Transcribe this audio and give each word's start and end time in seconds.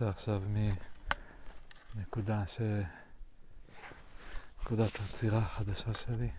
יוצא 0.00 0.08
עכשיו 0.08 0.42
מנקודה 1.94 2.46
ש... 2.46 2.60
נקודת 4.62 5.00
העצירה 5.00 5.38
החדשה 5.38 5.94
שלי. 5.94 6.30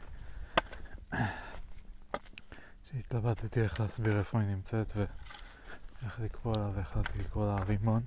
שהתלבטתי 2.83 3.61
איך 3.61 3.79
להסביר 3.79 4.19
איפה 4.19 4.39
היא 4.39 4.47
נמצאת 4.47 4.93
ואיך 4.95 6.19
לקרוא 6.19 6.57
לה 6.57 6.69
והחלטתי 6.75 7.19
לקרוא 7.19 7.47
לה 7.47 7.63
רימון, 7.63 8.03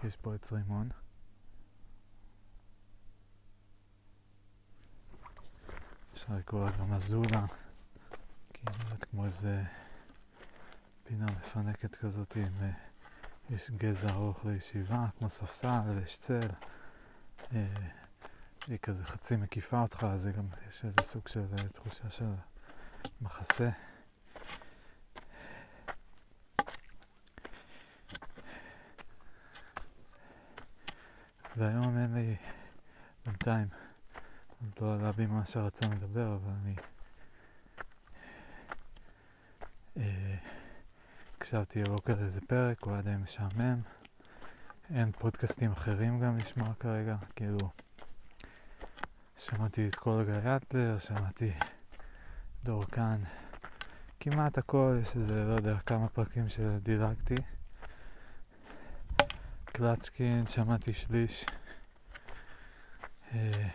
כי 0.00 0.06
יש 0.06 0.16
פה 0.16 0.34
עץ 0.34 0.52
רימון. 0.52 0.88
אפשר 6.14 6.34
לקרוא 6.34 6.64
לה 6.64 6.76
גם 6.76 6.92
אזולה, 6.92 7.46
כי 8.54 8.66
היא 8.66 8.76
נראית 8.84 9.04
כמו 9.04 9.24
איזה 9.24 9.62
פינה 11.04 11.26
מפנקת 11.26 11.94
כזאת 11.94 12.36
עם... 12.36 12.70
יש 13.50 13.70
גזע 13.70 14.08
ארוך 14.10 14.44
לישיבה, 14.44 15.06
כמו 15.18 15.30
ספסל, 15.30 15.80
ויש 15.96 16.18
צל. 16.18 16.48
אה, 17.54 17.66
היא 18.66 18.78
כזה 18.78 19.04
חצי 19.04 19.36
מקיפה 19.36 19.80
אותך, 19.80 20.06
אז 20.10 20.28
גם 20.36 20.46
יש 20.68 20.84
איזה 20.84 21.02
סוג 21.02 21.28
של 21.28 21.44
אה, 21.58 21.68
תחושה 21.68 22.10
של 22.10 22.24
מחסה. 23.20 23.70
והיום 31.56 31.98
אין 31.98 32.14
לי, 32.14 32.36
בינתיים, 33.26 33.68
עוד 34.60 34.72
לא 34.80 34.94
עלה 34.94 35.12
בי 35.12 35.26
מה 35.26 35.46
שרצה 35.46 35.86
לדבר, 35.86 36.34
אבל 36.34 36.52
אני 36.62 36.74
אה, 39.96 40.36
הקשבתי 41.48 41.82
הבוקר 41.82 42.14
איזה 42.24 42.40
פרק, 42.40 42.82
הוא 42.82 42.92
היה 42.92 43.02
די 43.02 43.14
משעמם. 43.22 43.80
אין 44.94 45.12
פודקאסטים 45.12 45.72
אחרים 45.72 46.20
גם 46.20 46.36
לשמוע 46.36 46.68
כרגע, 46.80 47.16
כאילו 47.36 47.58
שמעתי 49.38 49.88
את 49.88 49.94
כל 49.94 50.24
גיא 50.24 50.98
שמעתי 50.98 51.50
דור 52.64 52.84
כאן, 52.84 53.22
כמעט 54.20 54.58
הכל, 54.58 54.98
יש 55.02 55.16
איזה, 55.16 55.44
לא 55.44 55.54
יודע, 55.54 55.78
כמה 55.86 56.08
פרקים 56.08 56.48
שדילגתי. 56.48 57.36
קלצ'קין, 59.64 60.46
שמעתי 60.46 60.94
שליש. 60.94 61.46
אה, 63.34 63.68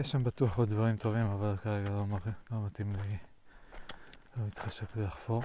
יש 0.00 0.10
שם 0.10 0.24
בטוח 0.24 0.58
עוד 0.58 0.70
דברים 0.70 0.96
טובים, 0.96 1.26
אבל 1.26 1.56
כרגע 1.62 1.90
לא, 1.90 2.04
לא 2.50 2.66
מתאים 2.66 2.92
לי, 2.92 3.16
לא 4.36 4.46
מתחשק 4.46 4.96
לי 4.96 5.02
לחפור. 5.02 5.42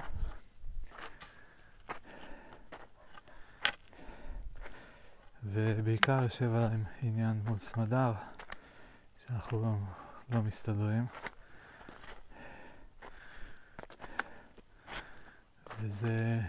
ובעיקר 5.44 6.22
יושב 6.22 6.54
עליי 6.54 6.78
עניין 7.02 7.40
מול 7.44 7.58
סמדר, 7.58 8.12
שאנחנו 9.26 9.62
לא, 9.62 9.74
לא 10.36 10.42
מסתדרים. 10.42 11.06
וזה 15.80 16.40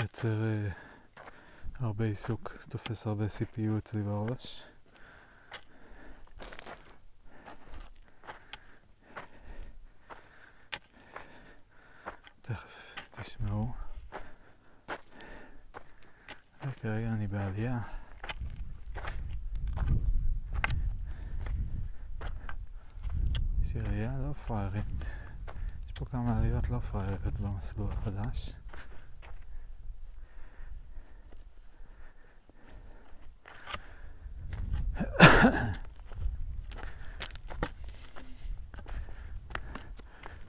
יוצר 0.00 0.42
uh, 0.42 1.22
הרבה 1.80 2.04
עיסוק, 2.04 2.52
תופס 2.68 3.06
הרבה 3.06 3.24
CPU 3.26 3.78
אצלי 3.78 4.02
בראש. 4.02 4.64
תכף 12.48 12.96
תשמעו. 13.20 13.72
וכרגע 16.78 17.08
אני 17.08 17.26
בעלייה. 17.26 17.78
יש 23.62 23.74
עירייה 23.74 24.12
לא 24.18 24.32
פראיירית. 24.32 25.04
יש 25.86 25.92
פה 25.92 26.04
כמה 26.04 26.38
עליות 26.38 26.70
לא 26.70 26.78
פראייריות 26.78 27.34
במסלול 27.40 27.92
החדש. 27.92 28.52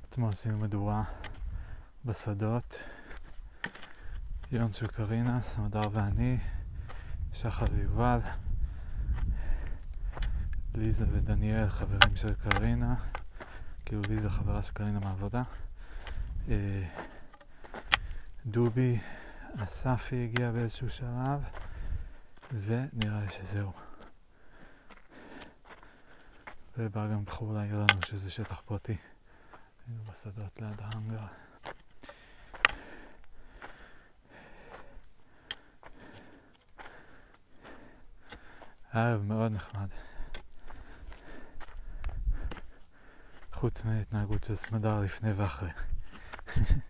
אתמול 0.10 0.30
עשינו 0.30 0.58
מדורה 0.58 1.04
בשדות. 2.06 2.80
יון 4.52 4.74
של 4.74 4.88
קרינה, 4.88 5.42
סמדר 5.42 5.82
ואני, 5.92 6.38
שחר 7.34 7.66
ויובל, 7.74 8.20
ליזה 10.76 11.06
ודניאל, 11.12 11.70
חברים 11.70 12.16
של 12.16 12.34
קרינה, 12.34 12.96
כאילו 13.86 14.02
ליזה 14.10 14.30
חברה 14.30 14.64
של 14.64 14.74
קרינה 14.74 15.00
מהעבודה. 15.00 15.44
אה, 16.50 16.84
דובי, 18.46 19.00
אספי 19.58 20.24
הגיע 20.24 20.52
באיזשהו 20.52 20.90
שלב, 20.90 21.44
ונראה 22.52 23.22
לי 23.22 23.32
שזהו. 23.32 23.72
ובא 26.78 27.08
גם 27.08 27.26
בחור 27.26 27.54
להעיר 27.54 27.76
לנו 27.76 28.02
שזה 28.06 28.32
שטח 28.32 28.62
פרטי. 28.66 28.98
היינו 29.88 30.04
בשדות 30.04 30.62
ליד 30.62 30.82
ההאנגר. 30.82 31.49
ערב 38.94 39.22
מאוד 39.22 39.52
נחמד. 39.52 39.88
חוץ 43.54 43.84
מההתנהגות 43.84 44.44
של 44.44 44.56
סמדר 44.56 45.00
לפני 45.00 45.32
ואחרי. 45.34 45.70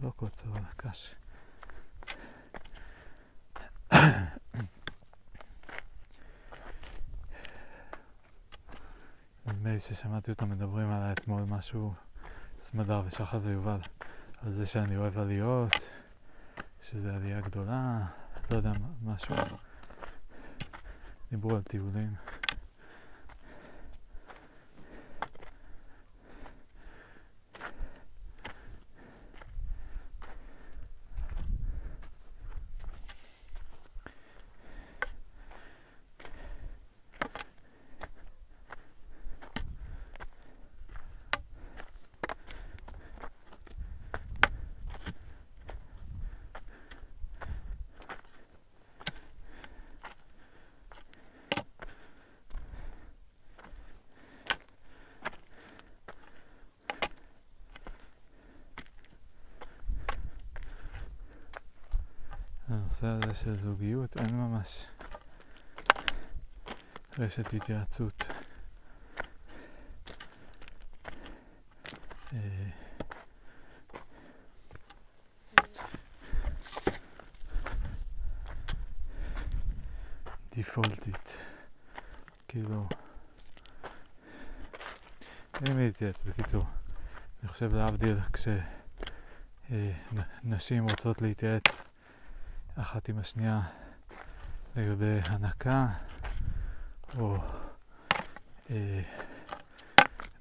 לא 0.00 0.10
קוצר, 0.16 0.48
אבל 0.48 0.60
קש. 0.78 1.14
נדמה 9.46 9.72
לי 9.72 9.78
ששמעתי 9.78 10.30
אותם 10.30 10.50
מדברים 10.50 10.90
עליי 10.90 11.12
אתמול 11.12 11.42
משהו, 11.42 11.94
סמדר 12.60 13.02
ושחר 13.06 13.40
ויובל, 13.42 13.80
על 14.42 14.52
זה 14.52 14.66
שאני 14.66 14.96
אוהב 14.96 15.18
עליות, 15.18 15.72
שזה 16.82 17.14
עלייה 17.14 17.40
גדולה, 17.40 17.98
לא 18.50 18.56
יודע, 18.56 18.72
משהו. 19.02 19.34
דיברו 21.30 21.56
על 21.56 21.62
טיולים. 21.62 22.14
הנושא 62.70 63.06
הזה 63.06 63.34
של 63.48 63.56
זוגיות 63.56 64.16
אין 64.16 64.36
ממש 64.36 64.86
רשת 67.18 67.54
התייעצות. 67.54 68.26
אה, 72.32 72.38
דיפולטית. 80.54 81.36
כאילו... 82.48 82.88
אין 85.66 85.76
מי 85.76 85.86
להתייעץ, 85.86 86.22
בקיצור. 86.22 86.64
אני 87.42 87.48
חושב 87.48 87.74
להבדיל 87.74 88.16
כשנשים 88.32 90.84
אה, 90.84 90.90
רוצות 90.90 91.22
להתייעץ 91.22 91.77
אחת 92.80 93.08
עם 93.08 93.18
השנייה 93.18 93.60
לגבי 94.76 95.20
הנקה 95.24 95.86
או 97.18 97.36
אה, 98.70 99.02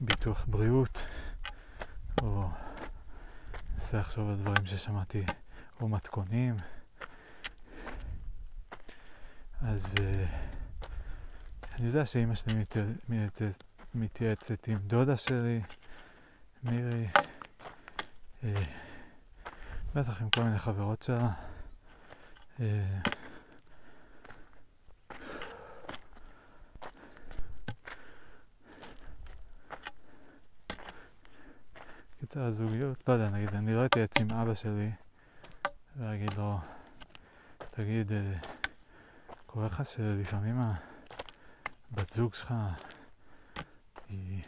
ביטוח 0.01 0.45
בריאות 0.47 1.05
או 2.21 2.49
ננסה 3.73 3.99
לחשוב 3.99 4.29
על 4.29 4.35
דברים 4.35 4.65
ששמעתי 4.65 5.25
או 5.81 5.87
מתכונים. 5.87 6.55
אז 9.61 9.95
אה, 9.99 10.25
אני 11.75 11.87
יודע 11.87 12.05
שאימא 12.05 12.35
שלי 12.35 12.63
מתייעצת, 13.09 13.63
מתייעצת 13.95 14.67
עם 14.67 14.77
דודה 14.77 15.17
שלי 15.17 15.61
מירי 16.63 17.07
אה, 18.43 18.63
בטח 19.95 20.21
עם 20.21 20.29
כל 20.29 20.43
מיני 20.43 20.59
חברות 20.59 21.03
שלה 21.03 21.31
אה, 22.59 22.99
קיצר 32.19 32.43
הזוגיות, 32.43 33.07
לא 33.07 33.13
יודע, 33.13 33.29
נגיד, 33.29 33.55
אני 33.55 33.73
לא 33.73 33.85
אתייעץ 33.85 34.17
עם 34.17 34.31
אבא 34.31 34.55
שלי 34.55 34.91
ואגיד 35.97 36.33
לו, 36.33 36.59
תגיד, 37.71 38.11
אה, 38.11 38.33
קורה 39.45 39.65
לך 39.65 39.85
שלפעמים 39.85 40.61
הבת 41.91 42.13
זוג 42.13 42.33
שלך 42.33 42.53
היא 44.09 44.43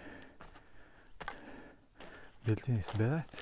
בלתי 2.46 2.72
נסבלת? 2.72 3.36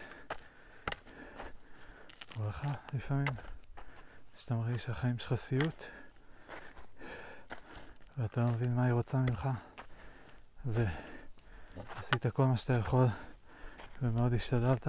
קורה 2.36 2.50
לך 2.50 2.68
לפעמים 2.94 3.26
שאתה 4.48 4.56
מרגיש 4.56 4.84
שהחיים 4.84 5.20
שלך 5.20 5.36
סיוט 5.36 5.84
ואתה 8.18 8.42
לא 8.42 8.48
מבין 8.48 8.76
מה 8.76 8.86
היא 8.86 8.94
רוצה 8.94 9.18
ממך 9.18 9.50
ועשית 10.66 12.28
כל 12.34 12.46
מה 12.46 12.58
שאתה 12.58 12.74
יכול 12.74 13.06
ומאוד 14.02 14.34
השתדלת. 14.34 14.88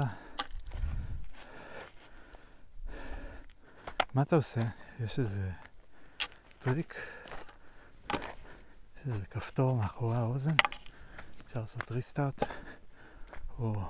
מה 4.14 4.22
אתה 4.22 4.36
עושה? 4.36 4.60
יש 5.00 5.18
איזה 5.18 5.50
טריק? 6.58 6.94
יש 8.12 9.06
איזה 9.06 9.26
כפתור 9.26 9.76
מאחורי 9.76 10.16
האוזן? 10.16 10.54
אפשר 11.46 11.60
לעשות 11.60 11.92
ריסטארט? 11.92 12.42
או... 13.58 13.82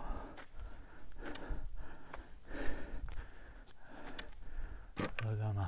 לא 5.29 5.33
יודע 5.33 5.53
מה. 5.53 5.67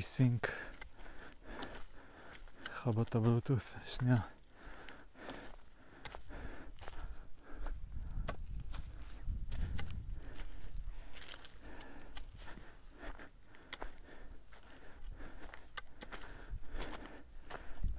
ריסינק. 0.00 0.48
לכבות 2.62 3.08
את 3.08 3.14
הבלוטות, 3.14 3.58
שנייה. 3.84 4.16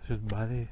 פשוט 0.04 0.20
בא 0.20 0.44
לי 0.44 0.66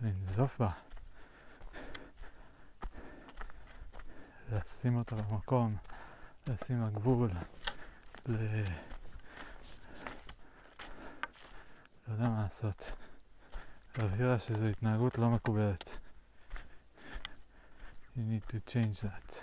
לנזוף 0.00 0.58
בה. 0.58 0.70
לשים 4.52 4.96
אותה 4.96 5.16
במקום, 5.16 5.76
לשים 6.62 6.82
לה 6.82 6.90
גבול, 6.90 7.30
ל... 8.26 8.32
לא 12.08 12.12
יודע 12.12 12.28
מה 12.28 12.42
לעשות. 12.42 12.92
להבהיר 13.98 14.28
לה 14.28 14.38
שזו 14.38 14.66
התנהגות 14.66 15.18
לא 15.18 15.30
מקובלת. 15.30 15.98
You 18.16 18.20
need 18.20 18.52
to 18.52 18.70
change 18.70 19.04
that. 19.04 19.34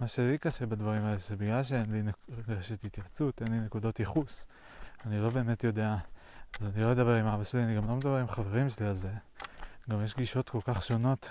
מה 0.00 0.08
שלי 0.08 0.38
קשה 0.38 0.66
בדברים 0.66 1.04
האלה 1.04 1.18
זה 1.18 1.36
בגלל 1.36 1.62
שאין 1.62 1.90
לי 1.90 2.02
רשת 2.48 2.84
התייעצות, 2.84 3.42
אין 3.42 3.52
לי 3.52 3.60
נקודות 3.60 4.00
ייחוס. 4.00 4.46
אני 5.06 5.18
לא 5.18 5.30
באמת 5.30 5.64
יודע, 5.64 5.96
אז 6.60 6.66
אני 6.66 6.82
לא 6.82 6.92
אדבר 6.92 7.14
עם 7.14 7.26
אבא 7.26 7.44
שלי, 7.44 7.64
אני 7.64 7.76
גם 7.76 7.88
לא 7.88 7.96
מדבר 7.96 8.16
עם 8.16 8.28
חברים 8.28 8.68
שלי 8.68 8.86
על 8.86 8.94
זה. 8.94 9.12
גם 9.90 10.04
יש 10.04 10.14
גישות 10.16 10.48
כל 10.48 10.60
כך 10.64 10.82
שונות, 10.82 11.30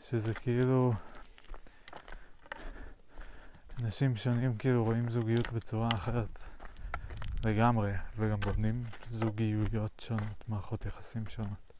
שזה 0.00 0.34
כאילו... 0.34 0.92
אנשים 3.82 4.16
שונים 4.16 4.56
כאילו 4.56 4.84
רואים 4.84 5.10
זוגיות 5.10 5.52
בצורה 5.52 5.88
אחרת 5.94 6.38
לגמרי, 7.44 7.92
וגם 8.16 8.40
בונים 8.40 8.84
זוגיות 9.08 10.00
שונות, 10.00 10.44
מערכות 10.48 10.86
יחסים 10.86 11.26
שונות. 11.28 11.72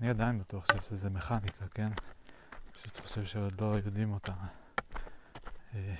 אני 0.00 0.10
עדיין 0.10 0.38
בטוח 0.38 0.64
שזה 0.82 1.10
מכניקה, 1.10 1.64
כן? 1.74 1.88
פשוט 2.72 3.00
חושב 3.00 3.24
שעוד 3.24 3.60
לא 3.60 3.76
יודעים 3.84 4.12
אותה. 4.12 4.32
אה, 5.74 5.94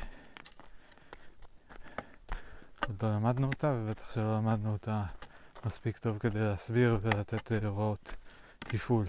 עוד 2.89 3.03
לא 3.03 3.15
למדנו 3.15 3.47
אותה, 3.47 3.75
ובטח 3.77 4.15
שלא 4.15 4.37
למדנו 4.37 4.73
אותה 4.73 5.05
מספיק 5.67 5.99
טוב 5.99 6.19
כדי 6.19 6.41
להסביר 6.41 6.99
ולתת 7.03 7.53
אה, 7.53 7.59
הוראות 7.69 8.15
תפעול. 8.59 9.07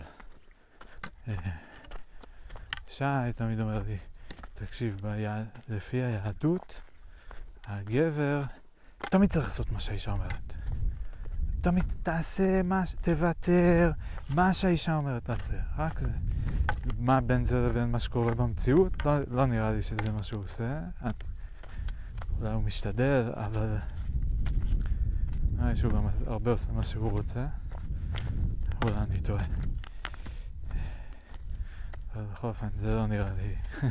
שי 2.89 3.03
תמיד 3.35 3.59
אומר 3.59 3.81
לי, 3.87 3.97
תקשיב, 4.53 4.99
ביע... 5.01 5.43
לפי 5.69 5.97
היהדות, 5.97 6.81
הגבר 7.65 8.43
תמיד 8.99 9.29
צריך 9.29 9.45
לעשות 9.45 9.71
מה 9.71 9.79
שהאישה 9.79 10.11
אומרת. 10.11 10.53
תמיד 11.61 11.83
תעשה 12.03 12.63
מה, 12.63 12.85
ש... 12.85 12.95
תוותר, 13.01 13.91
מה 14.29 14.53
שהאישה 14.53 14.95
אומרת 14.95 15.25
תעשה, 15.25 15.53
רק 15.77 15.99
זה. 15.99 16.11
מה 16.99 17.21
בין 17.21 17.45
זה 17.45 17.67
לבין 17.67 17.91
מה 17.91 17.99
שקורה 17.99 18.35
במציאות? 18.35 19.05
לא, 19.05 19.11
לא 19.27 19.45
נראה 19.45 19.71
לי 19.71 19.81
שזה 19.81 20.11
מה 20.11 20.23
שהוא 20.23 20.43
עושה. 20.43 20.79
אולי 22.39 22.53
הוא 22.53 22.63
משתדל, 22.63 23.31
אבל 23.35 23.77
נראה 25.51 25.69
לי 25.69 25.75
שהוא 25.75 25.93
גם 25.93 26.07
הרבה 26.27 26.51
עושה 26.51 26.71
מה 26.71 26.83
שהוא 26.83 27.11
רוצה. 27.11 27.45
אולי 28.83 28.95
אני 28.95 29.19
טועה. 29.19 29.43
אבל 32.15 32.23
בכל 32.23 32.47
אופן, 32.47 32.67
זה 32.79 32.95
לא 32.95 33.07
נראה 33.07 33.33
לי... 33.33 33.55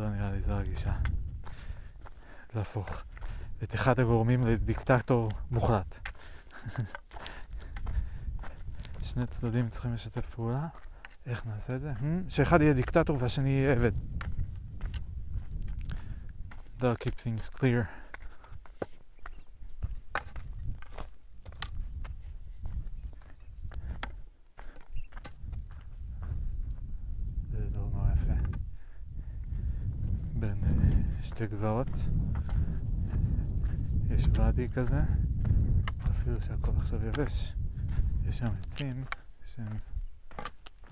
לא 0.00 0.10
נראה 0.10 0.32
לי 0.32 0.42
זו 0.42 0.52
הגישה. 0.52 0.92
להפוך 2.54 3.02
את 3.62 3.74
אחד 3.74 4.00
הגורמים 4.00 4.46
לדיקטטור 4.46 5.30
מוחלט. 5.50 6.08
שני 9.02 9.26
צדדים 9.26 9.68
צריכים 9.68 9.94
לשתף 9.94 10.34
פעולה. 10.34 10.68
איך 11.26 11.46
נעשה 11.46 11.76
את 11.76 11.80
זה? 11.80 11.92
Hmm? 11.92 12.28
שאחד 12.28 12.60
יהיה 12.60 12.72
דיקטטור 12.72 13.16
והשני 13.20 13.48
יהיה 13.48 13.72
עבד. 13.72 13.92
That'll 16.78 17.04
keep 17.04 17.20
things 17.24 17.58
clear. 17.58 17.84
זה 27.50 27.58
אזור 27.64 27.90
נורא 27.92 28.08
יפה. 28.12 28.32
בין 30.34 30.64
שתי 31.42 31.56
גבעות. 31.56 31.88
יש 34.10 34.26
ואדי 34.32 34.68
כזה, 34.68 35.00
אפילו 36.10 36.40
שהכל 36.40 36.72
עכשיו 36.76 37.06
יבש. 37.06 37.52
יש 38.28 38.38
שם 38.38 38.46
עצים 38.62 39.04
שהם 39.46 39.76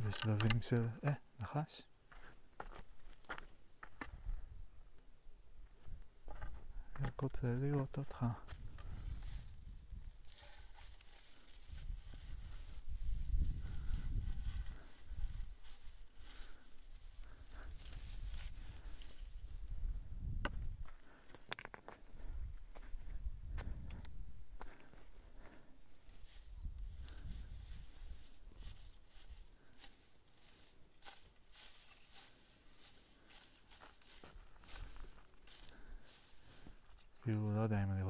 בשלבים 0.06 0.62
של... 0.62 0.86
אה, 1.04 1.12
נחש? 1.40 1.82
רק 7.00 7.20
רוצה 7.20 7.48
לראות 7.60 7.98
אותך. 7.98 8.26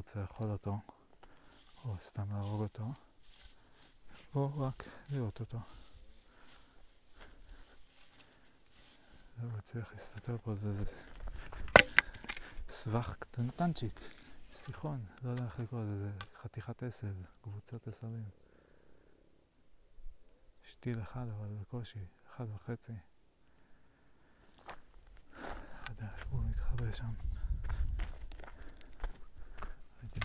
רוצה 0.00 0.20
לאכול 0.40 0.52
אותו, 0.52 0.78
או 1.84 1.94
סתם 2.02 2.32
להרוג 2.32 2.60
אותו, 2.60 2.92
או 4.34 4.60
רק 4.60 4.84
לראות 5.10 5.40
אותו. 5.40 5.58
הוא 9.42 9.50
הצליח 9.58 9.92
להסתתר 9.92 10.36
פה, 10.38 10.54
זה, 10.54 10.74
זה 10.74 10.84
סבך 12.70 13.16
קטנטנצ'יק, 13.18 14.00
סיחון, 14.52 15.04
לא 15.22 15.30
יודע 15.30 15.44
איך 15.44 15.60
לקרוא 15.60 15.82
לזה, 15.82 15.98
זה 15.98 16.10
חתיכת 16.42 16.82
עשב, 16.82 17.14
קבוצת 17.42 17.88
עשבים. 17.88 18.24
שתיל 20.70 21.02
אחד 21.02 21.26
אבל 21.28 21.48
בקושי, 21.60 22.04
אחד 22.30 22.46
וחצי. 22.54 22.92
לא 25.32 25.90
יודע 25.90 26.08
איפה 26.18 26.36
הוא 26.36 26.42
מתחבא 26.44 26.92
שם. 26.92 27.39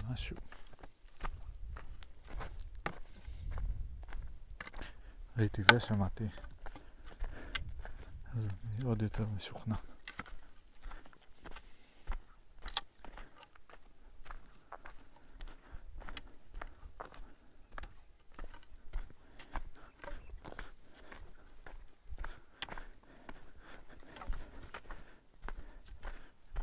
משהו. 0.09 0.37
ראיתי 5.37 5.61
ושמעתי. 5.73 6.27
אז 8.37 8.47
אני 8.47 8.83
עוד 8.85 9.01
יותר 9.01 9.25
משוכנע. 9.35 9.75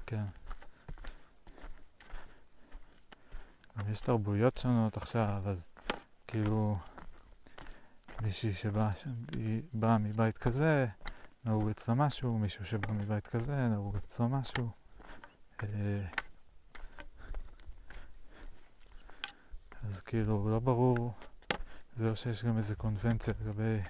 כן. 0.06 0.24
יש 3.92 4.01
תרבויות 4.12 4.58
שונות 4.58 4.96
עכשיו, 4.96 5.42
אז 5.46 5.68
כאילו 6.26 6.78
מישהי 8.22 8.54
שבאה 8.54 9.98
מבית 9.98 10.38
כזה, 10.38 10.86
נהוג 11.44 11.68
אצלה 11.68 11.94
משהו, 11.94 12.38
מישהו 12.38 12.64
שבא 12.64 12.92
מבית 12.92 13.26
כזה, 13.26 13.68
נהוג 13.68 13.96
אצלו 13.96 14.28
משהו. 14.28 14.70
אה, 15.62 15.68
אז 19.84 20.00
כאילו, 20.00 20.50
לא 20.50 20.58
ברור, 20.58 21.14
זה 21.96 22.06
לא 22.06 22.14
שיש 22.14 22.44
גם 22.44 22.56
איזה 22.56 22.74
קונבנציה 22.74 23.34
לגבי... 23.40 23.80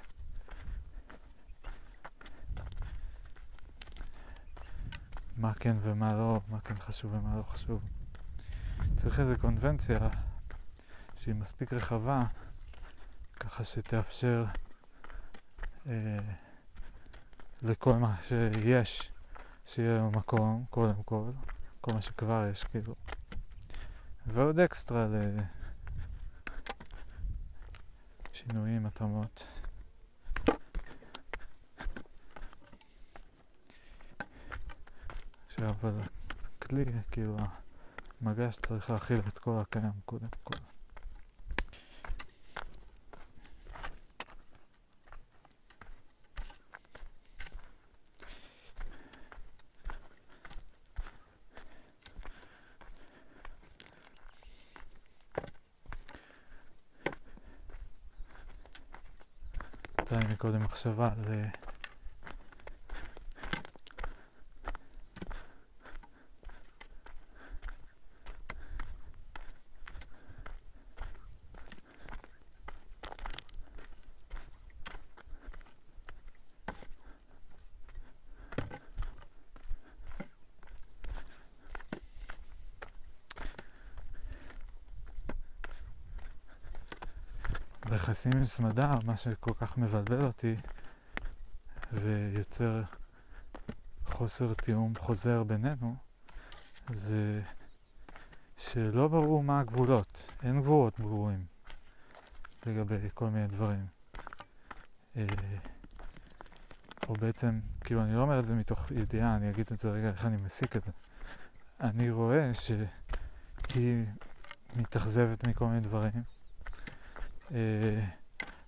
מה 5.37 5.55
כן 5.55 5.77
ומה 5.81 6.13
לא, 6.13 6.41
מה 6.49 6.61
כן 6.61 6.79
חשוב 6.79 7.15
ומה 7.15 7.37
לא 7.37 7.43
חשוב. 7.43 7.83
צריך 9.03 9.21
איזה 9.21 9.37
קונבנציה 9.37 10.09
שהיא 11.17 11.35
מספיק 11.35 11.73
רחבה, 11.73 12.25
ככה 13.41 13.65
שתאפשר 13.65 14.45
אה, 15.87 16.19
לכל 17.63 17.93
מה 17.93 18.17
שיש, 18.23 19.11
שיהיה 19.67 20.03
במקום, 20.03 20.65
קודם 20.71 21.03
כל, 21.03 21.31
כל 21.81 21.95
מה 21.95 22.03
שכבר 22.03 22.47
יש, 22.51 22.65
כאילו. 22.65 22.95
ועוד 24.27 24.59
אקסטרה 24.59 25.07
לשינויים, 28.33 28.87
התאמות. 28.87 29.47
עכשיו, 35.47 35.75
הכלי, 36.61 36.85
כאילו, 37.11 37.37
המגש 38.23 38.57
צריך 38.57 38.91
להכיל 38.91 39.21
את 39.29 39.39
כל 39.39 39.59
הקיים 39.61 39.93
קודם 40.05 40.29
כל. 40.45 40.55
הייתה 59.99 60.19
לי 60.19 60.35
מקודם 60.35 60.63
מחשבה 60.65 61.11
על... 61.13 61.45
ביחסים 88.25 88.39
עם 88.39 88.45
סמדר, 88.45 88.99
מה 89.05 89.17
שכל 89.17 89.55
כך 89.55 89.79
מבלבל 89.79 90.25
אותי 90.25 90.55
ויוצר 91.93 92.83
חוסר 94.05 94.55
תיאום 94.55 94.93
חוזר 94.99 95.43
בינינו, 95.43 95.97
זה 96.93 97.43
שלא 98.57 99.09
ברור 99.09 99.43
מה 99.43 99.61
הגבולות, 99.61 100.31
אין 100.43 100.61
גבולות 100.61 101.01
ברורים 101.01 101.45
לגבי 102.67 103.09
כל 103.15 103.29
מיני 103.31 103.47
דברים. 103.47 103.87
אה, 105.17 105.27
או 107.09 107.15
בעצם, 107.15 107.61
כאילו 107.81 108.03
אני 108.03 108.15
לא 108.15 108.23
אומר 108.23 108.39
את 108.39 108.47
זה 108.47 108.55
מתוך 108.55 108.91
ידיעה, 108.91 109.37
אני 109.37 109.51
אגיד 109.51 109.67
את 109.73 109.79
זה 109.79 109.91
רגע 109.91 110.09
איך 110.09 110.25
אני 110.25 110.37
מסיק 110.45 110.77
את 110.77 110.85
זה. 110.85 110.91
אני 111.81 112.11
רואה 112.11 112.51
שהיא 112.55 114.05
מתאכזבת 114.77 115.47
מכל 115.47 115.67
מיני 115.67 115.81
דברים, 115.81 116.23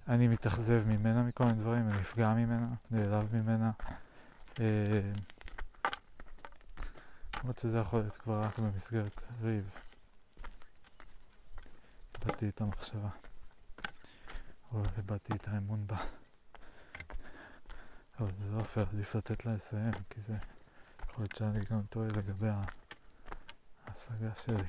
אני 0.09 0.29
מתאכזב 0.29 0.83
ממנה 0.87 1.23
מכל 1.23 1.45
מיני 1.45 1.61
דברים, 1.61 1.89
אני 1.89 1.99
נפגע 1.99 2.35
ממנה, 2.35 2.69
נעלב 2.91 3.37
ממנה. 3.37 3.71
אה, 4.61 5.13
למרות 7.41 7.59
שזה 7.59 7.79
יכול 7.79 8.01
להיות 8.01 8.17
כבר 8.17 8.43
רק 8.43 8.59
במסגרת 8.59 9.23
ריב. 9.43 9.71
איבדתי 12.15 12.49
את 12.49 12.61
המחשבה, 12.61 13.09
או 14.73 14.83
איבדתי 14.97 15.33
את 15.33 15.49
האמון 15.49 15.87
בה. 15.87 15.97
אבל 18.21 18.31
זה 18.39 18.57
לא 18.57 18.63
פייר, 18.63 18.87
עדיף 18.93 19.15
לתת 19.15 19.47
לה 19.47 19.55
לסיים, 19.55 19.93
כי 20.11 20.21
זה 20.21 20.37
יכול 21.03 21.23
להיות 21.23 21.35
שאני 21.35 21.61
גם 21.71 21.83
טועה 21.91 22.09
לגבי 22.09 22.49
ההשגה 23.87 24.35
שלי. 24.37 24.67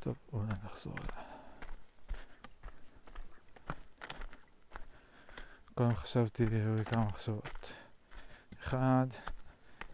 טוב, 0.00 0.16
אולי 0.32 0.52
נחזור 0.78 0.94
אליה. 0.94 1.24
קודם 5.74 5.94
חשבתי, 5.94 6.44
היו 6.44 6.74
לי 6.74 6.84
כמה 6.84 7.04
מחשבות. 7.04 7.72
אחד, 8.60 9.06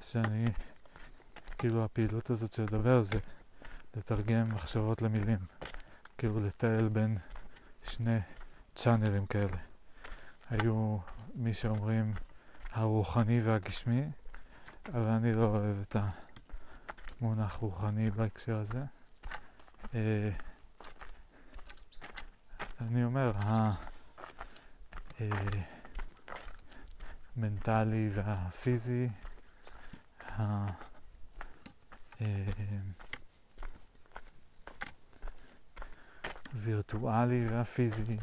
שאני, 0.00 0.46
כאילו 1.58 1.84
הפעילות 1.84 2.30
הזאת 2.30 2.52
של 2.52 2.62
לדבר 2.62 3.02
זה 3.02 3.18
לתרגם 3.96 4.54
מחשבות 4.54 5.02
למילים. 5.02 5.38
כאילו 6.18 6.40
לטייל 6.40 6.88
בין 6.88 7.18
שני 7.82 8.18
צ'אנלים 8.74 9.26
כאלה. 9.26 9.56
היו 10.50 10.98
מי 11.34 11.54
שאומרים 11.54 12.14
הרוחני 12.72 13.40
והגשמי, 13.40 14.04
אבל 14.88 15.08
אני 15.08 15.32
לא 15.32 15.44
אוהב 15.44 15.76
את 15.80 15.96
המונח 17.20 17.54
רוחני 17.54 18.10
בהקשר 18.10 18.56
הזה. 18.56 18.84
אה, 22.84 22.88
אני 22.88 23.04
אומר, 23.04 23.32
המנטלי 27.36 28.08
אה, 28.08 28.12
והפיזי, 28.14 29.08
הווירטואלי 36.52 37.48
והפיזי, 37.48 38.16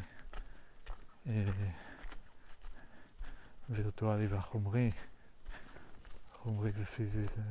וירטואלי 3.70 4.28
והחומרי, 4.28 4.90
חומרי 6.34 6.72
ופיזי 6.76 7.24
זה 7.24 7.42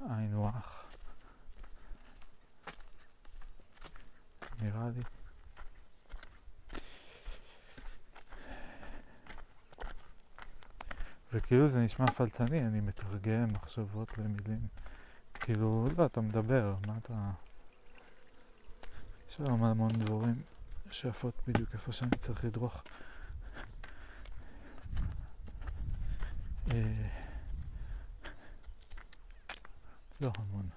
היינו 0.00 0.48
הך. 0.48 0.84
נראה 4.62 4.88
לי. 4.96 5.17
וכאילו 11.32 11.68
זה 11.68 11.80
נשמע 11.80 12.06
פלצני, 12.06 12.66
אני 12.66 12.80
מתרגם 12.80 13.46
מחשבות 13.52 14.18
למילים. 14.18 14.60
כאילו, 15.34 15.88
לא, 15.98 16.06
אתה 16.06 16.20
מדבר, 16.20 16.74
מה 16.86 16.98
אתה... 16.98 17.30
יש 19.28 19.36
שם 19.36 19.64
המון 19.64 19.92
דבורים 19.92 20.42
שעפות 20.90 21.34
בדיוק 21.46 21.68
איפה 21.72 21.92
שאני 21.92 22.16
צריך 22.20 22.44
לדרוך. 22.44 22.82
אה, 26.70 27.08
לא 30.20 30.30
המון. 30.38 30.68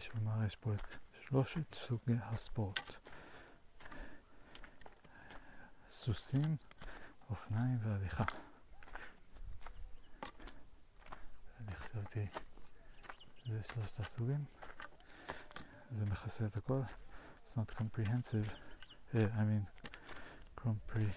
יש 0.00 0.10
לומר, 0.14 0.44
יש 0.46 0.56
פה 0.56 0.74
את 0.74 0.86
שלושת 1.12 1.74
סוגי 1.74 2.14
הספורט. 2.22 2.94
סוסים, 5.90 6.56
אופניים 7.30 7.78
והליכה. 7.82 8.24
אני 11.60 11.74
חשבתי, 11.74 12.26
זה 13.46 13.62
שלושת 13.62 14.00
הסוגים. 14.00 14.44
זה 15.98 16.04
מכסה 16.04 16.46
את 16.46 16.56
הכל. 16.56 16.80
It's 17.44 17.58
not 17.58 17.74
comprehensive. 17.74 18.48
Uh, 19.12 19.16
I 19.16 19.42
mean, 19.42 19.64
compre... 20.56 21.12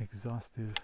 exhaustive. 0.00 0.80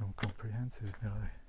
גם 0.00 0.10
comprehensive 0.20 1.02
נראה 1.02 1.18
לי. 1.18 1.45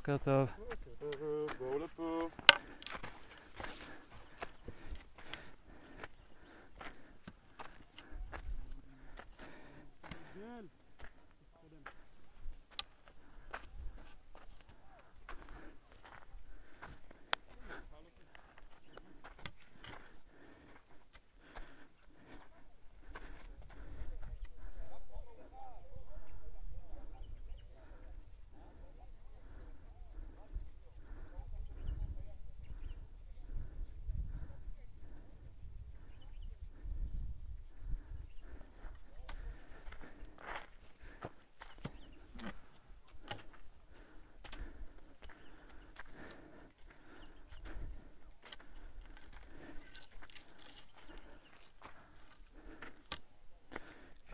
porque 0.00 0.18
to 0.24 0.48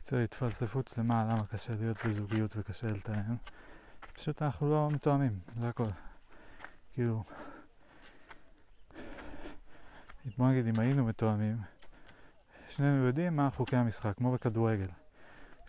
קיצור, 0.07 0.19
התפלספות 0.19 0.89
שלמה 0.89 1.25
למה 1.31 1.47
קשה 1.47 1.73
להיות 1.81 1.97
בזוגיות 2.07 2.57
וקשה 2.57 2.87
לתאם. 2.87 3.37
פשוט 4.13 4.43
אנחנו 4.43 4.71
לא 4.71 4.89
מתואמים, 4.93 5.39
זה 5.61 5.69
הכל. 5.69 5.85
כאילו, 6.95 7.25
בוא 10.39 10.49
נגיד 10.51 10.67
אם 10.67 10.81
היינו 10.81 11.07
מתואמים, 11.07 11.57
שנינו 12.69 13.07
יודעים 13.07 13.37
מה 13.37 13.51
חוקי 13.51 13.77
המשחק, 13.77 14.17
כמו 14.17 14.33
בכדורגל. 14.33 14.89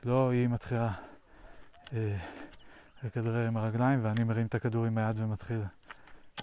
לא 0.04 0.32
היא 0.32 0.48
מתחילה 0.48 0.94
אה, 1.94 2.18
לכדרר 3.04 3.48
עם 3.48 3.58
הרגליים 3.58 4.06
ואני 4.06 4.24
מרים 4.24 4.46
את 4.46 4.56
הכדור 4.56 4.86
עם 4.86 4.98
היד 4.98 5.20
ומתחיל 5.20 5.62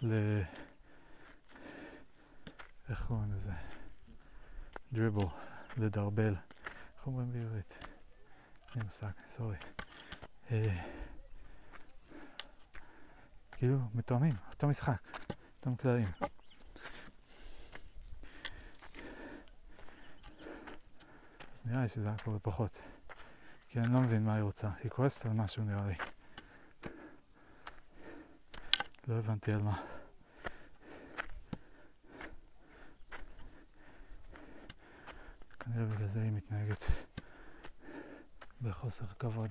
ל... 0.03 0.41
איך 2.89 3.05
קוראים 3.09 3.33
לזה? 3.33 3.53
דריבל, 4.93 5.27
לדרבל. 5.77 6.35
איך 7.05 7.07
אומרים 7.07 7.33
בעברית? 7.33 7.84
אין 8.75 8.83
לי 8.83 8.87
מושג, 8.87 9.11
סורי. 9.29 9.57
כאילו, 13.53 13.79
מתואמים, 13.95 14.35
אותו 14.51 14.69
משחק, 14.69 15.03
אותם 15.57 15.77
כללים. 15.77 16.09
אז 21.53 21.67
נראה 21.67 21.83
לי 21.83 21.89
שזה 21.89 22.09
היה 22.09 22.19
קורה 22.25 22.39
פחות. 22.39 22.79
כי 23.69 23.79
אני 23.81 23.93
לא 23.93 24.01
מבין 24.01 24.25
מה 24.25 24.35
היא 24.35 24.43
רוצה. 24.43 24.69
היא 24.83 24.91
כועסת 24.91 25.27
על 25.27 25.33
משהו 25.33 25.65
נראה 25.65 25.87
לי. 25.87 25.95
לא 29.09 29.15
הבנתי 29.15 29.53
על 29.53 29.63
מה. 29.63 29.85
כנראה 35.61 35.85
בגלל 35.85 36.09
זה 36.09 36.23
היא 36.23 36.33
מתנהגת 36.33 36.85
בחוסר 38.65 39.05
כבוד. 39.19 39.51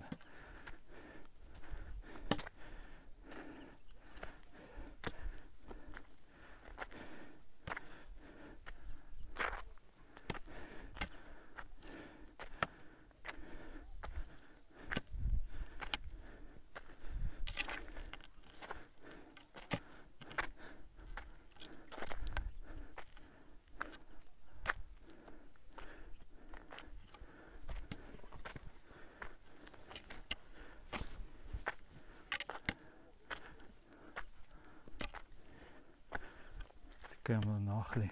כן, 37.25 37.39
לא 37.45 37.59
נוח 37.59 37.97
לי. 37.97 38.07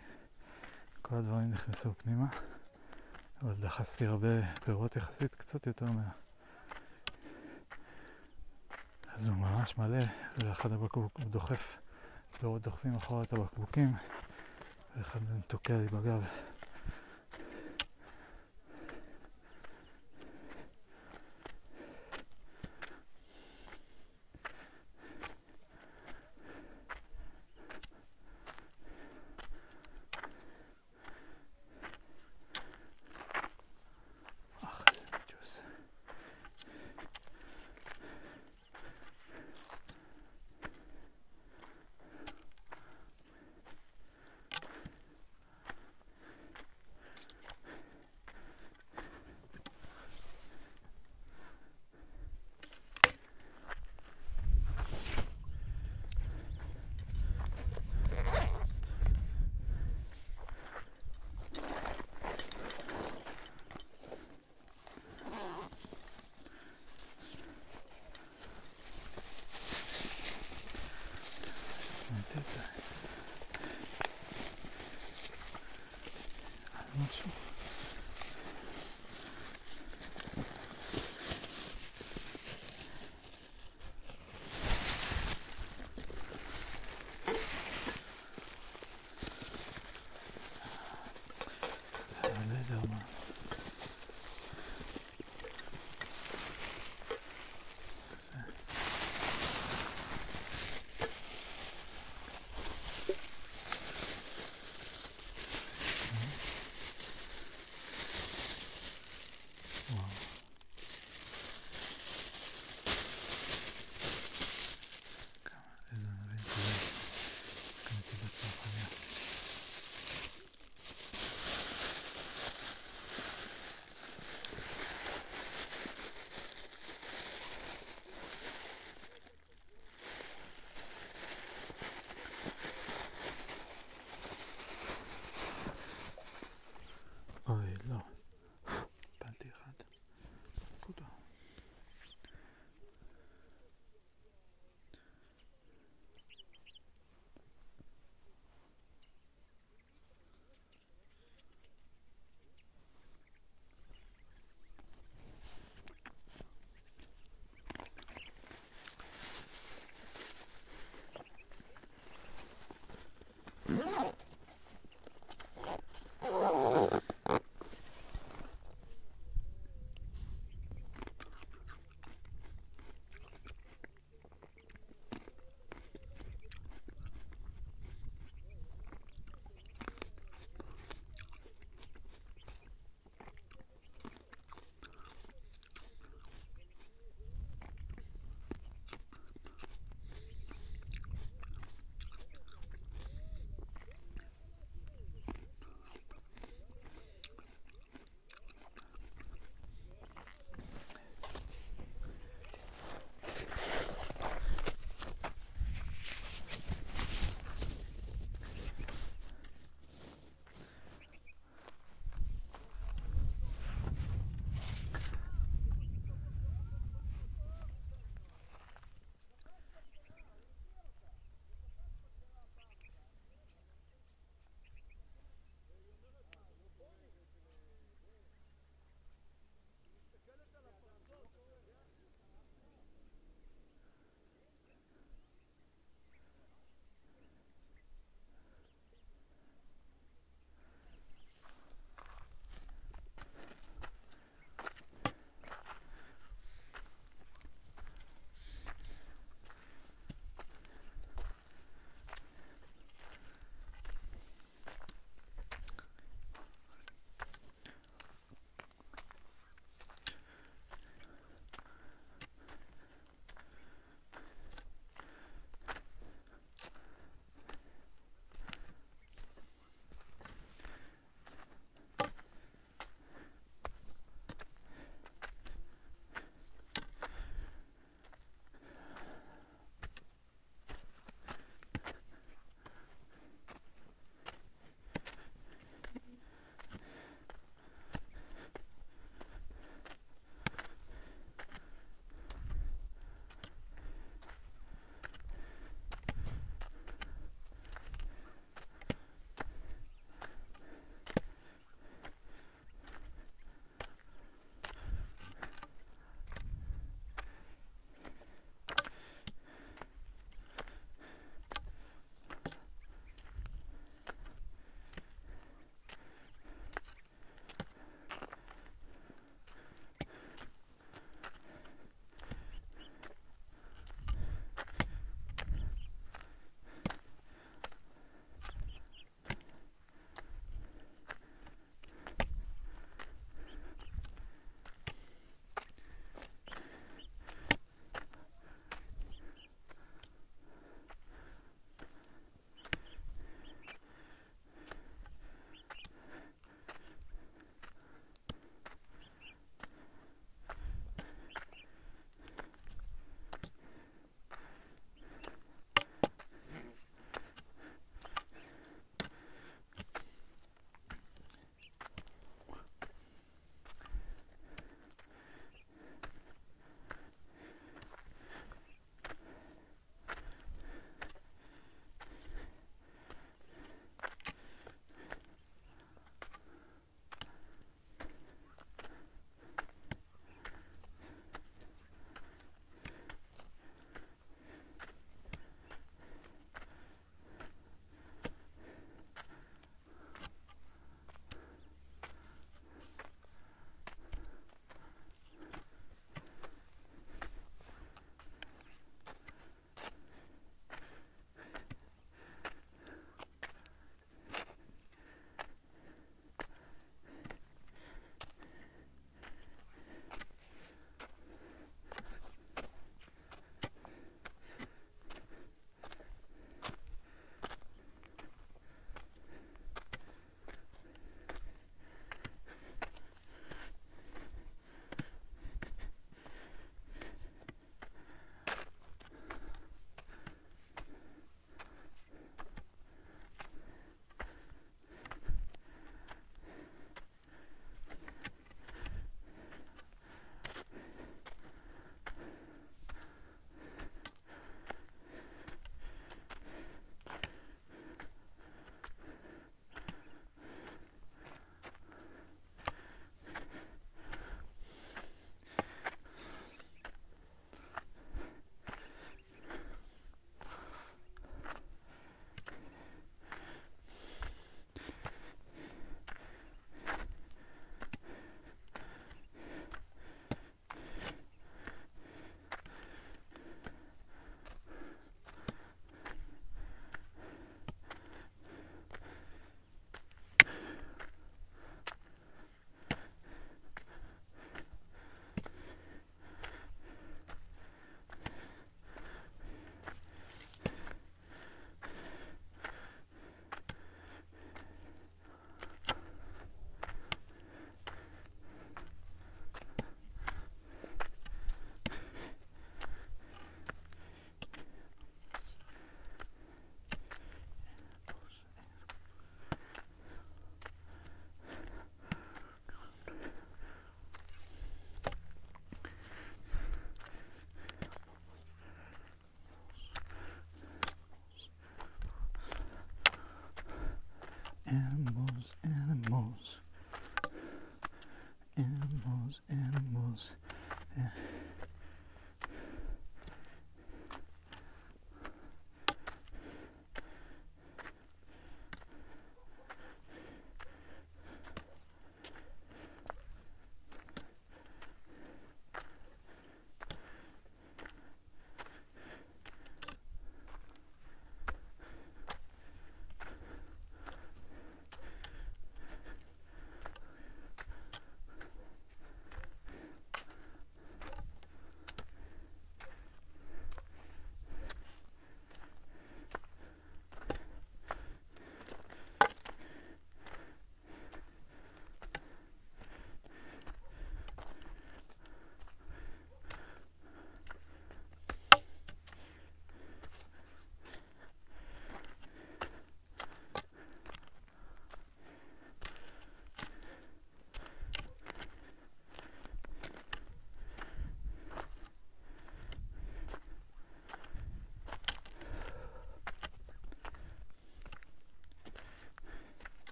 כל 1.01 1.15
הדברים 1.15 1.53
נכנסו 1.71 1.93
פנימה, 1.97 2.25
אבל 3.41 3.53
דחסתי 3.53 4.05
הרבה 4.05 4.55
פירות 4.65 4.95
יחסית, 4.95 5.35
קצת 5.35 5.67
יותר 5.67 5.85
מה... 5.85 6.09
אז 9.13 9.27
הוא 9.27 9.35
ממש 9.35 9.77
מלא, 9.77 10.03
ואחד 10.37 10.71
הבקבוק 10.71 11.19
הוא 11.19 11.29
דוחף, 11.29 11.77
פירות 12.39 12.61
דוחפים 12.61 12.95
אחורה 12.95 13.23
את 13.23 13.33
הבקבוקים, 13.33 13.93
ואחד 14.97 15.19
מהם 15.23 15.41
תוקע 15.47 15.77
לי 15.77 15.87
בגב. 15.87 16.23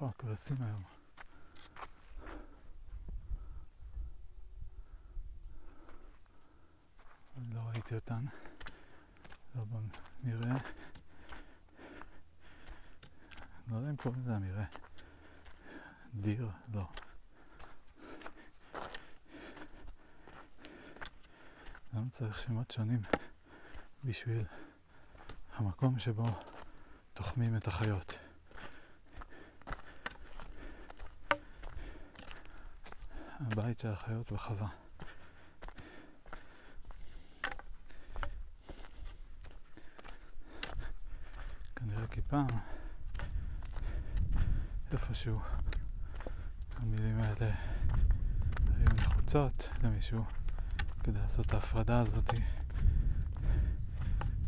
איפה 0.00 0.10
הכבשים 0.10 0.56
היום? 0.62 0.82
לא 7.52 7.60
ראיתי 7.60 7.94
אותן. 7.94 8.24
לא 9.54 9.62
במראה. 9.64 10.56
לא 13.68 13.76
יודע 13.76 13.90
אם 13.90 13.96
קוראים 13.96 14.20
לזה 14.20 14.36
המראה. 14.36 14.64
דיר? 16.14 16.50
לא. 16.72 16.88
למה 21.94 22.10
צריך 22.12 22.38
שמות 22.38 22.70
שונים 22.70 23.00
בשביל 24.04 24.44
המקום 25.56 25.98
שבו 25.98 26.26
תוחמים 27.14 27.56
את 27.56 27.66
החיות? 27.66 28.29
הבית 33.52 33.78
של 33.78 33.88
החיות 33.88 34.32
בחווה. 34.32 34.68
כנראה 41.76 42.06
כי 42.06 42.20
פעם, 42.20 42.46
איפשהו, 44.92 45.40
המילים 46.76 47.18
האלה 47.18 47.54
היו 48.76 48.88
נחוצות 48.94 49.68
למישהו 49.82 50.24
כדי 51.04 51.18
לעשות 51.18 51.46
את 51.46 51.54
ההפרדה 51.54 52.00
הזאת, 52.00 52.30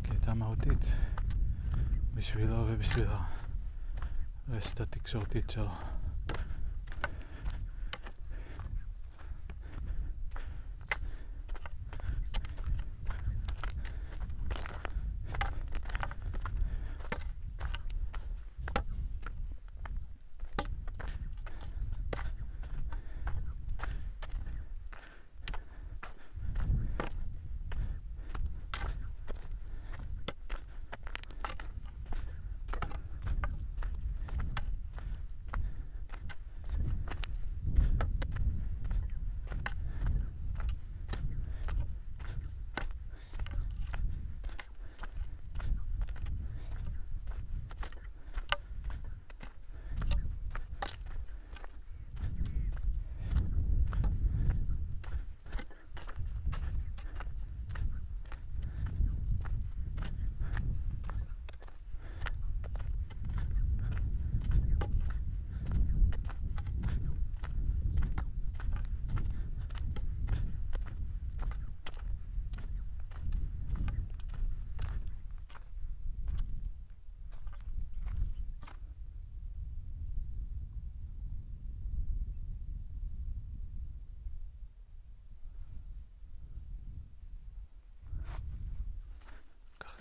כי 0.03 0.11
הייתה 0.11 0.33
מהותית 0.33 0.85
בשבילו 2.15 2.65
ובשביל 2.67 3.07
הרשת 4.47 4.79
התקשורתית 4.81 5.49
שלו. 5.49 5.71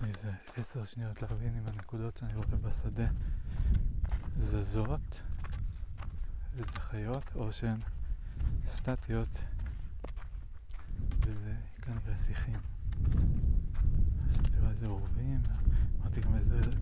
לי 0.03 0.09
איזה 0.09 0.31
עשר 0.57 0.82
שניות 0.95 1.23
להבין 1.23 1.55
אם 1.57 1.67
הנקודות 1.67 2.17
שאני 2.17 2.35
רואה 2.35 2.47
בשדה 2.49 3.07
זזות, 4.39 5.21
איזה 6.59 6.73
חיות, 6.73 7.25
או 7.35 7.53
שהן 7.53 7.81
סטטיות, 8.67 9.39
וזה 11.21 11.55
כנראה 11.83 12.19
שיחים. 12.19 12.59
חשבתי 14.31 14.57
על 14.57 14.71
איזה 14.71 14.87
עורבים, 14.87 15.41
אמרתי 16.01 16.21
גם 16.21 16.35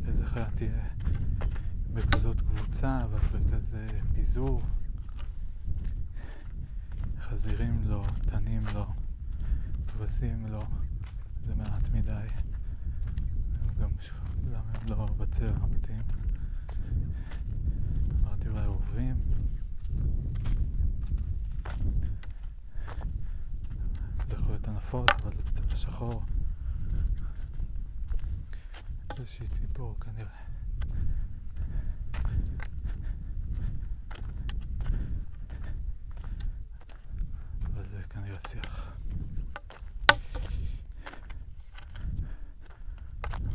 איזה 0.06 0.26
חיה 0.26 0.50
תהיה 0.54 0.88
בכזאת 1.92 2.40
קבוצה, 2.40 3.04
אבל 3.04 3.18
בכזה 3.18 3.86
פיזור. 4.14 4.62
חזירים 7.20 7.80
לא, 7.86 8.04
תנים 8.20 8.62
לא, 8.74 8.86
כבשים 9.86 10.46
לא, 10.46 10.64
זה 11.46 11.54
מעט 11.54 11.88
מדי. 11.94 12.49
בצבע 15.31 15.49
המתאים. 15.62 16.03
אמרתי 18.20 18.49
אולי 18.49 18.64
עורבים. 18.66 19.16
זה 24.28 24.35
יכול 24.35 24.49
להיות 24.49 24.68
ענפות, 24.68 25.11
אבל 25.11 25.35
זה 25.35 25.43
בצבע 25.43 25.76
שחור. 25.76 26.22
איזושהי 29.18 29.49
ציפור 29.49 29.97
כנראה. 30.01 30.41
אבל 37.64 37.87
זה 37.87 38.03
כנראה 38.11 38.39
שיח. 38.49 38.93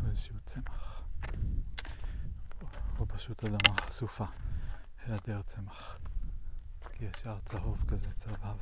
איזשהו 0.06 0.36
צמח. 0.46 0.96
או 3.00 3.06
פשוט 3.08 3.44
חשופה, 3.96 4.26
היעדר 5.06 5.42
צמח. 5.42 5.98
כי 6.94 7.06
ישר 7.06 7.38
צהוב 7.46 7.78
כזה, 7.88 8.08
צהבהב. 8.18 8.58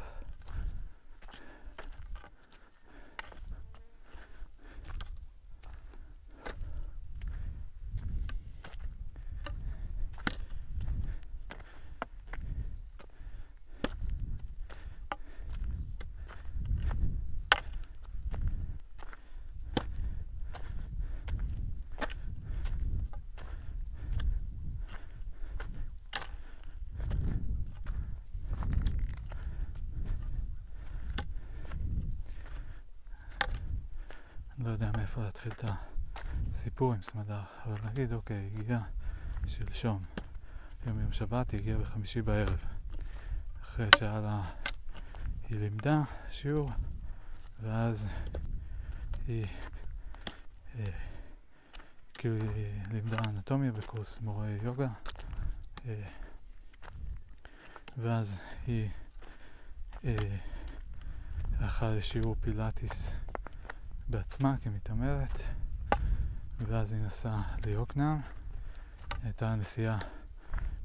לא 34.58 34.70
יודע 34.70 34.92
מאיפה 34.98 35.22
להתחיל 35.22 35.52
את 35.52 35.64
הסיפור 36.84 36.94
עם 36.94 37.04
סמדר, 37.04 37.42
אבל 37.66 37.90
נגיד, 37.90 38.14
אוקיי, 38.14 38.50
הגיע 38.60 38.80
שלשום, 39.48 40.04
יום 40.88 41.00
יום 41.00 41.12
שבת, 41.14 41.52
היא 41.52 41.60
הגיעה 41.60 41.78
בחמישי 41.78 42.22
בערב. 42.22 42.60
אחרי 43.62 43.88
שהיה 43.98 44.20
לה, 44.20 44.42
היא 45.50 45.60
לימדה 45.60 46.02
שיעור, 46.32 46.72
ואז 47.62 48.08
היא, 49.28 49.46
אה, 50.80 50.86
כאילו 52.14 52.36
היא 52.36 52.74
לימדה 52.92 53.18
אנטומיה 53.30 53.72
בקורס 53.72 54.20
מורה 54.22 54.50
יוגה, 54.64 54.90
אה, 55.88 56.04
ואז 57.98 58.40
היא 58.68 58.90
אה, 60.06 60.16
הלכה 61.60 61.90
לשיעור 61.90 62.36
פילאטיס 62.42 63.14
בעצמה 64.08 64.56
כמתעמרת, 64.62 65.42
ואז 66.60 66.94
היא 66.94 67.02
נסעה 67.02 67.42
ליוקנעם. 67.66 68.22
הייתה 69.24 69.56
נסיעה 69.56 69.98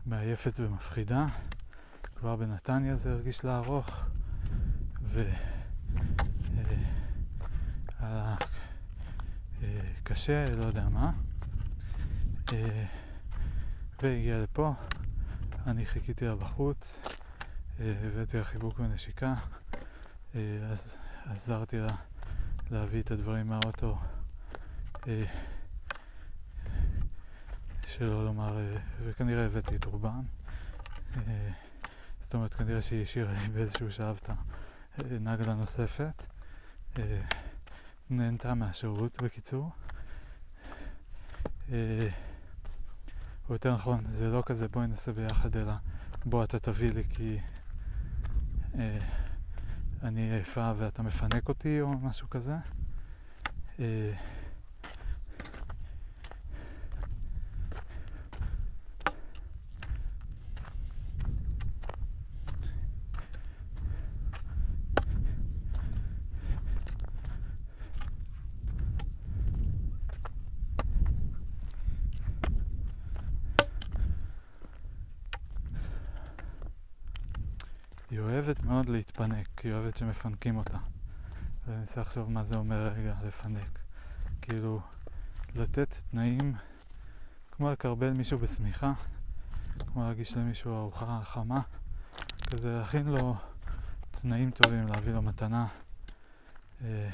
מעייפת 0.07 0.53
ומפחידה. 0.57 1.27
כבר 2.17 2.37
בנתניה 2.37 2.97
זה 2.97 3.13
הרגיש 3.13 3.45
לה 3.45 3.59
ארוך, 3.59 4.05
והיה 5.03 5.35
אה, 8.03 8.37
אה, 9.63 9.81
קשה, 10.03 10.45
לא 10.55 10.67
יודע 10.67 10.89
מה. 10.89 11.13
אה, 12.53 12.85
והגיעה 14.03 14.39
לפה, 14.39 14.73
אני 15.67 15.87
חיכיתי 15.87 16.25
לה 16.25 16.35
בחוץ, 16.35 17.01
הבאתי 17.79 18.37
לה 18.37 18.45
חיבוק 18.45 18.79
ונשיקה, 18.79 19.35
אז 20.71 20.97
עזרתי 21.25 21.79
לה 21.79 21.95
להביא 22.71 23.03
את 23.03 23.11
הדברים 23.11 23.49
מהאוטו, 23.49 23.99
שלא 27.99 28.25
לומר, 28.25 28.59
אה, 28.59 28.77
וכנראה 29.05 29.47
הבאתי 29.47 29.77
את 29.77 29.85
רובם. 29.85 30.23
אה, 31.17 31.51
זאת 32.21 32.35
אומרת, 32.35 32.55
כנראה 32.55 32.83
שהיא 32.83 33.03
השאירה 33.03 33.33
לי 33.33 33.49
באיזשהו 33.49 33.91
שלב 33.93 34.21
את 34.23 34.31
הנגלה 34.99 35.55
נוספת. 35.55 36.27
אה, 36.99 37.21
נהנתה 38.11 38.55
מהשירות, 38.55 39.23
בקיצור. 39.23 39.71
או 43.49 43.55
יותר 43.55 43.75
נכון, 43.75 44.05
זה 44.09 44.29
לא 44.29 44.43
כזה 44.47 44.69
בואי 44.69 44.87
נעשה 44.87 45.13
ביחד, 45.13 45.57
אלא 45.57 45.73
בוא 46.25 46.45
אתה 46.45 46.59
תביא 46.59 46.93
לי 46.93 47.05
כי 47.05 47.39
אני 50.03 50.33
עייפה 50.33 50.73
ואתה 50.79 51.03
מפנק 51.03 51.49
אותי 51.49 51.81
או 51.81 51.89
משהו 51.99 52.31
כזה 52.31 52.57
היא 78.11 78.21
אוהבת 78.21 78.58
מאוד 78.69 78.89
להתפנק, 78.89 79.61
היא 79.65 79.73
אוהבת 79.73 79.97
שמפנקים 79.97 80.57
אותה. 80.57 80.79
ואני 81.67 81.79
מנסה 81.79 82.01
לחשוב 82.01 82.31
מה 82.31 82.45
זה 82.45 82.57
אומר 82.57 82.93
רגע 82.97 83.15
לפנק. 83.27 83.79
כאילו, 84.43 84.81
לתת 85.55 85.95
תנאים, 86.11 86.55
כמו 87.53 87.71
לקרבל 87.71 88.11
מישהו 88.11 88.39
בשמיכה, 88.39 88.93
כמו 89.87 90.09
להגיש 90.09 90.37
למישהו 90.37 90.77
ארוחה 90.77 91.21
חמה, 91.25 91.61
כזה 92.51 92.79
להכין 92.79 93.07
לו 93.07 93.37
תנאים 94.11 94.51
טובים, 94.51 94.89
להביא 94.89 95.13
לו 95.13 95.23
מתנה. 95.23 95.67
אה, 96.85 97.11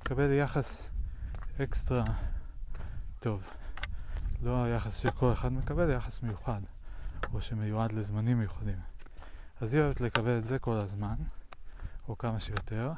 לקבל 0.00 0.32
יחס 0.32 0.90
אקסטרה 1.62 2.04
טוב. 3.20 3.42
לא 4.42 4.64
היחס 4.64 4.96
שכל 4.96 5.32
אחד 5.32 5.52
מקבל, 5.52 5.90
יחס 5.90 6.22
מיוחד, 6.22 6.60
או 7.32 7.42
שמיועד 7.42 7.92
לזמנים 7.92 8.38
מיוחדים. 8.38 8.89
אז 9.60 9.74
היא 9.74 9.82
אוהבת 9.82 10.00
לקבל 10.00 10.38
את 10.38 10.44
זה 10.44 10.58
כל 10.58 10.76
הזמן, 10.76 11.14
או 12.08 12.18
כמה 12.18 12.40
שיותר. 12.40 12.92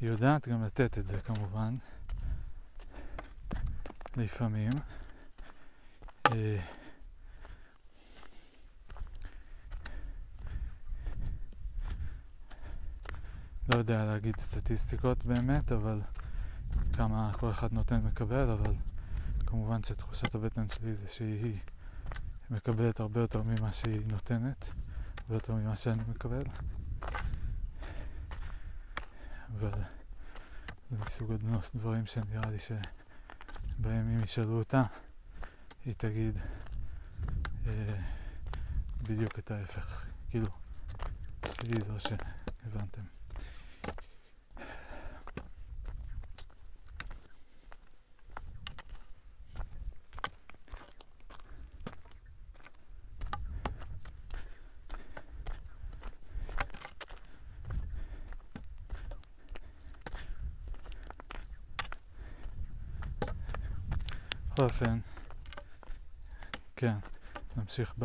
היא 0.00 0.08
יודעת 0.08 0.48
גם 0.48 0.64
לתת 0.64 0.98
את 0.98 1.06
זה 1.06 1.20
כמובן, 1.20 1.76
לפעמים. 4.16 4.72
אה, 6.26 6.60
לא 13.68 13.78
יודע 13.78 14.04
להגיד 14.04 14.40
סטטיסטיקות 14.40 15.24
באמת, 15.24 15.72
אבל 15.72 16.00
כמה 16.92 17.32
כל 17.38 17.50
אחד 17.50 17.72
נותן 17.72 18.00
מקבל, 18.00 18.50
אבל 18.50 18.74
כמובן 19.46 19.82
שתחושת 19.82 20.34
הבטן 20.34 20.68
שלי 20.68 20.94
זה 20.94 21.08
שהיא 21.08 21.58
מקבלת 22.50 23.00
הרבה 23.00 23.20
יותר 23.20 23.42
ממה 23.42 23.72
שהיא 23.72 24.00
נותנת, 24.06 24.70
הרבה 25.18 25.34
יותר 25.34 25.54
ממה 25.54 25.76
שאני 25.76 26.02
מקבל. 26.08 26.42
אבל 29.52 29.70
זה 30.90 30.96
מסוג 30.98 31.32
הדברים 31.74 32.06
שנראה 32.06 32.50
לי 32.50 32.58
שבהם 32.58 34.08
אם 34.08 34.24
ישאלו 34.24 34.58
אותה, 34.58 34.82
היא 35.84 35.94
תגיד 35.96 36.38
אה, 37.66 38.00
בדיוק 39.02 39.38
את 39.38 39.50
ההפך. 39.50 40.04
כאילו, 40.30 40.48
היא 41.42 41.80
זו 41.80 41.92
שהבנתם. 41.98 43.02
בכל 64.56 64.64
אופן, 64.64 64.98
כן, 66.78 66.96
נמשיך 67.56 67.94
ב... 67.98 68.04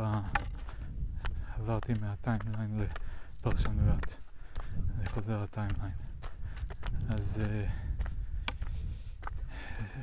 עברתי 1.59 1.93
מה-timeline 2.01 2.79
לפרשנויות. 3.39 4.17
אני 4.99 5.09
חוזר 5.09 5.43
ל-timeline. 5.43 5.93
אז 7.09 7.41
uh, 7.41 7.69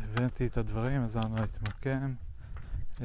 הבאתי 0.04 0.46
את 0.46 0.56
הדברים, 0.56 1.04
עזרנו 1.04 1.36
להתמקם. 1.36 2.14
Uh, 2.96 3.00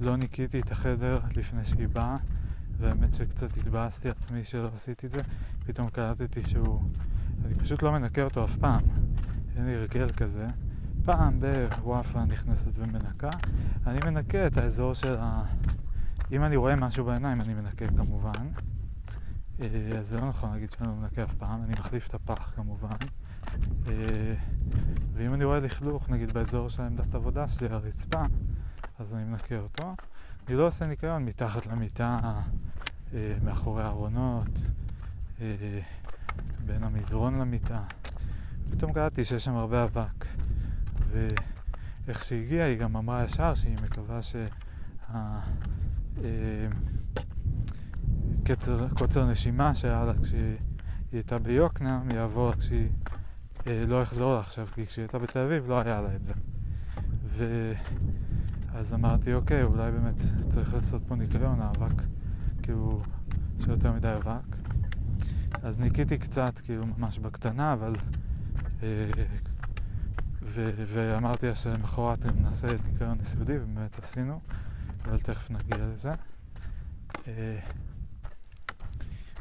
לא 0.00 0.16
ניקיתי 0.16 0.60
את 0.60 0.72
החדר 0.72 1.20
לפני 1.36 1.64
שהיא 1.64 1.88
באה, 1.88 2.16
והאמת 2.78 3.14
שקצת 3.14 3.56
התבאסתי 3.56 4.10
עצמי 4.10 4.44
שלא 4.44 4.70
עשיתי 4.74 5.06
את 5.06 5.12
זה. 5.12 5.20
פתאום 5.66 5.90
קלטתי 5.90 6.42
שהוא... 6.42 6.82
אני 7.44 7.54
פשוט 7.54 7.82
לא 7.82 7.92
מנקה 7.92 8.22
אותו 8.22 8.44
אף 8.44 8.56
פעם. 8.56 8.82
אין 9.56 9.66
לי 9.66 9.74
הרגל 9.74 10.08
כזה. 10.08 10.46
פעם 11.12 11.40
בוואפה 11.40 12.24
נכנסת 12.24 12.70
ומנקה, 12.74 13.30
אני 13.86 13.98
מנקה 14.04 14.46
את 14.46 14.56
האזור 14.56 14.94
של 14.94 15.16
ה... 15.20 15.44
אם 16.32 16.44
אני 16.44 16.56
רואה 16.56 16.76
משהו 16.76 17.04
בעיניים 17.04 17.40
אני 17.40 17.54
מנקה 17.54 17.86
כמובן, 17.96 18.48
אז 19.58 20.08
זה 20.08 20.16
לא 20.20 20.28
נכון 20.28 20.50
להגיד 20.50 20.70
שאני 20.70 20.88
לא 20.88 20.94
מנקה 20.94 21.24
אף 21.24 21.34
פעם, 21.34 21.62
אני 21.62 21.72
מחליף 21.72 22.08
את 22.08 22.14
הפח 22.14 22.52
כמובן, 22.56 22.96
ואם 25.14 25.34
אני 25.34 25.44
רואה 25.44 25.60
לכלוך 25.60 26.10
נגיד 26.10 26.32
באזור 26.32 26.68
של 26.68 26.82
עמדת 26.82 27.14
עבודה 27.14 27.48
שלי, 27.48 27.68
הרצפה, 27.68 28.22
אז 28.98 29.14
אני 29.14 29.24
מנקה 29.24 29.58
אותו. 29.58 29.94
אני 30.48 30.56
לא 30.56 30.66
עושה 30.66 30.86
ניקיון 30.86 31.24
מתחת 31.24 31.66
למיטה, 31.66 32.40
מאחורי 33.44 33.82
הארונות, 33.82 34.60
בין 36.66 36.82
המזרון 36.84 37.38
למיטה. 37.38 37.82
פתאום 38.70 38.92
קלטתי 38.92 39.24
שיש 39.24 39.44
שם 39.44 39.54
הרבה 39.56 39.84
אבק. 39.84 40.26
ואיך 41.10 42.24
שהגיעה 42.24 42.66
היא 42.66 42.78
גם 42.78 42.96
אמרה 42.96 43.24
ישר 43.24 43.54
שהיא 43.54 43.76
מקווה 43.82 44.20
שהקוצר 48.46 49.30
נשימה 49.30 49.74
שהיה 49.74 50.04
לה 50.04 50.12
כשהיא 50.22 50.56
הייתה 51.12 51.38
ביוקנעם 51.38 52.10
יעבור 52.10 52.52
כשהיא 52.52 52.88
אה, 53.66 53.84
לא 53.86 54.02
יחזור 54.02 54.34
לה 54.34 54.40
עכשיו 54.40 54.66
כי 54.74 54.86
כשהיא 54.86 55.02
הייתה 55.02 55.18
בתל 55.18 55.38
אביב 55.38 55.68
לא 55.68 55.80
היה 55.80 56.00
לה 56.00 56.16
את 56.16 56.24
זה. 56.24 56.32
ואז 57.36 58.94
אמרתי 58.94 59.34
אוקיי 59.34 59.62
אולי 59.62 59.90
באמת 59.90 60.22
צריך 60.48 60.74
לעשות 60.74 61.02
פה 61.08 61.14
ניקיון 61.14 61.60
האבק 61.60 62.02
כאילו 62.62 63.02
שיותר 63.64 63.92
מדי 63.92 64.12
אבק. 64.16 64.56
אז 65.62 65.80
ניקיתי 65.80 66.18
קצת 66.18 66.58
כאילו 66.58 66.86
ממש 66.86 67.18
בקטנה 67.18 67.72
אבל 67.72 67.94
אה, 68.82 69.10
ואמרתי 70.54 71.46
לה 71.48 71.54
שלמחרת 71.54 72.18
נעשה 72.24 72.66
ניקיון 72.90 73.20
יסודי, 73.20 73.58
ובאמת 73.58 73.98
עשינו, 73.98 74.40
אבל 75.04 75.18
תכף 75.18 75.50
נגיע 75.50 75.86
לזה. 75.86 76.12
אה, 77.28 77.58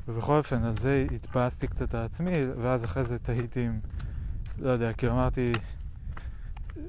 ובכל 0.07 0.37
אופן, 0.37 0.63
אז 0.63 0.79
זה 0.79 1.05
התבאסתי 1.15 1.67
קצת 1.67 1.95
על 1.95 2.01
עצמי, 2.03 2.33
ואז 2.61 2.85
אחרי 2.85 3.05
זה 3.05 3.19
תהיתי 3.19 3.65
עם, 3.65 3.79
לא 4.59 4.69
יודע, 4.69 4.93
כי 4.93 5.07
אמרתי, 5.07 5.51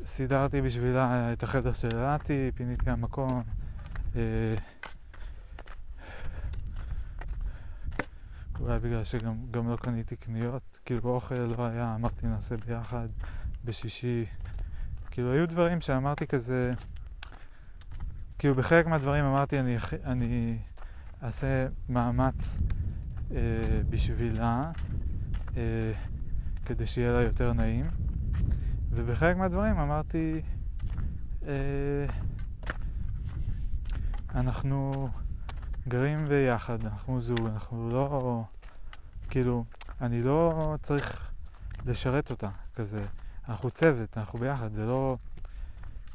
סידרתי 0.05 0.61
בשבילה 0.61 1.33
את 1.33 1.43
החדר 1.43 1.73
של 1.73 1.89
אלעתי, 1.95 2.51
פיניתי 2.55 2.91
המקום. 2.91 3.43
אה, 4.17 4.55
אולי 8.61 8.79
בגלל 8.79 9.05
שגם 9.05 9.69
לא 9.69 9.77
קניתי 9.77 10.17
קניות, 10.17 10.79
כאילו 10.85 11.01
אוכל 11.05 11.35
לא 11.35 11.67
היה, 11.67 11.95
אמרתי 11.95 12.27
נעשה 12.27 12.57
ביחד. 12.57 13.09
בשישי. 13.69 14.27
כאילו, 15.11 15.33
היו 15.33 15.49
דברים 15.49 15.81
שאמרתי 15.81 16.27
כזה, 16.27 16.73
כאילו, 18.39 18.55
בחלק 18.55 18.87
מהדברים 18.87 19.25
אמרתי, 19.25 19.61
אני, 19.61 19.77
אני 20.05 20.59
אעשה 21.23 21.67
מאמץ 21.89 22.59
אה, 23.31 23.41
בשבילה, 23.91 24.71
אה, 25.57 25.93
כדי 26.67 26.87
שיהיה 26.87 27.13
לה 27.13 27.23
יותר 27.23 27.53
נעים, 27.53 27.87
ובחלק 28.91 29.37
מהדברים 29.37 29.79
אמרתי, 29.79 30.43
אה, 31.47 32.07
אנחנו 34.35 35.09
גרים 35.89 36.29
ביחד, 36.29 36.85
אנחנו 36.85 37.21
זוג, 37.21 37.41
אנחנו 37.47 37.91
לא... 37.91 38.45
כאילו, 39.31 39.65
אני 40.01 40.23
לא 40.23 40.77
צריך 40.83 41.31
לשרת 41.87 42.31
אותה 42.31 42.51
כזה. 42.75 43.07
אנחנו 43.49 43.71
צוות, 43.71 44.19
אנחנו 44.19 44.39
ביחד, 44.39 44.73
זה 44.73 44.87
לא... 44.87 45.17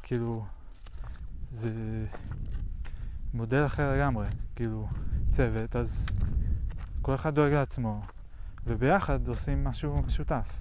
כאילו... 0.02 0.44
זה 1.50 1.70
מודל 3.34 3.66
אחר 3.66 3.92
לגמרי, 3.92 4.26
כאילו, 4.56 4.88
צוות, 5.30 5.76
אז 5.76 6.06
כל 7.02 7.14
אחד 7.14 7.34
דואג 7.34 7.52
לעצמו, 7.52 8.02
וביחד 8.66 9.28
עושים 9.28 9.64
משהו 9.64 10.02
משותף. 10.02 10.58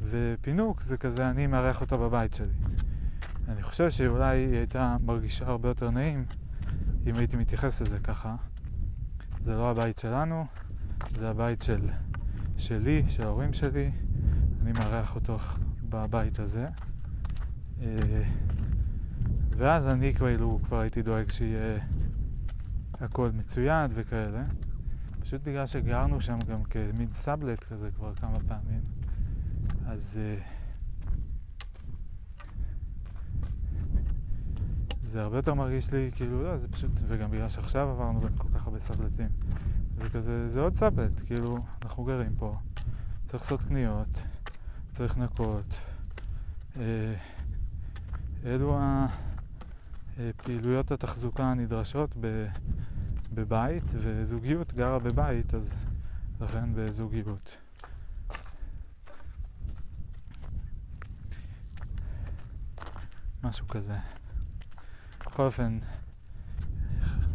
ופינוק 0.00 0.80
זה 0.80 0.96
כזה, 0.96 1.30
אני 1.30 1.46
מארח 1.46 1.80
אותה 1.80 1.96
בבית 1.96 2.34
שלי. 2.34 2.54
אני 3.48 3.62
חושב 3.62 3.90
שאולי 3.90 4.38
היא 4.38 4.56
הייתה 4.56 4.96
מרגישה 5.00 5.46
הרבה 5.46 5.68
יותר 5.68 5.90
נעים 5.90 6.24
אם 7.06 7.14
הייתי 7.16 7.36
מתייחס 7.36 7.82
לזה 7.82 7.98
ככה. 7.98 8.36
זה 9.42 9.54
לא 9.54 9.70
הבית 9.70 9.98
שלנו, 9.98 10.46
זה 11.16 11.30
הבית 11.30 11.62
של, 11.62 11.88
שלי, 12.58 13.04
של 13.08 13.22
ההורים 13.22 13.52
שלי. 13.52 13.90
אני 14.62 14.72
מארח 14.72 15.14
אותו 15.14 15.38
בבית 15.88 16.38
הזה. 16.38 16.68
אה, 17.80 18.22
ואז 19.56 19.88
אני 19.88 20.14
כאילו 20.14 20.58
כבר 20.64 20.78
הייתי 20.78 21.02
דואג 21.02 21.30
שיהיה 21.30 21.78
הכל 23.00 23.30
מצויד 23.34 23.90
וכאלה. 23.94 24.44
פשוט 25.20 25.42
בגלל 25.42 25.66
שגרנו 25.66 26.20
שם 26.20 26.38
גם 26.48 26.64
כמין 26.64 27.12
סאבלט 27.12 27.64
כזה 27.64 27.90
כבר 27.90 28.14
כמה 28.14 28.38
פעמים. 28.48 28.80
אז 29.86 30.20
uh, 30.20 30.42
זה 35.02 35.22
הרבה 35.22 35.36
יותר 35.36 35.54
מרגיש 35.54 35.92
לי 35.92 36.10
כאילו, 36.14 36.42
לא, 36.42 36.56
זה 36.56 36.68
פשוט, 36.68 36.90
וגם 37.06 37.30
בגלל 37.30 37.48
שעכשיו 37.48 37.88
עברנו 37.88 38.20
בין 38.20 38.32
כל 38.38 38.48
כך 38.54 38.66
הרבה 38.66 38.80
סאבלטים. 38.80 39.28
זה 39.96 40.08
כזה, 40.08 40.48
זה 40.48 40.60
עוד 40.60 40.74
סאבלט, 40.74 41.12
כאילו, 41.26 41.58
אנחנו 41.82 42.04
גרים 42.04 42.34
פה, 42.38 42.56
צריך 43.24 43.42
לעשות 43.42 43.60
קניות, 43.62 44.22
צריך 44.96 45.18
לנקות. 45.18 45.78
אלו 48.44 48.78
הפעילויות 50.18 50.90
התחזוקה 50.90 51.44
הנדרשות 51.44 52.10
בבית, 53.34 53.84
וזוגיות 53.94 54.72
גרה 54.72 54.98
בבית, 54.98 55.54
אז 55.54 55.76
לכן 56.40 56.68
בזוגיות. 56.74 57.56
משהו 63.44 63.68
כזה. 63.68 63.96
בכל 65.20 65.42
אופן, 65.42 65.78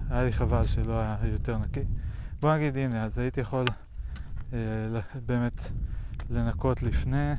היה 0.09 0.23
לי 0.23 0.33
חבל 0.33 0.65
שלא 0.65 0.99
היה 0.99 1.17
יותר 1.23 1.57
נקי. 1.57 1.83
בוא 2.39 2.55
נגיד, 2.55 2.77
הנה, 2.77 3.03
אז 3.03 3.19
הייתי 3.19 3.41
יכול 3.41 3.65
אה, 4.53 4.57
באמת 5.25 5.71
לנקות 6.31 6.83
לפני, 6.83 7.33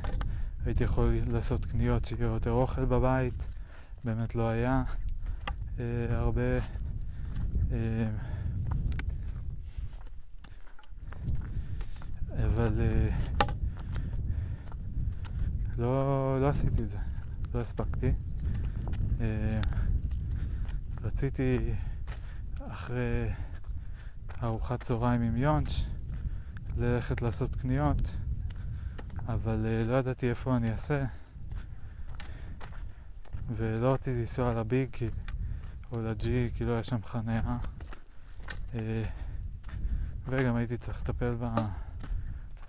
הייתי 0.65 0.83
יכול 0.83 1.15
לעשות 1.31 1.65
קניות 1.65 2.05
שיהיה 2.05 2.25
יותר 2.25 2.51
אוכל 2.51 2.85
בבית, 2.85 3.47
באמת 4.03 4.35
לא 4.35 4.49
היה. 4.49 4.83
אה, 5.79 5.85
הרבה 6.09 6.57
אה, 7.71 8.09
אבל 12.45 12.81
אה, 12.81 13.09
לא, 15.77 16.37
לא 16.41 16.49
עשיתי 16.49 16.83
את 16.83 16.89
זה, 16.89 16.97
לא 17.53 17.61
הספקתי. 17.61 18.11
אה, 19.21 19.61
רציתי 21.01 21.73
אחרי 22.59 23.29
ארוחת 24.43 24.83
צהריים 24.83 25.21
עם 25.21 25.35
יונץ' 25.37 25.73
ללכת 26.77 27.21
לעשות 27.21 27.55
קניות, 27.55 28.15
אבל 29.27 29.65
אה, 29.65 29.83
לא 29.83 29.95
ידעתי 29.95 30.29
איפה 30.29 30.55
אני 30.55 30.71
אעשה, 30.71 31.05
ולא 33.55 33.93
רציתי 33.93 34.19
לנסוע 34.19 34.53
לביג 34.53 34.89
כי 34.91 35.09
או 35.91 36.01
לג'י, 36.01 36.49
כי 36.55 36.65
לא 36.65 36.71
היה 36.73 36.83
שם 36.83 37.03
חניה. 37.05 37.57
אה, 38.75 39.03
וגם 40.25 40.55
הייתי 40.55 40.77
צריך 40.77 41.01
לטפל 41.01 41.35
ב... 41.39 41.45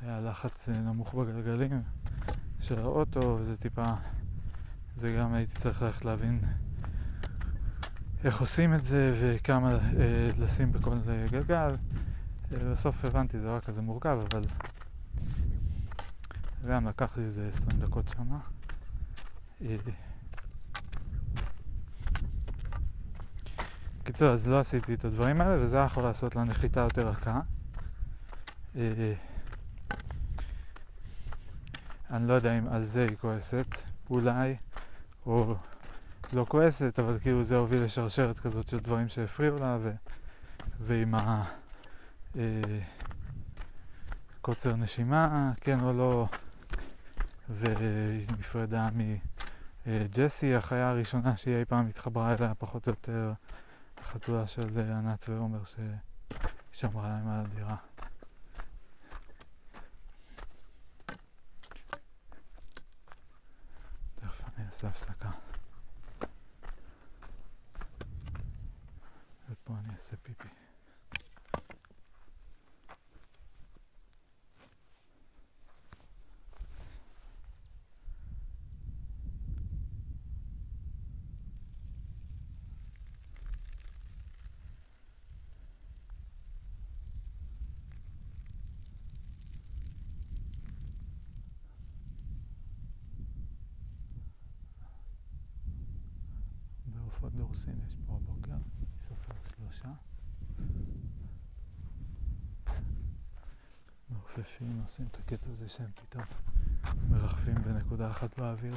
היה 0.02 0.20
לחץ 0.20 0.68
אה, 0.68 0.78
נמוך 0.78 1.14
בגלגלים 1.14 1.82
של 2.60 2.78
האוטו, 2.78 3.36
וזה 3.40 3.56
טיפה... 3.56 3.84
זה 4.96 5.16
גם 5.18 5.34
הייתי 5.34 5.56
צריך 5.56 5.82
ללכת 5.82 6.04
להבין 6.04 6.40
איך 8.24 8.40
עושים 8.40 8.74
את 8.74 8.84
זה 8.84 9.14
וכמה 9.20 9.72
אה, 9.72 9.78
לשים 10.38 10.72
בכל 10.72 10.96
גלגל. 11.30 11.68
אה, 12.52 12.72
בסוף 12.72 13.04
הבנתי, 13.04 13.40
זה 13.40 13.46
לא 13.46 13.60
כזה 13.60 13.82
מורכב, 13.82 14.18
אבל 14.30 14.40
גם 16.68 16.88
לקח 16.88 17.16
לי 17.16 17.24
איזה 17.24 17.48
20 17.48 17.80
דקות 17.80 18.08
שמה. 18.08 18.38
אה, 19.62 19.76
קיצור, 24.04 24.28
אז 24.28 24.48
לא 24.48 24.60
עשיתי 24.60 24.94
את 24.94 25.04
הדברים 25.04 25.40
האלה, 25.40 25.64
וזה 25.64 25.76
היה 25.76 25.86
יכול 25.86 26.02
לעשות 26.02 26.36
לה 26.36 26.44
נחיתה 26.44 26.80
יותר 26.80 27.08
רכה. 27.08 27.40
אה, 28.76 29.12
אני 32.10 32.28
לא 32.28 32.34
יודע 32.34 32.58
אם 32.58 32.68
על 32.68 32.84
זה 32.84 33.06
היא 33.08 33.16
כועסת, 33.20 33.66
אולי, 34.10 34.56
או 35.26 35.54
לא 36.32 36.46
כועסת, 36.48 36.98
אבל 36.98 37.18
כאילו 37.18 37.44
זה 37.44 37.56
הוביל 37.56 37.84
לשרשרת 37.84 38.38
כזאת 38.38 38.68
של 38.68 38.78
דברים 38.78 39.08
שהפריעו 39.08 39.58
לה, 39.58 39.78
ו... 39.80 39.90
ועם 40.80 41.14
הקוצר 44.40 44.70
אה, 44.70 44.76
נשימה, 44.76 45.52
כן 45.60 45.80
או 45.80 45.92
לא, 45.92 46.26
והיא 47.48 48.26
נפרדה 48.38 48.88
מג'סי, 49.86 50.54
החיה 50.54 50.90
הראשונה 50.90 51.36
שהיא 51.36 51.56
אי 51.56 51.64
פעם 51.64 51.86
התחברה 51.86 52.34
אליה 52.34 52.54
פחות 52.54 52.86
או 52.86 52.92
יותר. 52.92 53.32
החתולה 53.98 54.46
של 54.46 54.78
ענת 54.78 55.28
ועומר 55.28 55.60
ששמרה 56.72 57.08
להם 57.08 57.28
על 57.28 57.40
הדירה. 57.40 57.76
תכף 64.14 64.40
אני 64.56 64.66
אעשה 64.66 64.88
הפסקה. 64.88 65.30
ופה 69.50 69.74
אני 69.84 69.94
אעשה 69.94 70.16
פיפי. 70.22 70.48
עופות 97.24 97.38
דורסים 97.38 97.80
יש 97.86 97.96
פה 98.06 98.14
הבוקר, 98.14 98.52
אני 98.52 98.86
סופר 99.08 99.34
שלושה. 99.56 99.88
מעופפים 104.10 104.73
עושים 104.84 105.06
את 105.10 105.16
הקטע 105.16 105.50
הזה 105.52 105.68
שהם 105.68 105.90
פתאום 105.94 106.24
מרחפים 107.10 107.54
בנקודה 107.54 108.10
אחת 108.10 108.38
באוויר. 108.38 108.74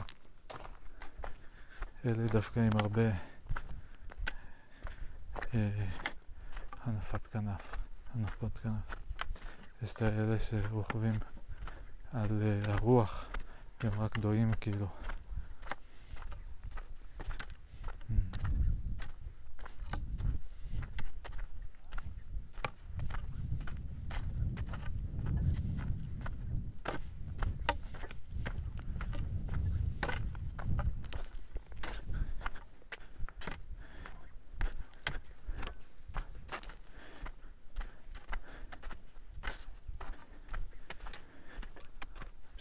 אלה 2.05 2.27
דווקא 2.27 2.59
עם 2.59 2.79
הרבה 2.79 3.09
אה, 5.53 5.85
הנפת 6.83 7.27
כנף, 7.27 7.75
הנפות 8.13 8.59
כנף. 8.59 8.95
יש 9.81 9.93
את 9.93 10.01
האלה 10.01 10.39
שרוכבים 10.39 11.15
על 12.13 12.41
אה, 12.41 12.73
הרוח, 12.73 13.25
הם 13.79 14.01
רק 14.01 14.17
דועים 14.17 14.53
כאילו. 14.61 14.87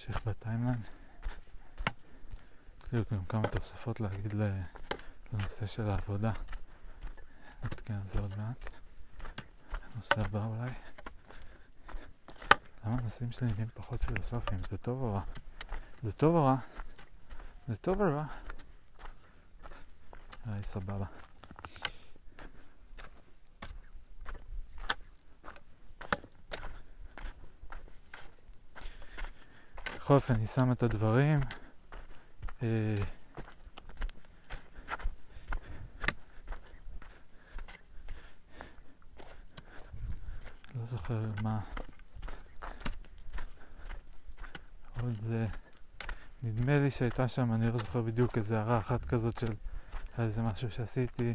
נמשיך 0.08 0.26
בטיימליין. 0.26 0.82
תוספות 3.86 4.00
להגיד 4.00 4.34
לנושא 5.32 5.66
של 5.66 5.90
העבודה. 5.90 6.32
נעדכן 7.62 7.94
על 7.94 8.06
זה 8.06 8.20
עוד 8.20 8.32
מעט. 8.36 8.70
הנושא 9.94 10.20
הבא 10.20 10.44
אולי. 10.46 10.70
למה 12.84 12.98
הנושאים 12.98 13.32
שלי 13.32 13.48
נהיים 13.52 13.68
פחות 13.74 14.02
פילוסופיים? 14.02 14.60
זה 14.70 14.76
טוב 14.78 15.02
או 15.02 15.14
רע? 15.14 15.20
זה 16.02 16.12
טוב 16.12 16.34
או 16.34 16.44
רע? 16.44 16.56
זה 17.68 17.76
טוב 17.76 18.02
או 18.02 18.16
רע? 18.16 18.24
היי, 20.46 20.64
סבבה. 20.64 21.06
בכל 29.96 30.14
אופן, 30.14 30.34
אני 30.34 30.46
שם 30.46 30.72
את 30.72 30.82
הדברים. 30.82 31.40
אה, 32.62 32.94
לא 40.86 40.90
זוכר 41.08 41.42
מה. 41.42 41.60
עוד 45.00 45.14
זה... 45.26 45.46
נדמה 46.42 46.78
לי 46.78 46.90
שהייתה 46.90 47.28
שם, 47.28 47.52
אני 47.52 47.66
לא 47.66 47.78
זוכר 47.78 48.02
בדיוק 48.02 48.38
איזה 48.38 48.58
הערה 48.58 48.78
אחת 48.78 49.04
כזאת 49.04 49.38
של 49.38 49.52
איזה 50.18 50.42
משהו 50.42 50.70
שעשיתי. 50.70 51.34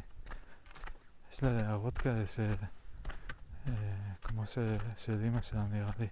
יש 1.32 1.44
לה 1.44 1.68
הערות 1.68 1.98
כאלה 1.98 2.28
ש... 2.28 2.40
אה, 2.40 3.74
כמו 4.22 4.46
ש... 4.48 4.58
של 4.98 5.20
אימא 5.24 5.42
שלה 5.42 5.64
נראה 5.72 5.92
לי. 6.00 6.08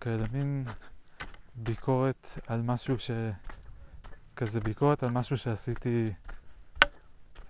כאלה 0.00 0.26
מין 0.32 0.64
ביקורת 1.54 2.38
על 2.46 2.62
משהו 2.62 2.98
ש... 2.98 3.10
כזה 4.36 4.60
ביקורת 4.60 5.02
על 5.02 5.10
משהו 5.10 5.36
שעשיתי 5.36 6.12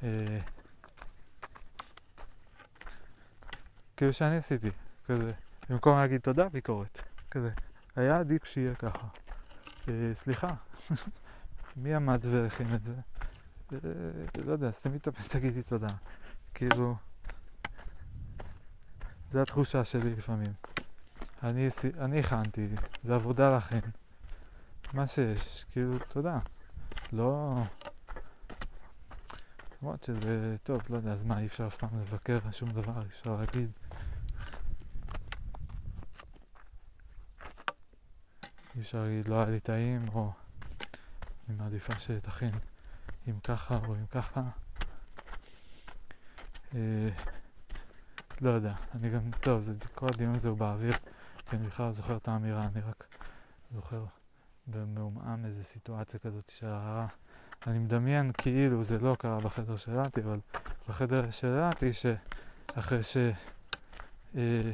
אה, 0.02 0.38
כאילו 4.02 4.12
שאני 4.12 4.36
עשיתי, 4.36 4.70
כזה, 5.06 5.32
במקום 5.68 5.98
להגיד 5.98 6.20
תודה, 6.20 6.48
ביקורת, 6.48 7.02
כזה. 7.30 7.50
היה 7.96 8.18
עדיף 8.18 8.44
שיהיה 8.44 8.74
ככה. 8.74 9.06
אה, 9.88 10.12
סליחה, 10.14 10.48
מי 11.82 11.94
עמד 11.94 12.24
והכין 12.24 12.74
את 12.74 12.84
זה? 12.84 12.94
אה, 13.72 13.78
לא 14.44 14.52
יודע, 14.52 14.68
את 14.96 15.06
הפה, 15.06 15.22
תגידי 15.28 15.62
תודה. 15.62 15.88
כאילו, 16.54 16.96
זו 19.32 19.42
התחושה 19.42 19.84
שלי 19.84 20.10
לפעמים. 20.10 20.52
אני, 21.42 21.68
אני 21.98 22.20
הכנתי, 22.20 22.68
זה 23.04 23.14
עבודה 23.14 23.56
לכן. 23.56 23.80
מה 24.92 25.06
שיש, 25.06 25.64
כאילו, 25.72 25.98
תודה. 25.98 26.38
לא... 27.12 27.62
למרות 29.82 30.04
שזה 30.04 30.56
טוב, 30.62 30.80
לא 30.90 30.96
יודע, 30.96 31.12
אז 31.12 31.24
מה, 31.24 31.40
אי 31.40 31.46
אפשר 31.46 31.66
אף 31.66 31.76
פעם 31.76 32.00
לבקר 32.00 32.38
שום 32.50 32.68
דבר, 32.68 33.02
אי 33.02 33.06
אפשר 33.06 33.36
להגיד. 33.36 33.70
אפשר 38.82 39.02
להגיד 39.02 39.28
לא 39.28 39.34
היה 39.34 39.50
לי 39.50 39.60
טעים, 39.60 40.06
או 40.14 40.32
אני 41.48 41.56
מעדיפה 41.56 42.00
שתכין 42.00 42.50
אם 43.28 43.40
ככה 43.44 43.78
או 43.86 43.94
אם 43.94 44.06
ככה. 44.06 44.42
אה, 46.74 47.08
לא 48.40 48.50
יודע, 48.50 48.74
אני 48.94 49.10
גם, 49.10 49.20
טוב, 49.40 49.62
זה, 49.62 49.72
כל 49.94 50.06
הדיון 50.14 50.34
הזה 50.34 50.48
הוא 50.48 50.58
באוויר, 50.58 50.92
כי 51.50 51.56
אני 51.56 51.66
בכלל 51.66 51.86
לא 51.86 51.92
זוכר 51.92 52.16
את 52.16 52.28
האמירה, 52.28 52.62
אני 52.62 52.80
רק 52.80 53.04
זוכר 53.74 54.04
במעומעם 54.66 55.44
איזה 55.44 55.64
סיטואציה 55.64 56.20
כזאת 56.20 56.52
של 56.58 56.66
הערה. 56.66 57.06
אני 57.66 57.78
מדמיין 57.78 58.32
כאילו 58.38 58.84
זה 58.84 58.98
לא 58.98 59.16
קרה 59.18 59.40
בחדר 59.40 59.76
שלתי, 59.76 60.20
אבל 60.20 60.38
בחדר 60.88 61.30
שלתי, 61.30 61.90
שאחרי 61.92 63.02
ש... 63.02 63.16
אה, 64.36 64.72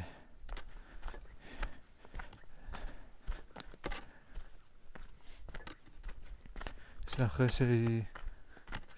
שאחרי 7.18 7.48
שהיא... 7.48 8.02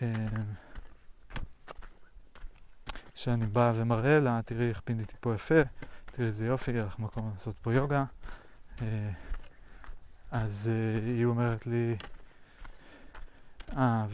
אה, 0.02 0.08
שאני 3.14 3.46
בא 3.46 3.72
ומראה 3.76 4.20
לה, 4.20 4.40
תראי 4.44 4.68
איך 4.68 4.80
פיניתי 4.80 5.14
פה 5.20 5.34
יפה, 5.34 5.54
תראי 6.06 6.26
איזה 6.26 6.46
יופי, 6.46 6.70
יהיה 6.70 6.84
לך 6.84 6.98
מקום 6.98 7.30
לעשות 7.32 7.56
פה 7.62 7.74
יוגה. 7.74 8.04
אה, 8.82 9.10
אז 10.30 10.70
אה, 10.72 10.98
היא 11.04 11.24
אומרת 11.24 11.66
לי, 11.66 11.96
אה, 13.76 14.06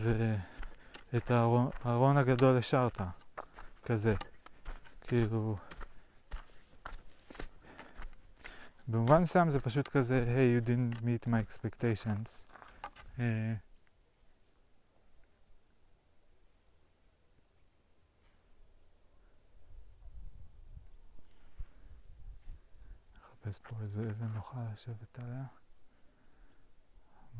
ואת 1.12 1.30
הארון, 1.30 1.70
הארון 1.84 2.16
הגדול 2.16 2.56
השארת, 2.56 3.00
כזה. 3.84 4.14
כאילו... 5.00 5.56
במובן 8.88 9.22
מסוים 9.22 9.50
זה 9.50 9.60
פשוט 9.60 9.88
כזה, 9.88 10.24
hey, 10.26 10.64
you 10.64 10.68
didn't 10.68 11.02
meet 11.02 11.28
my 11.28 11.50
expectations. 11.50 12.46
Uh, 13.18 13.20
נחפש 23.46 23.58
פה 23.58 23.76
איזה 23.82 24.00
אבן 24.10 24.26
נוחה 24.26 24.64
לשבת 24.72 25.18
עליה. 25.18 25.44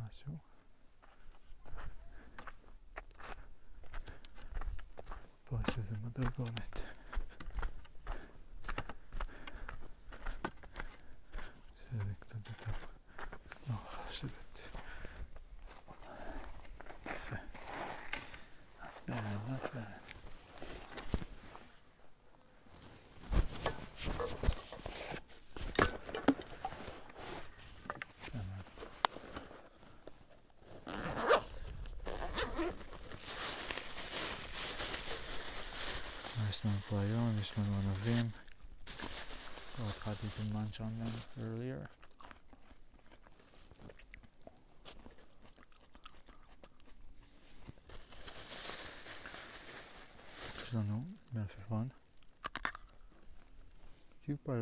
משהו. 0.07 0.33
פה 5.45 5.59
יש 5.69 5.79
איזה 5.79 5.97
מדרגונת. 6.03 6.81
שזה 11.77 12.13
קצת 12.21 12.49
יותר 12.49 12.73
נוח 13.67 13.99
לשבת. 14.09 14.61
יפה. 17.07 17.37
Not 18.81 19.07
bad, 19.07 19.49
not 19.49 19.75
bad. 19.75 20.07
יש 36.57 36.67
לנו 36.67 36.81
פה 36.89 37.01
היום? 37.01 37.39
יש 37.41 37.59
לנו 37.59 37.77
ענבים. 37.77 38.31
כבר 39.77 39.89
התחלתי 39.89 40.27
on 40.87 40.95
them 41.01 41.15
earlier. 41.41 41.87
יש 50.63 50.75
לנו 50.75 51.05
מעפפון. 51.33 51.89
טיפה 54.23 54.53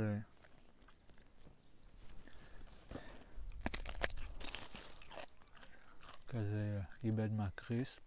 כזה 6.28 6.80
איבד 7.04 7.32
מהקריספ. 7.32 7.98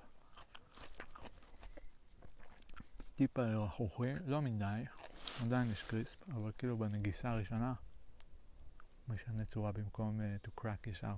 טיפה 3.15 3.41
רכוכי, 3.41 4.03
לא 4.26 4.41
מדי, 4.41 4.84
עדיין 5.41 5.72
יש 5.72 5.84
קריספ, 5.84 6.30
אבל 6.30 6.51
כאילו 6.57 6.78
בנגיסה 6.78 7.30
הראשונה 7.32 7.74
משנה 9.10 9.45
צורה 9.45 9.72
במקום 9.72 10.20
uh, 10.20 10.47
to 10.47 10.62
crack 10.62 10.89
ישר. 10.89 11.14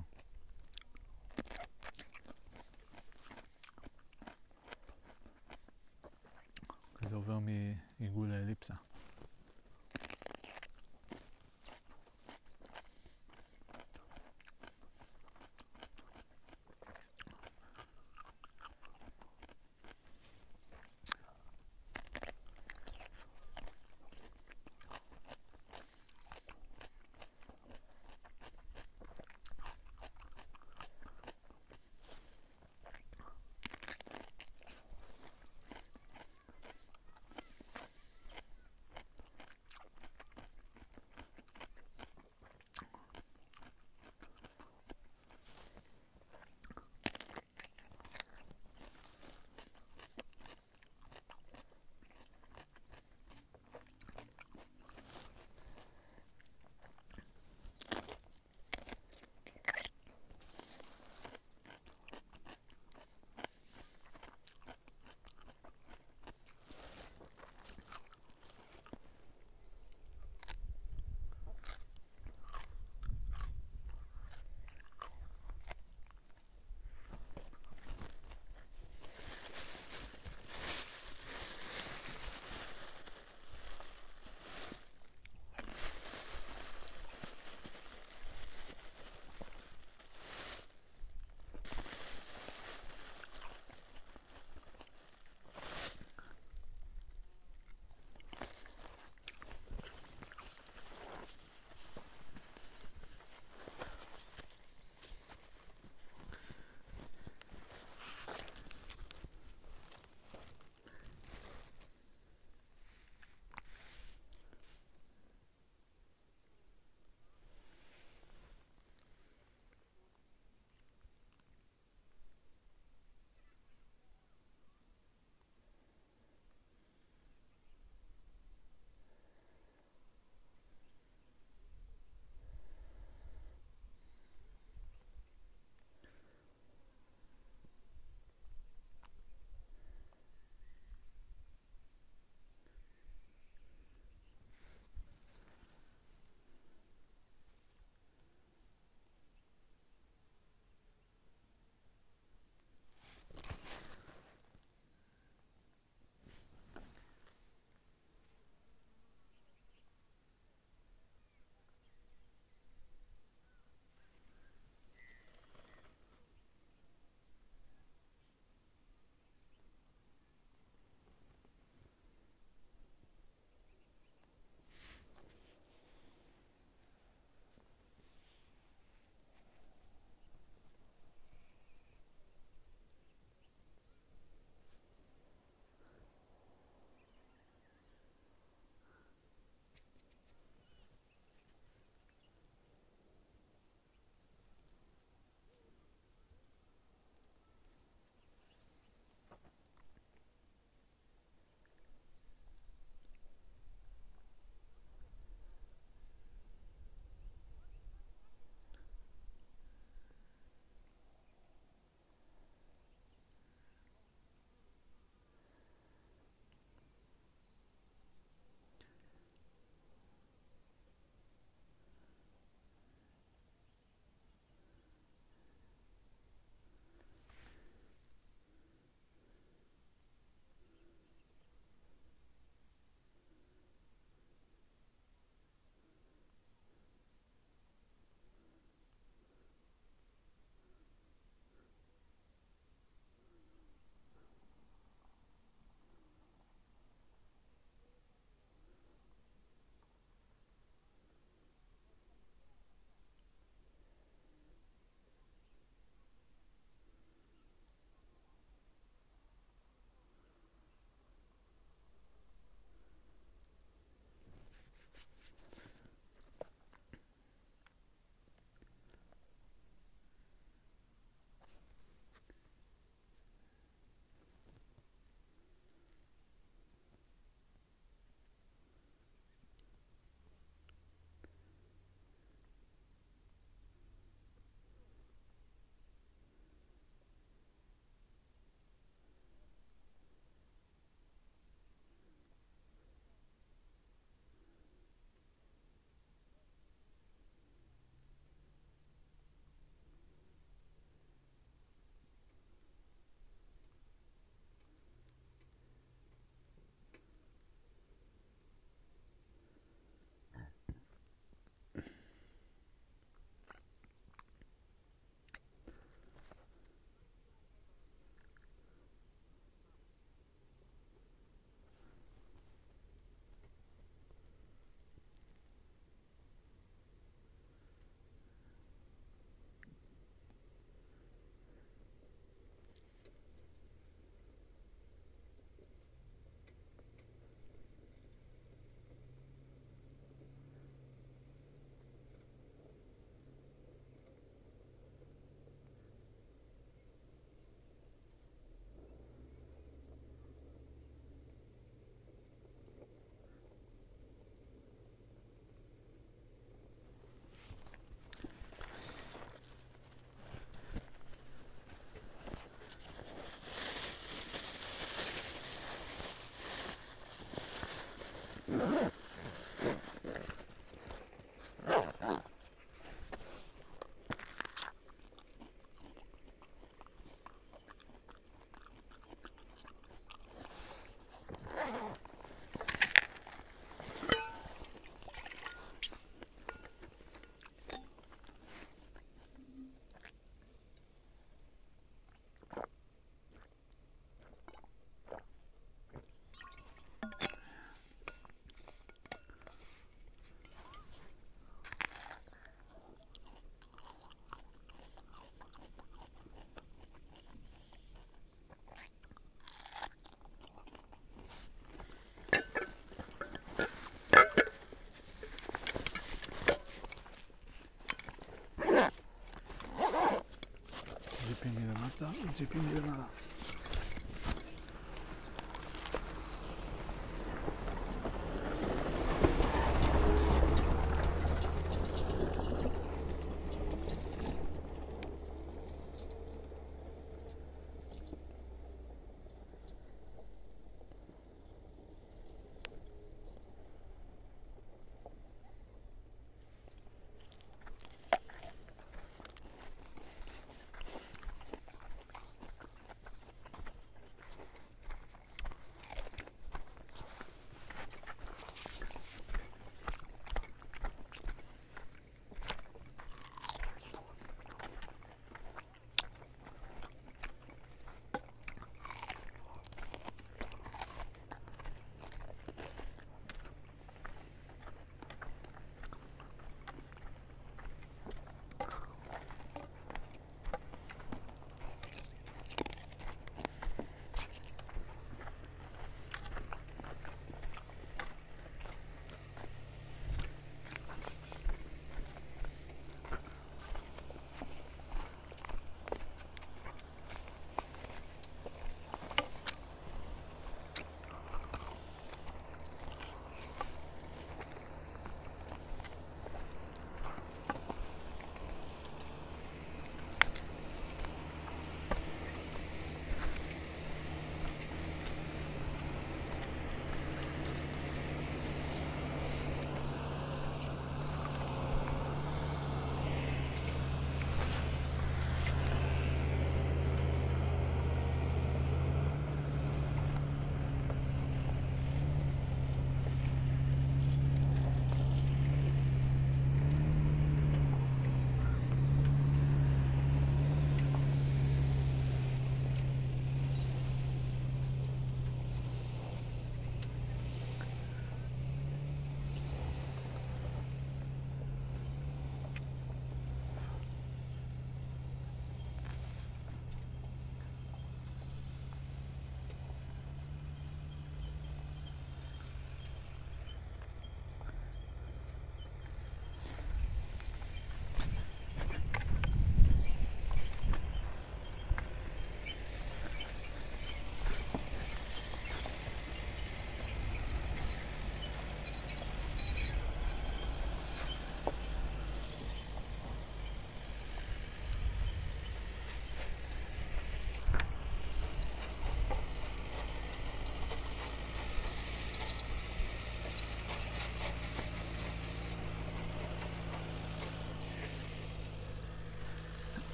примерно 422.46 423.08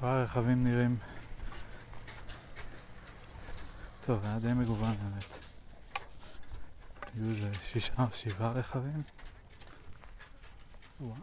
כבר 0.00 0.08
הרכבים 0.08 0.64
נראים... 0.64 0.96
טוב, 4.06 4.24
היה 4.24 4.38
די 4.38 4.52
מגוון 4.52 4.96
באמת. 4.96 5.38
היו 7.14 7.30
איזה 7.30 7.54
שישה 7.54 7.92
או 7.98 8.06
שבעה 8.12 8.52
רכבים. 8.52 9.02
וואו. 11.00 11.14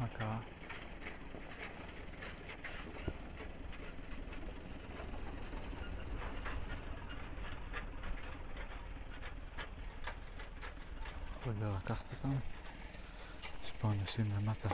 מה 0.00 0.06
קרה? 0.18 0.38
רגע, 11.46 11.70
לקחת 11.84 12.04
אותם? 12.12 12.59
יש 13.80 13.82
פה 13.82 13.92
אנשים 14.00 14.24
למטה. 14.36 14.68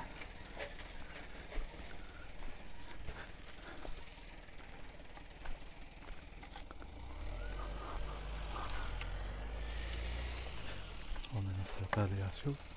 בואו 11.33 11.43
ננסה 11.59 11.85
את 11.85 11.99
העלייה 11.99 12.29
שוב. 12.43 12.55
אוקיי, 12.55 12.76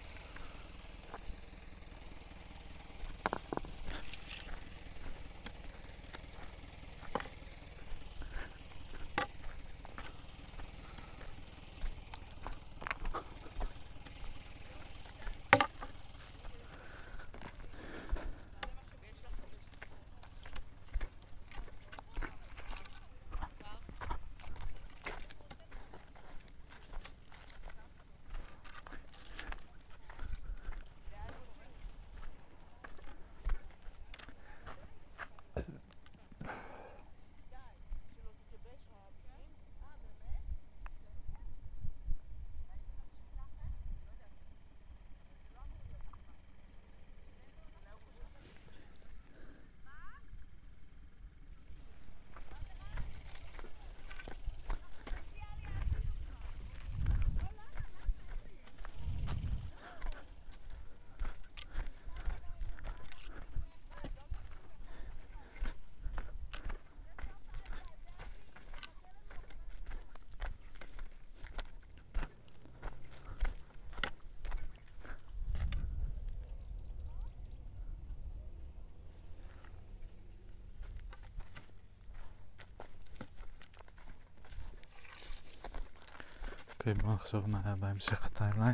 נחשוב 86.97 87.49
מה 87.49 87.61
היה 87.65 87.75
בהמשך 87.75 88.25
הטיימליין. 88.25 88.73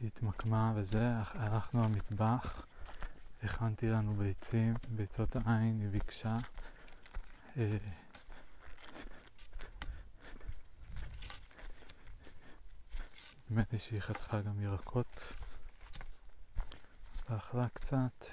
היא 0.00 0.08
התמקמה 0.08 0.72
וזה, 0.76 1.12
הלכנו 1.34 1.82
למטבח, 1.82 2.66
הכנתי 3.42 3.88
לנו 3.88 4.14
ביצים, 4.14 4.74
ביצות 4.88 5.36
עין, 5.36 5.80
היא 5.80 5.88
ביקשה. 5.88 6.36
אה, 7.56 7.76
נדמה 13.50 13.62
לי 13.72 13.78
שהיא 13.78 14.00
חתכה 14.00 14.40
גם 14.40 14.60
ירקות 14.60 15.11
ואכלה 17.32 17.68
קצת. 17.74 18.26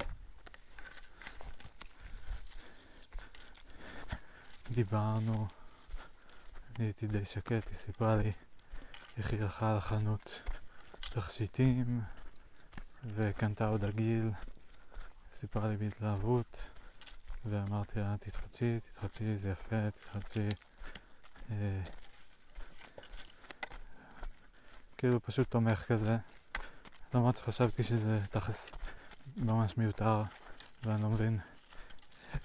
דיברנו, 4.71 5.47
אני 6.75 6.85
הייתי 6.85 7.07
די 7.07 7.25
שקט, 7.25 7.67
היא 7.67 7.75
סיפרה 7.75 8.15
לי 8.15 8.31
איך 9.17 9.31
היא 9.31 9.41
הלכה 9.41 9.75
לחנות 9.77 10.41
תכשיטים 10.99 12.01
וקנתה 13.05 13.67
עוד 13.67 13.85
עגיל, 13.85 14.31
סיפרה 15.33 15.67
לי 15.67 15.77
בהתלהבות 15.77 16.61
ואמרתי 17.45 17.99
לה 17.99 18.15
תתחדשי, 18.19 18.79
תתחדשי, 18.79 19.37
זה 19.37 19.49
יפה, 19.49 19.91
תתחדשי. 19.91 20.47
אה, 21.51 21.81
כאילו 24.97 25.23
פשוט 25.23 25.49
תומך 25.49 25.85
כזה, 25.87 26.17
למרות 27.13 27.37
שחשבתי 27.37 27.83
שזה 27.83 28.19
תכלס 28.31 28.71
ממש 29.37 29.77
מיותר 29.77 30.23
ואני 30.83 31.03
לא 31.03 31.09
מבין, 31.09 31.39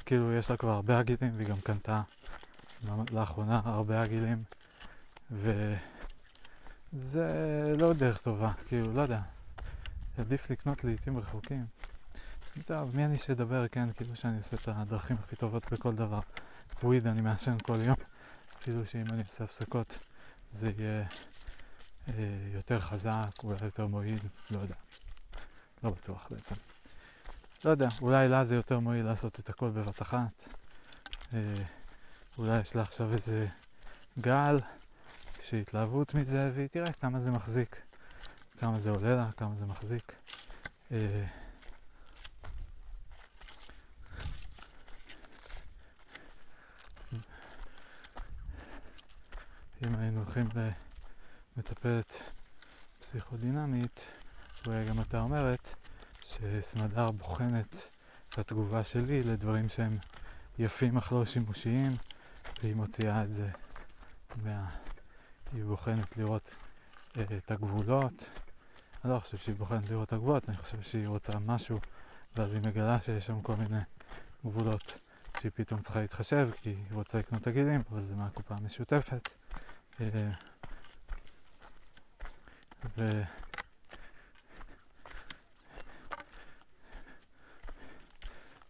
כאילו 0.07 0.33
יש 0.33 0.51
לה 0.51 0.57
כבר 0.57 0.71
הרבה 0.71 0.99
עגילים 0.99 1.33
והיא 1.37 1.49
גם 1.49 1.61
קנתה 1.61 2.03
לאחרונה 3.13 3.61
הרבה 3.65 4.03
עגילים 4.03 4.43
וזה 5.31 7.25
לא 7.79 7.93
דרך 7.93 8.19
טובה, 8.19 8.53
כאילו 8.67 8.95
לא 8.95 9.03
יודע, 9.03 9.21
עדיף 10.19 10.51
לקנות 10.51 10.85
לעיתים 10.85 11.19
רחוקים. 11.19 11.67
טוב, 12.67 12.97
מי 12.97 13.05
אני 13.05 13.19
שידבר, 13.19 13.69
כן, 13.69 13.93
כאילו 13.93 14.17
שאני 14.17 14.37
עושה 14.37 14.57
את 14.57 14.69
הדרכים 14.69 15.17
הכי 15.25 15.37
טובות 15.37 15.73
בכל 15.73 15.95
דבר. 15.95 16.21
וויד 16.83 17.07
אני 17.07 17.21
מעשן 17.21 17.57
כל 17.63 17.81
יום, 17.81 17.97
כאילו 18.61 18.87
שאם 18.87 19.07
אני 19.11 19.23
אעשה 19.23 19.45
הפסקות 19.45 19.99
זה 20.53 20.71
יהיה 20.79 21.05
יותר 22.55 22.81
חזק, 22.81 23.31
אולי 23.45 23.65
יותר 23.65 23.87
מועיל, 23.87 24.19
לא 24.51 24.59
יודע. 24.59 24.75
לא 25.83 25.91
בטוח 25.91 26.27
בעצם. 26.31 26.55
לא 27.65 27.71
יודע, 27.71 27.89
אולי 28.03 28.29
לה 28.29 28.45
זה 28.45 28.55
יותר 28.55 28.79
מועיל 28.79 29.05
לעשות 29.05 29.41
את 29.41 29.49
הכל 29.49 29.71
בבת 29.71 30.03
אחת. 30.03 30.49
אה, 31.35 31.39
אולי 32.39 32.61
יש 32.61 32.77
לה 32.77 32.83
עכשיו 32.83 33.13
איזה 33.13 33.47
גל 34.21 34.57
של 35.43 35.57
התלהבות 35.57 36.15
מזה, 36.15 36.51
והיא 36.55 36.69
תראה 36.69 36.93
כמה 36.93 37.21
זה 37.21 37.31
מחזיק. 37.31 37.77
כמה 38.59 38.79
זה 38.79 38.91
עולה 38.91 39.17
לה, 39.17 39.33
כמה 39.37 39.57
זה 39.57 39.67
מחזיק. 39.67 40.13
אה, 40.93 41.25
אם 49.83 49.95
היינו 49.95 50.23
הולכים 50.23 50.49
למטפלת 51.57 52.23
פסיכודינמית, 53.01 54.01
אולי 54.67 54.89
גם 54.89 55.01
אתה 55.01 55.21
אומרת 55.21 55.75
שסמדר 56.21 57.11
בוחנת 57.11 57.89
את 58.29 58.39
התגובה 58.39 58.85
שלי 58.85 59.23
לדברים 59.23 59.69
שהם 59.69 59.99
יפים 60.59 60.97
אך 60.97 61.13
לא 61.13 61.25
שימושיים, 61.25 61.97
והיא 62.63 62.75
מוציאה 62.75 63.25
את 63.25 63.33
זה 63.33 63.49
מה... 64.43 64.71
היא 65.53 65.65
בוחנת 65.65 66.17
לראות 66.17 66.55
אה, 67.17 67.25
את 67.37 67.51
הגבולות. 67.51 68.31
אני 69.05 69.13
לא 69.13 69.19
חושב 69.19 69.37
שהיא 69.37 69.55
בוחנת 69.55 69.91
לראות 69.91 70.09
את 70.09 70.13
הגבולות, 70.13 70.49
אני 70.49 70.57
חושב 70.57 70.83
שהיא 70.83 71.09
רוצה 71.09 71.39
משהו, 71.39 71.79
ואז 72.37 72.55
היא 72.55 72.63
מגלה 72.63 73.01
שיש 73.01 73.27
שם 73.27 73.43
כל 73.43 73.57
מיני 73.57 73.81
גבולות 74.47 74.99
שהיא 75.41 75.53
פתאום 75.55 75.81
צריכה 75.81 76.01
להתחשב, 76.01 76.51
כי 76.61 76.71
היא 76.71 76.77
רוצה 76.93 77.19
לקנות 77.19 77.43
את 77.43 77.47
הגילים, 77.47 77.83
אבל 77.91 78.01
זה 78.01 78.15
מהקופה 78.15 78.55
המשותפת. 78.55 79.29
אה, 80.01 80.31
ו... 82.97 83.23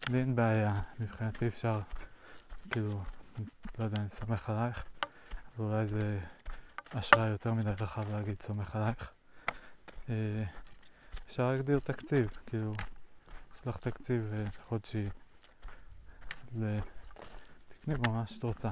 לי 0.08 0.20
אין 0.20 0.36
בעיה, 0.36 0.80
מבחינתי 1.00 1.46
אפשר, 1.46 1.80
כאילו, 2.70 3.02
לא 3.78 3.84
יודע, 3.84 4.00
אני 4.00 4.08
סומך 4.08 4.50
עלייך, 4.50 4.84
ואולי 5.56 5.86
זה 5.86 6.18
אשראי 6.90 7.28
יותר 7.28 7.52
מדי 7.52 7.70
רחב 7.80 8.12
להגיד 8.12 8.42
סומך 8.42 8.76
עלייך. 8.76 9.12
אה, 10.08 10.44
אפשר 11.26 11.50
להגדיר 11.50 11.78
תקציב, 11.78 12.30
כאילו, 12.46 12.72
יש 13.56 13.66
לך 13.66 13.76
תקציב 13.76 14.32
אה, 14.32 14.44
חודשי, 14.68 15.08
תקני 17.68 17.94
מה 18.08 18.26
שאת 18.26 18.42
רוצה. 18.42 18.70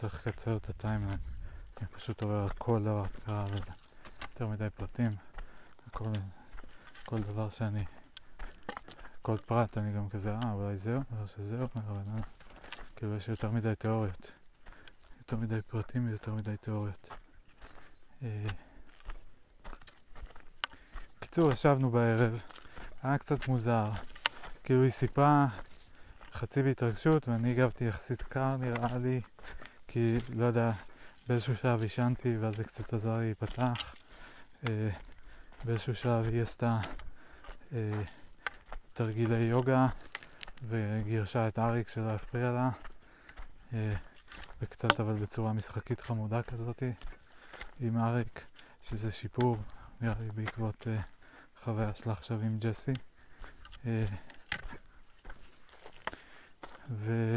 צריך 0.00 0.26
לקצר 0.26 0.56
את 0.56 0.68
הטיימליין. 0.68 1.18
אני 1.78 1.88
פשוט 1.88 2.22
עובר 2.22 2.34
על 2.34 2.48
כל 2.48 2.82
דבר 2.82 3.02
קרה 3.24 3.44
וזה 3.50 3.72
יותר 4.22 4.46
מדי 4.46 4.66
פרטים. 4.74 5.10
כל, 5.90 6.04
כל 7.06 7.18
דבר 7.18 7.50
שאני, 7.50 7.84
כל 9.22 9.36
פרט 9.46 9.78
אני 9.78 9.92
גם 9.92 10.08
כזה, 10.08 10.30
אה, 10.30 10.52
אולי 10.52 10.76
זהו, 10.76 11.00
או 11.20 11.28
שזהו, 11.28 11.66
אבל 11.74 12.02
לא, 12.16 12.22
כאילו 12.96 13.16
יש 13.16 13.28
יותר 13.28 13.50
מדי 13.50 13.72
תיאוריות. 13.78 14.32
יותר 15.18 15.36
מדי 15.36 15.62
פרטים 15.62 16.08
ויותר 16.08 16.34
מדי 16.34 16.56
תיאוריות. 16.56 17.08
אה, 18.22 18.46
קיצור, 21.20 21.52
ישבנו 21.52 21.90
בערב, 21.90 22.40
היה 23.02 23.18
קצת 23.18 23.48
מוזר. 23.48 23.84
כאילו 24.64 24.82
היא 24.82 24.90
סיפרה 24.90 25.46
חצי 26.32 26.62
בהתרגשות 26.62 27.28
ואני 27.28 27.50
הגבתי 27.50 27.84
יחסית 27.84 28.22
קר 28.22 28.56
נראה 28.56 28.98
לי. 28.98 29.20
כי, 29.92 30.16
לא 30.36 30.44
יודע, 30.44 30.70
באיזשהו 31.28 31.56
שלב 31.56 31.82
עישנתי 31.82 32.36
ואז 32.36 32.56
זה 32.56 32.64
קצת 32.64 32.94
עזר 32.94 33.18
לי 33.18 33.24
להיפתח. 33.24 33.94
אה, 34.68 34.90
באיזשהו 35.64 35.94
שלב 35.94 36.28
היא 36.28 36.42
עשתה 36.42 36.78
אה, 37.72 38.02
תרגילי 38.92 39.36
יוגה 39.36 39.86
וגירשה 40.68 41.48
את 41.48 41.58
אריק 41.58 41.88
שלא 41.88 42.10
הפריע 42.10 42.50
לה. 42.50 42.70
אה, 43.72 43.94
וקצת 44.62 45.00
אבל 45.00 45.14
בצורה 45.14 45.52
משחקית 45.52 46.00
חמודה 46.00 46.42
כזאתי 46.42 46.92
עם 47.80 47.96
אריק, 47.96 48.44
שזה 48.82 49.10
שיפור, 49.10 49.56
נראה 50.00 50.14
לי 50.20 50.30
בעקבות 50.34 50.86
אה, 50.86 51.00
חוויה 51.64 51.94
שלה 51.94 52.12
עכשיו 52.12 52.40
עם 52.40 52.58
ג'סי. 52.58 52.92
אה, 53.86 54.04
ו... 56.90 57.34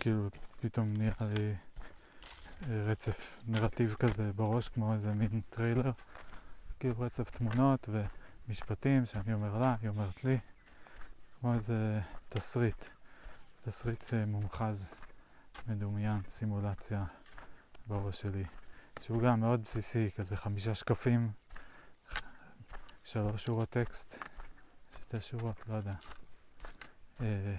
כאילו 0.00 0.28
פתאום 0.60 0.92
נראה 0.96 1.26
לי 1.36 1.54
אה, 2.68 2.82
רצף 2.84 3.42
נרטיב 3.46 3.94
כזה 3.98 4.32
בראש, 4.60 4.68
כמו 4.68 4.94
איזה 4.94 5.12
מין 5.12 5.40
טריילר, 5.50 5.90
כאילו 6.80 6.94
רצף 6.98 7.30
תמונות 7.30 7.88
ומשפטים 7.88 9.06
שאני 9.06 9.34
אומר 9.34 9.58
לה, 9.58 9.76
היא 9.82 9.88
אומרת 9.88 10.24
לי, 10.24 10.38
כמו 11.40 11.54
איזה 11.54 12.00
תסריט, 12.28 12.84
תסריט 13.64 14.14
אה, 14.14 14.26
מומחז, 14.26 14.94
מדומיין, 15.66 16.20
סימולציה 16.28 17.04
בראש 17.86 18.20
שלי, 18.20 18.44
שהוא 19.00 19.22
גם 19.22 19.40
מאוד 19.40 19.64
בסיסי, 19.64 20.10
כזה 20.16 20.36
חמישה 20.36 20.74
שקפים, 20.74 21.30
שלוש 23.04 23.44
שורות 23.44 23.70
טקסט, 23.70 24.24
שתי 25.00 25.20
שורות, 25.20 25.68
לא 25.68 25.74
יודע. 25.74 25.94
אה, 27.20 27.56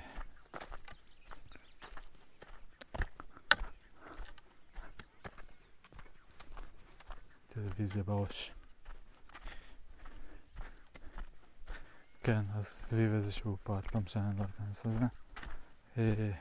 טלוויזיה 7.81 8.03
בראש. 8.03 8.51
כן, 12.23 12.41
אז 12.53 12.65
סביב 12.65 13.13
איזשהו 13.13 13.57
פרט, 13.63 13.95
לא 13.95 14.01
משנה, 14.01 14.29
אני 14.29 14.39
לא 14.39 14.43
אכנס 14.43 14.85
לזה. 14.85 14.99
אה, 15.97 16.31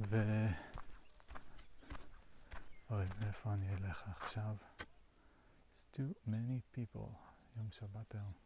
ו... 0.00 0.46
אוי, 2.90 3.04
מאיפה 3.20 3.52
אני 3.52 3.74
אלך 3.74 4.02
עכשיו? 4.20 4.56
It's 5.74 5.96
too 5.96 6.28
many 6.28 6.76
people. 6.76 7.10
יום 7.56 7.70
שבת 7.70 8.14
היום. 8.14 8.41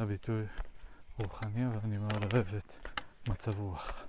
הביטוי 0.00 0.42
רוחני, 1.18 1.66
אבל 1.66 1.78
אני 1.84 1.98
מאוד 1.98 2.34
אוהב 2.34 2.54
את 2.54 2.88
מצב 3.28 3.58
רוח. 3.58 4.04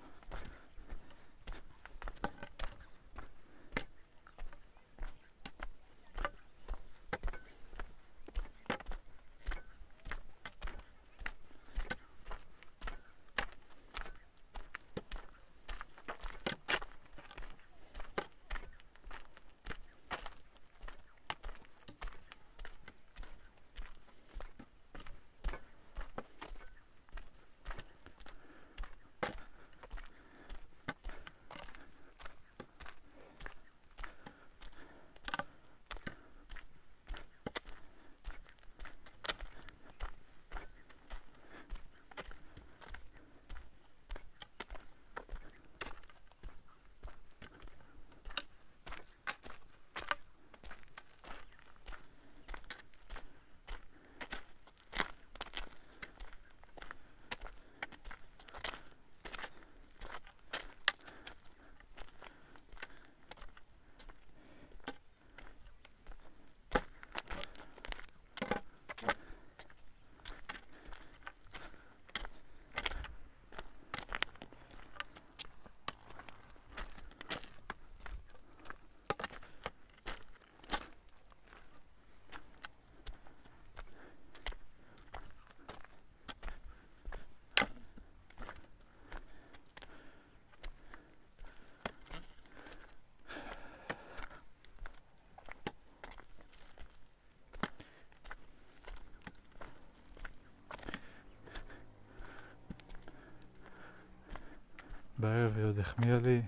בערב 105.22 105.58
היא 105.58 105.66
עוד 105.66 105.80
החמיאה 105.80 106.20
לי 106.20 106.42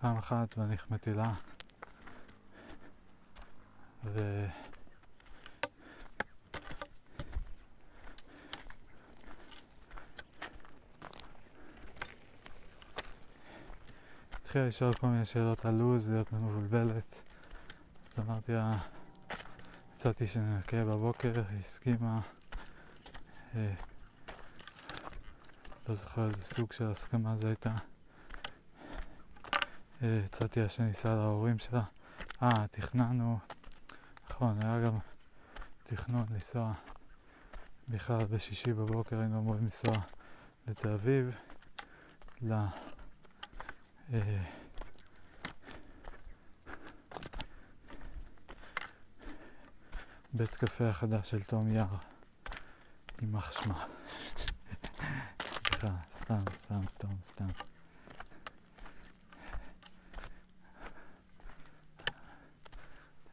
פעם 0.00 0.16
אחת 0.16 0.58
ואני 0.58 0.74
החמאתי 0.74 1.14
לה. 1.14 1.32
ו... 4.04 4.46
התחילה 14.32 14.66
לשאול 14.66 14.92
כל 14.92 15.06
מיני 15.06 15.24
שאלות 15.24 15.64
על 15.64 15.74
לו"ז, 15.74 16.10
להיות 16.10 16.32
מבולבלת. 16.32 17.22
אז 18.16 18.18
אמרתי 18.18 18.52
לה, 18.52 18.78
הצעתי 19.94 20.26
שננקה 20.26 20.84
בבוקר, 20.84 21.32
היא 21.50 21.60
הסכימה. 21.64 22.20
אה, 25.90 25.94
לא 25.94 25.98
זוכר 25.98 26.24
איזה 26.24 26.42
סוג 26.42 26.72
של 26.72 26.90
הסכמה 26.90 27.36
זה 27.36 27.46
הייתה. 27.46 27.74
אה, 30.02 30.20
הצעתי 30.24 30.60
לה 30.60 30.68
שניסע 30.68 31.14
להורים 31.14 31.58
שלה. 31.58 31.82
אה, 32.42 32.66
תכננו, 32.70 33.38
נכון, 34.30 34.58
היה 34.62 34.80
גם 34.86 34.98
תכנון 35.82 36.26
לנסוע 36.30 36.72
בכלל 37.88 38.24
בשישי 38.24 38.72
בבוקר 38.72 39.18
היינו 39.18 39.38
אמורים 39.38 39.62
לנסוע 39.62 39.94
לתל 40.68 40.88
אביב, 40.88 41.30
ל... 42.42 42.52
אה, 44.12 44.42
בית 50.32 50.54
קפה 50.54 50.88
החדש 50.88 51.30
של 51.30 51.42
תום 51.42 51.72
יער, 51.72 51.96
יימח 53.22 53.52
שמה. 53.52 53.86
סליחה, 55.80 55.96
סתם, 56.12 56.40
סתם, 56.50 56.80
סתם, 56.88 57.08
סתם. 57.22 57.48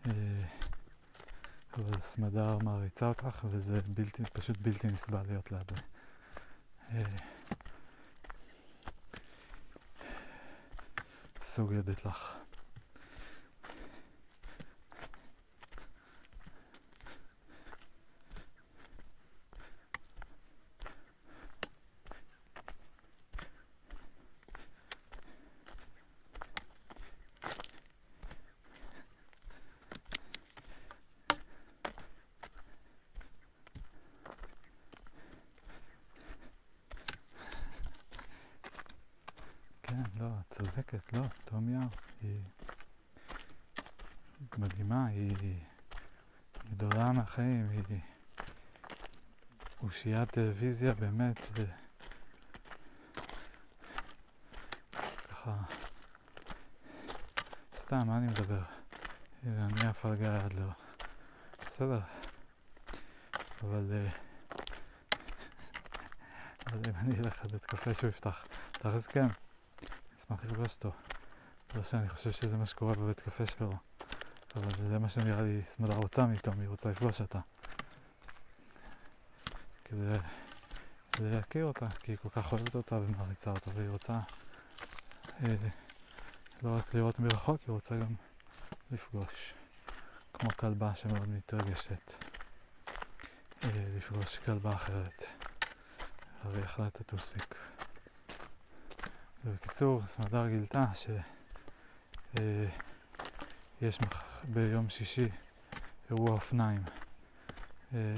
אה, 0.05 0.11
אבל 1.73 2.01
סמדר 2.01 2.57
מעריצה 2.57 3.07
אותך 3.07 3.45
וזה 3.49 3.77
בלתי, 3.87 4.23
פשוט 4.33 4.57
בלתי 4.57 4.87
נסבל 4.87 5.21
להיות 5.27 5.51
ליד 5.51 5.71
אה, 6.91 7.03
סוגדת 11.41 12.05
לך. 12.05 12.37
כן, 39.87 40.03
לא, 40.19 40.25
את 40.39 40.53
צודקת, 40.53 41.13
לא, 41.13 41.21
תום 41.45 41.69
יער 41.69 41.87
היא 42.21 42.39
מדהימה, 44.57 45.05
היא 45.05 45.35
גדולה 46.69 47.11
מהחיים, 47.11 47.69
היא 47.69 47.99
אושיית 49.97 50.31
טלוויזיה 50.31 50.93
באמת, 50.93 51.41
ש... 51.41 51.49
ככה, 55.29 55.55
סתם, 57.75 57.99
מה 58.05 58.17
אני 58.17 58.25
מדבר? 58.25 58.61
אני 59.45 59.81
על 60.03 60.15
גיא 60.15 60.27
אדלר. 60.45 60.69
בסדר, 61.67 61.99
אבל... 63.63 63.91
אה, 63.91 64.09
אבל 66.67 66.81
אם 66.89 66.95
אני 66.95 67.15
אלך 67.17 67.45
לבית 67.45 67.65
קפה 67.65 67.93
שהוא 67.93 68.09
יפתח, 68.09 68.45
פתח 68.71 68.89
הסכם. 68.95 69.27
אשמח 70.17 70.43
לפגוש 70.43 70.75
אותו. 70.75 70.91
לא 71.75 71.83
שאני 71.83 72.09
חושב 72.09 72.31
שזה 72.31 72.57
מה 72.57 72.65
שקורה 72.65 72.93
בבית 72.93 73.19
קפה 73.19 73.45
שלו, 73.45 73.71
אבל 74.55 74.69
זה 74.89 74.99
מה 74.99 75.09
שנראה 75.09 75.41
לי 75.41 75.61
סמדר 75.67 75.95
רוצה 75.95 76.25
מאיתו, 76.25 76.51
היא 76.59 76.69
רוצה 76.69 76.89
לפגוש 76.89 77.21
אותה. 77.21 77.39
כדי, 79.89 80.18
להכיר 81.19 81.65
אותה, 81.65 81.88
כי 81.99 82.11
היא 82.11 82.18
כל 82.18 82.30
כך 82.30 82.53
אוהבת 82.53 82.76
אותה 82.76 82.95
ומעריצה 82.95 83.51
אותה, 83.51 83.72
והיא 83.76 83.89
רוצה 83.89 84.19
אה, 85.43 85.55
לא 86.64 86.76
רק 86.76 86.93
לראות 86.93 87.19
מרחוק, 87.19 87.61
היא 87.68 87.73
רוצה 87.73 87.95
גם 87.95 88.14
לפגוש. 88.91 89.53
כמו 90.34 90.49
כלבה 90.49 90.95
שמאוד 90.95 91.30
מתרגשת 91.30 92.14
אה, 93.64 93.69
לפגוש 93.97 94.38
כלבה 94.38 94.73
אחרת. 94.73 95.23
הרי 96.43 96.61
יכלה 96.61 96.88
את 96.88 97.01
הטוסיק. 97.01 97.55
ובקיצור, 99.45 100.01
סמדר 100.05 100.47
גילתה 100.47 100.85
שיש 102.34 104.01
מח... 104.01 104.23
ביום 104.43 104.89
שישי 104.89 105.30
אירוע 106.09 106.31
אופניים 106.31 106.84
אה, 107.93 108.15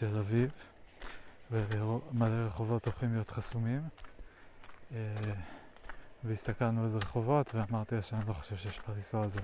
בתל 0.00 0.18
אביב, 0.18 0.50
ומלא 1.50 2.46
רחובות 2.46 2.84
הולכים 2.84 3.12
להיות 3.12 3.30
חסומים. 3.30 3.88
אה, 4.94 5.14
והסתכלנו 6.24 6.84
איזה 6.84 6.98
רחובות, 6.98 7.54
ואמרתי 7.54 7.94
לה 7.94 8.02
שאני 8.02 8.28
לא 8.28 8.32
חושב 8.32 8.56
שאפשר 8.56 8.82
לנסוע 8.88 9.22
על 9.22 9.28
זה 9.28 9.40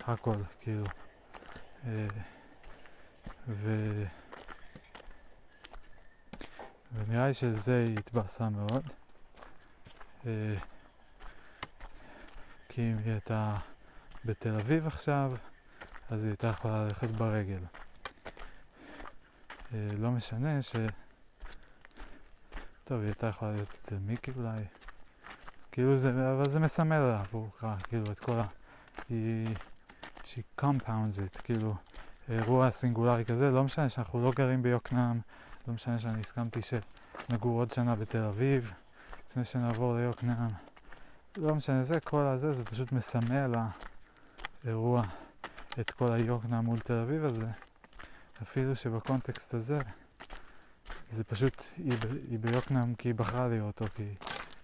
הכל, 0.00 0.36
כאילו. 0.60 0.84
אה, 1.86 2.06
ו... 3.48 4.04
ונראה 6.92 7.26
לי 7.26 7.34
שזה 7.34 7.84
היא 7.86 7.98
התבאסה 7.98 8.48
מאוד. 8.48 8.88
אה, 10.26 10.54
כי 12.68 12.92
אם 12.92 12.98
היא 12.98 13.12
הייתה 13.12 13.54
בתל 14.24 14.54
אביב 14.54 14.86
עכשיו, 14.86 15.32
אז 16.10 16.24
היא 16.24 16.30
הייתה 16.30 16.46
יכולה 16.46 16.84
ללכת 16.84 17.10
ברגל. 17.10 17.60
אה, 19.74 19.88
לא 19.98 20.10
משנה 20.10 20.62
ש... 20.62 20.76
טוב, 22.84 23.00
היא 23.00 23.06
הייתה 23.06 23.26
יכולה 23.26 23.52
להיות 23.52 23.76
אצל 23.82 23.96
מיקי 23.98 24.30
אולי. 24.36 24.64
כאילו 25.72 25.96
זה, 25.96 26.10
אבל 26.10 26.48
זה 26.48 26.60
מסמל 26.60 26.98
לה 26.98 27.20
עבורך, 27.20 27.64
כאילו 27.88 28.12
את 28.12 28.18
כל 28.18 28.32
ה... 28.32 28.46
היא... 29.08 29.46
she 30.34 30.60
compounds 30.60 31.18
it, 31.18 31.42
כאילו 31.42 31.74
אירוע 32.28 32.70
סינגולרי 32.70 33.24
כזה, 33.24 33.50
לא 33.50 33.64
משנה 33.64 33.88
שאנחנו 33.88 34.24
לא 34.24 34.32
גרים 34.36 34.62
ביוקנעם, 34.62 35.20
לא 35.68 35.74
משנה 35.74 35.98
שאני 35.98 36.20
הסכמתי 36.20 36.60
שנגור 36.62 37.58
עוד 37.60 37.70
שנה 37.70 37.94
בתל 37.94 38.22
אביב, 38.22 38.72
לפני 39.30 39.44
שנעבור 39.44 39.96
ליוקנעם. 39.96 40.50
לא 41.36 41.54
משנה, 41.54 41.84
זה 41.84 42.00
כל 42.00 42.20
הזה, 42.20 42.52
זה 42.52 42.64
פשוט 42.64 42.92
מסמל 42.92 43.54
האירוע 44.64 45.02
את 45.80 45.90
כל 45.90 46.12
היוקנעם 46.12 46.64
מול 46.64 46.80
תל 46.80 46.98
אביב 46.98 47.24
הזה. 47.24 47.46
אפילו 48.42 48.76
שבקונטקסט 48.76 49.54
הזה, 49.54 49.78
זה 51.08 51.24
פשוט, 51.24 51.62
היא, 51.76 52.38
ביוקנעם 52.38 52.94
כי 52.94 53.08
היא 53.08 53.14
בחרה 53.14 53.48
להיות 53.48 53.80
אותו, 53.80 53.92
כי 53.94 54.14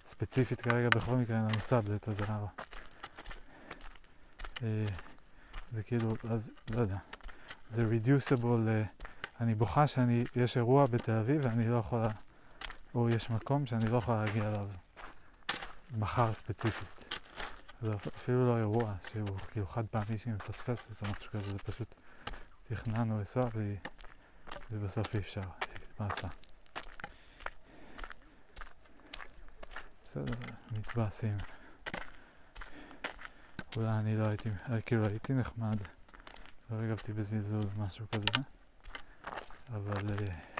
ספציפית 0.01 0.61
כרגע 0.61 0.89
בכל 0.89 1.17
מקרה 1.17 1.37
אין 1.37 1.45
לנו 1.45 1.61
סאב, 1.61 1.87
זה 1.87 1.97
את 1.97 2.09
הזהב. 2.09 2.47
אה, 4.63 4.85
זה 5.73 5.83
כאילו, 5.83 6.15
אז 6.31 6.53
לא 6.71 6.81
יודע, 6.81 6.97
זה 7.69 7.89
reducible, 7.91 8.43
uh, 8.43 9.05
אני 9.41 9.55
בוכה 9.55 9.87
שאני, 9.87 10.25
יש 10.37 10.57
אירוע 10.57 10.87
בתל 10.87 11.13
אביב 11.13 11.41
ואני 11.45 11.69
לא 11.69 11.77
יכולה, 11.77 12.09
או 12.95 13.11
יש 13.11 13.31
מקום 13.31 13.67
שאני 13.67 13.89
לא 13.89 13.97
יכולה 13.99 14.25
להגיע 14.25 14.49
אליו 14.49 14.69
מחר 15.99 16.33
ספציפית. 16.33 17.15
זה 17.83 17.95
אפילו 17.95 18.47
לא 18.47 18.59
אירוע 18.59 18.95
שהוא 19.11 19.29
כאילו 19.51 19.67
חד 19.67 19.87
פעמי 19.87 20.19
שהיא 20.19 20.35
מפספסת 20.35 21.03
או 21.03 21.07
משהו 21.19 21.31
כזה, 21.31 21.53
זה 21.53 21.59
פשוט 21.59 21.95
תכננו 22.71 23.19
לנסוע 23.19 23.49
ובסוף 24.71 25.15
אי 25.15 25.21
אפשר, 25.21 25.41
התבאסה. 25.75 26.29
בסדר, 30.05 30.33
מתבאסים. 30.79 31.37
אולי 33.77 33.89
אני 33.89 34.17
לא 34.17 34.27
הייתי, 34.27 34.51
כאילו 34.87 35.07
הייתי 35.07 35.33
נחמד, 35.33 35.77
לא 36.71 36.83
הגבתי 36.83 37.13
בזלזול 37.13 37.65
משהו 37.77 38.07
כזה, 38.13 38.27
אבל... 39.73 40.07
אה, 40.11 40.51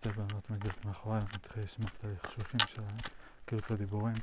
שתי 0.00 0.08
בנות 0.08 0.50
מתנגדת 0.50 0.84
מתחיל 1.50 1.64
לשמוע 1.64 1.90
את 1.98 2.04
הלחשושים 2.04 2.60
שלהם, 2.66 2.96
כאילו 3.46 3.62
את 3.62 3.70
הדיבורים. 3.70 4.14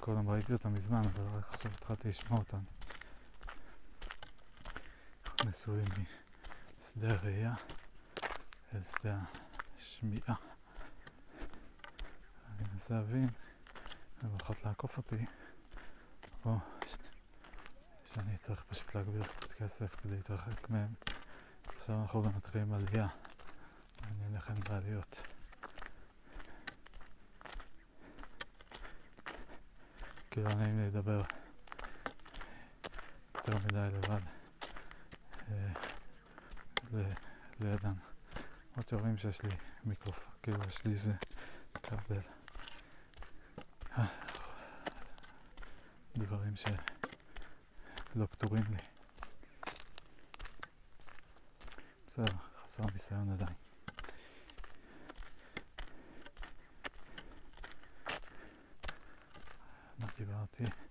קודם 0.00 0.28
ראיתי 0.28 0.52
אותם 0.52 0.72
מזמן, 0.72 1.02
אבל 1.04 1.38
רק 1.38 1.54
עכשיו 1.54 1.70
התחלתי 1.70 2.08
לשמוע 2.08 2.38
אותם. 2.38 2.58
נכנסו 5.40 5.76
לי 5.76 5.82
משדה 6.80 7.08
הראייה 7.10 7.54
אל 8.74 8.82
שדה 8.84 9.18
השמיעה. 9.78 10.34
אני 12.48 12.68
מנסה 12.72 12.94
להבין, 12.94 13.28
הן 14.22 14.30
הולכות 14.30 14.64
לעקוף 14.64 14.96
אותי, 14.96 15.24
או 16.44 16.56
ש... 16.86 16.96
שאני 18.14 18.36
צריך 18.38 18.64
פשוט 18.68 18.94
להגביר 18.94 19.24
קצת 19.24 19.52
כסף 19.52 19.96
כדי 19.96 20.16
להתרחק 20.16 20.70
מהם. 20.70 20.94
עכשיו 21.66 22.02
אנחנו 22.02 22.22
גם 22.22 22.36
מתחילים 22.36 22.72
עלייה. 22.72 23.08
אני 24.04 24.36
אלך 24.36 24.50
עם 24.50 24.60
בעליות. 24.68 25.33
כאילו 30.34 30.48
לא 30.48 30.54
נעים 30.54 30.78
לי 30.80 30.86
לדבר 30.86 31.22
יותר 33.36 33.52
מדי 33.64 33.96
לבד 33.96 34.20
אה, 35.50 35.72
לידן. 37.60 37.92
למרות 38.72 38.88
שרואים 38.88 39.18
שיש 39.18 39.42
לי 39.42 39.50
מיקרופון, 39.84 40.34
כאילו 40.42 40.58
יש 40.68 40.84
לי 40.84 40.92
איזה 40.92 41.12
כבל. 41.82 42.20
אה, 43.98 44.06
דברים 46.16 46.56
שלא 46.56 48.26
פתורים 48.26 48.64
לי. 48.70 48.76
בסדר, 52.06 52.36
חסר 52.64 52.84
ניסיון 52.92 53.30
עדיין. 53.32 53.63
מה 60.60 60.66
דיברתי? 60.66 60.84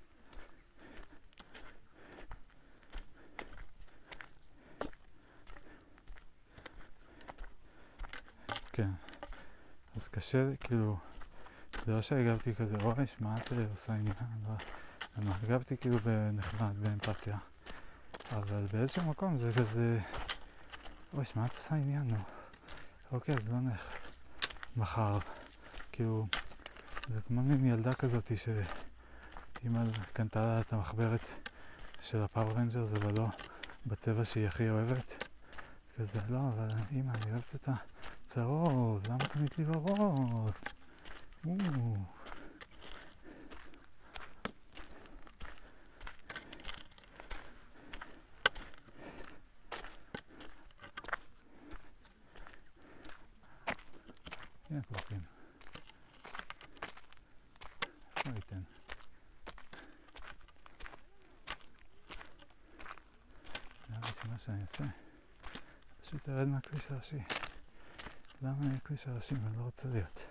כן, 8.73 8.89
אז 9.95 10.07
קשה 10.07 10.55
כאילו, 10.59 10.97
זה 11.85 11.91
לא 11.91 12.01
שהגבתי 12.01 12.55
כזה, 12.55 12.77
אוי, 12.83 13.07
שמע, 13.07 13.35
את 13.35 13.53
עושה 13.71 13.93
עניין, 13.93 14.15
לא, 14.47 14.55
לא, 15.17 15.31
הגבתי 15.43 15.77
כאילו 15.77 15.99
בנחמד, 15.99 16.73
באמפתיה, 16.77 17.37
אבל 18.31 18.65
באיזשהו 18.73 19.09
מקום 19.09 19.37
זה 19.37 19.51
כזה, 19.57 19.99
אוי, 21.13 21.25
שמע, 21.25 21.45
את 21.45 21.55
עושה 21.55 21.75
עניין, 21.75 22.07
נו, 22.07 22.17
אוקיי, 23.11 23.35
אז 23.35 23.49
לא 23.49 23.59
נלך 23.59 23.91
מחר, 24.75 25.19
כאילו, 25.91 26.27
זה 27.07 27.21
כמו 27.21 27.41
מין 27.43 27.65
ילדה 27.65 27.93
כזאתי 27.93 28.37
שאימא 29.63 29.83
קנתה 30.13 30.45
לה 30.45 30.61
את 30.61 30.73
המחברת 30.73 31.27
של 32.01 32.23
ה-Power 32.23 32.51
Rangers, 32.51 32.93
אבל 32.93 33.13
לא 33.17 33.27
בצבע 33.85 34.25
שהיא 34.25 34.47
הכי 34.47 34.69
אוהבת. 34.69 35.23
כזה, 35.97 36.19
לא, 36.29 36.37
אבל 36.37 36.69
אימא, 36.91 37.11
אני 37.11 37.31
אוהבת 37.31 37.55
את 37.55 37.69
הצהוב, 38.25 39.01
למה 39.07 39.25
קנית 39.25 39.57
לי 39.57 39.65
ורוד? 39.67 40.53
הנה 54.69 54.81
פרסים. 54.81 55.19
לא 58.25 58.31
ייתן. 58.35 58.61
נראה 63.89 64.01
לי 64.01 64.13
שמה 64.23 64.37
שאני 64.37 64.61
אעשה, 64.61 64.83
מהכביש 66.73 66.91
הראשי. 66.91 67.23
למה 68.41 68.65
אני 68.65 68.75
הכביש 68.75 69.07
הראשי 69.07 69.35
ואני 69.35 69.57
לא 69.57 69.63
רוצה 69.63 69.87
להיות? 69.87 70.21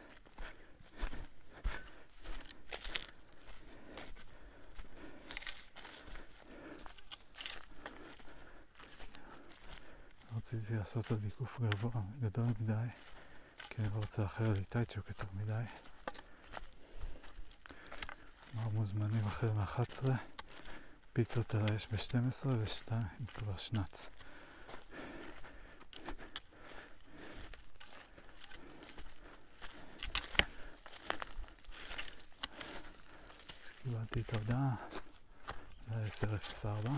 רציתי 10.37 10.75
לעשות 10.75 11.11
עוד 11.11 11.25
עיקוף 11.25 11.61
גבוה, 11.61 12.03
גדול 12.21 12.45
מדי, 12.61 12.73
כי 13.59 13.83
אני 13.83 13.89
לא 13.91 13.97
רוצה 13.97 14.23
לאחר 14.23 14.53
לי 14.53 14.65
טייצ'וק 14.65 15.09
יותר 15.09 15.27
מדי. 15.35 15.65
כבר 18.53 18.69
מוזמנים 18.73 19.25
החל 19.25 19.51
מ-11, 19.51 20.11
פיצות 21.13 21.55
על 21.55 21.63
האש 21.73 21.87
ב-12 21.87 22.47
ו-2 22.47 22.93
כבר 23.35 23.57
שנץ. 23.57 24.11
ל-10.04 36.27 36.91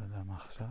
לא 0.00 0.04
יודע 0.04 0.22
מה 0.26 0.36
עכשיו. 0.36 0.66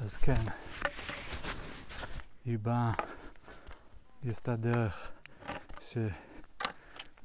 אז 0.00 0.16
כן, 0.16 0.44
היא 2.44 2.58
באה, 2.58 2.92
היא 4.22 4.32
עשתה 4.44 4.56
דרך 4.56 5.10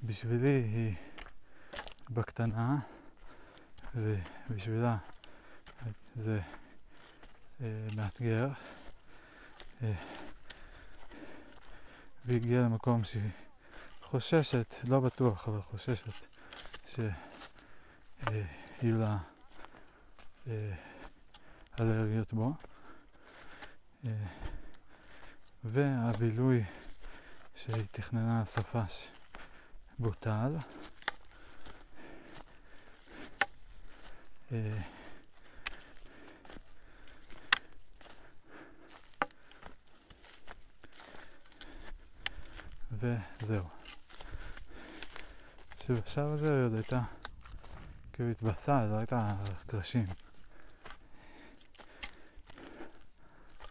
שבשבילי 0.03 0.63
היא 0.73 0.95
בקטנה, 2.09 2.79
ובשבילה 3.95 4.97
זה 6.15 6.39
אה, 7.61 7.87
מאתגר. 7.95 8.47
אה, 9.83 9.93
והיא 12.25 12.37
הגיעה 12.37 12.63
למקום 12.63 13.03
שהיא 13.03 13.29
חוששת, 14.01 14.75
לא 14.83 14.99
בטוח, 14.99 15.47
אבל 15.47 15.61
חוששת 15.61 16.13
שיהיו 16.85 18.99
לה 18.99 19.17
אה, 20.47 20.73
אלרגיות 21.79 22.33
בו. 22.33 22.53
אה, 24.05 24.11
והבילוי 25.63 26.63
שהיא 27.69 27.83
תכננה 27.91 28.41
לסופש 28.41 29.07
בוטל. 29.99 30.55
אה, 34.51 34.81
וזהו. 42.91 43.65
שבשלב 45.83 46.33
הזה 46.33 46.63
עוד 46.63 46.73
הייתה 46.73 47.01
כאילו 48.13 48.29
התבשרה, 48.29 48.85
לא 48.85 48.97
הייתה 48.97 49.35
קרשים. 49.67 50.05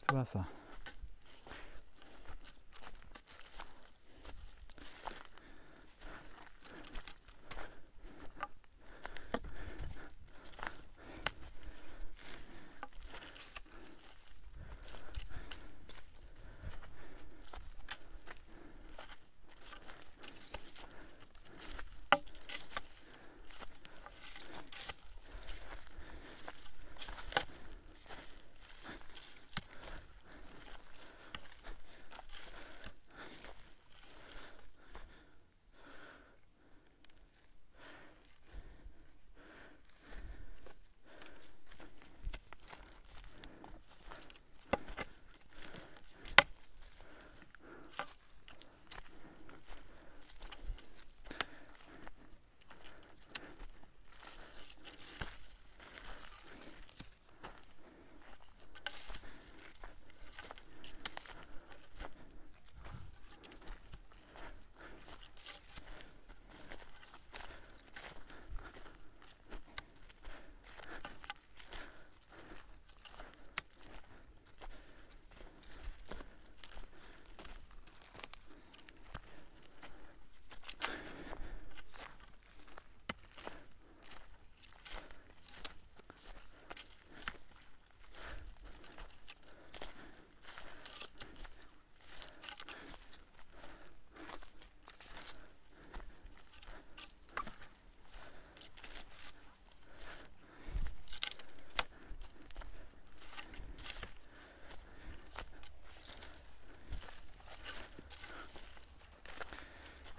התבאסה. 0.03 0.58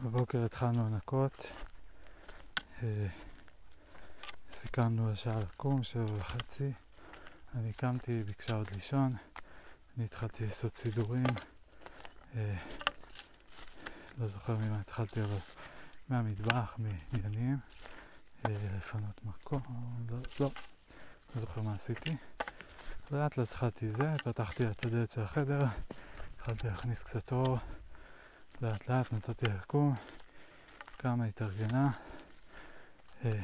בבוקר 0.03 0.45
התחלנו 0.45 0.89
לנקות, 0.89 1.45
אה, 2.83 3.07
סיכמנו 4.51 5.11
השעה 5.11 5.39
לקום, 5.39 5.83
שבע 5.83 6.13
וחצי. 6.17 6.71
אני 7.55 7.73
קמתי, 7.73 8.11
היא 8.11 8.25
ביקשה 8.25 8.55
עוד 8.55 8.67
לישון, 8.73 9.15
אני 9.97 10.05
התחלתי 10.05 10.43
לעשות 10.45 10.77
סידורים. 10.77 11.25
אה, 12.35 12.55
לא 14.17 14.27
זוכר 14.27 14.55
ממה 14.55 14.79
התחלתי, 14.79 15.21
אבל 15.21 15.37
מהמטבח, 16.09 16.77
מעניינים. 16.77 17.57
אה, 18.45 18.51
לפנות 18.77 19.25
מקום, 19.25 19.61
לא, 20.09 20.17
לא, 20.39 20.51
לא 21.35 21.41
זוכר 21.41 21.61
מה 21.61 21.73
עשיתי. 21.73 22.11
לאט 23.11 23.37
לאט 23.37 23.39
התחלתי 23.39 23.89
זה, 23.89 24.13
פתחתי 24.23 24.67
את 24.67 24.85
הדלת 24.85 25.11
של 25.11 25.21
החדר, 25.21 25.59
התחלתי 26.35 26.67
להכניס 26.67 27.03
קצת 27.03 27.31
אור, 27.31 27.57
לאט 28.61 28.89
לאט 28.89 29.13
נתתי 29.13 29.45
לקום, 29.45 29.95
קמה, 30.97 31.25
התארגנה. 31.25 31.91
אה, 33.25 33.41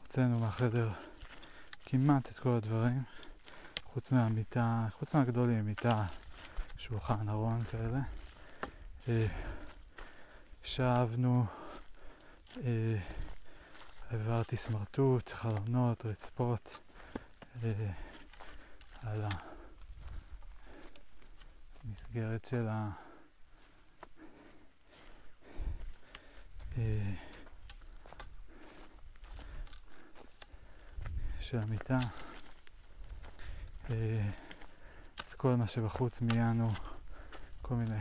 הוצאנו 0.00 0.38
מהחדר 0.38 0.90
כמעט 1.84 2.30
את 2.30 2.38
כל 2.38 2.48
הדברים, 2.48 3.02
חוץ 3.84 4.12
מהמיטה, 4.12 4.86
חוץ 4.98 5.14
מהגדולים, 5.14 5.64
מיטה, 5.66 6.04
שולחן, 6.76 7.28
ארון 7.28 7.64
כאלה. 7.64 8.00
אה, 9.08 9.26
שבנו, 10.64 11.44
אה, 12.64 12.96
העברתי 14.10 14.56
סמרטוט, 14.56 15.32
חלונות, 15.32 16.06
רצפות, 16.06 16.78
על 19.02 19.24
המסגרת 21.84 22.44
של 22.44 22.68
ה... 22.68 23.03
של 31.44 31.58
המיטה. 31.58 31.96
את 33.86 35.32
כל 35.36 35.54
מה 35.54 35.66
שבחוץ 35.66 36.20
מיינו, 36.20 36.70
כל 37.62 37.74
מיני 37.74 37.98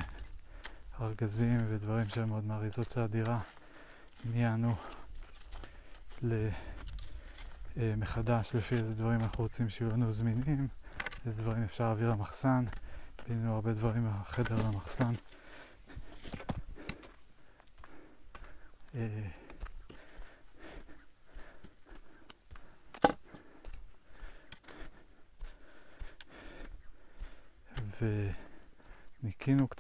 ארגזים 1.01 1.57
ודברים 1.69 2.07
שהם 2.07 2.29
מאוד 2.29 2.43
מאריזות 2.43 2.91
של 2.91 3.01
הדירה, 3.01 3.39
מיינו 4.25 4.75
למחדש 7.77 8.55
לפי 8.55 8.75
איזה 8.75 8.95
דברים 8.95 9.19
אנחנו 9.19 9.43
רוצים 9.43 9.69
שיהיו 9.69 9.91
לנו 9.91 10.11
זמינים, 10.11 10.67
איזה 11.25 11.41
דברים 11.41 11.63
אפשר 11.63 11.83
להעביר 11.83 12.09
למחסן, 12.11 12.65
פינינו 13.25 13.55
הרבה 13.55 13.73
דברים 13.73 14.03
מהחדר 14.03 14.55
למחסן. 14.55 15.13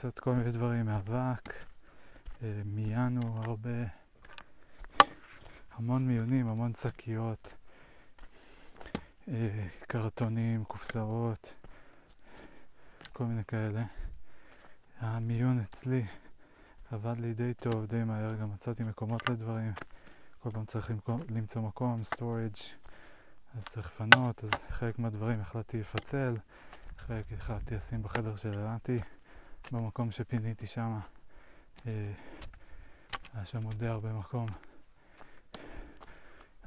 קצת 0.03 0.19
כל 0.19 0.33
מיני 0.33 0.51
דברים 0.51 0.85
מאבק, 0.85 1.53
אה, 2.43 2.61
מיינו 2.65 3.21
הרבה, 3.43 3.69
המון 5.71 6.07
מיונים, 6.07 6.47
המון 6.47 6.71
שקיות, 6.75 7.53
אה, 9.27 9.67
קרטונים, 9.79 10.63
קופסאות, 10.63 11.55
כל 13.13 13.23
מיני 13.23 13.43
כאלה. 13.43 13.83
המיון 14.99 15.59
אצלי 15.59 16.05
עבד 16.91 17.19
לי 17.19 17.33
די 17.33 17.53
טוב, 17.53 17.85
די 17.85 18.03
מהר, 18.03 18.35
גם 18.35 18.53
מצאתי 18.53 18.83
מקומות 18.83 19.29
לדברים. 19.29 19.71
כל 20.39 20.51
פעם 20.51 20.65
צריך 20.65 20.91
למצוא 21.29 21.61
מקום, 21.61 22.01
storage, 22.15 22.63
אז 23.57 23.63
צריך 23.71 23.87
לפנות, 23.87 24.43
אז 24.43 24.51
חלק 24.69 24.99
מהדברים 24.99 25.41
החלטתי 25.41 25.79
לפצל. 25.79 26.35
חלק 26.97 27.25
החלטתי 27.33 27.75
לשים 27.75 28.03
בחדר 28.03 28.35
של 28.35 28.59
אלעתי, 28.59 28.99
במקום 29.71 30.11
שפיניתי 30.11 30.67
שם. 30.67 30.99
אה, 31.87 32.11
היה 33.33 33.45
שם 33.45 33.63
עוד 33.63 33.79
די 33.79 33.87
הרבה 33.87 34.13
מקום. 34.13 34.47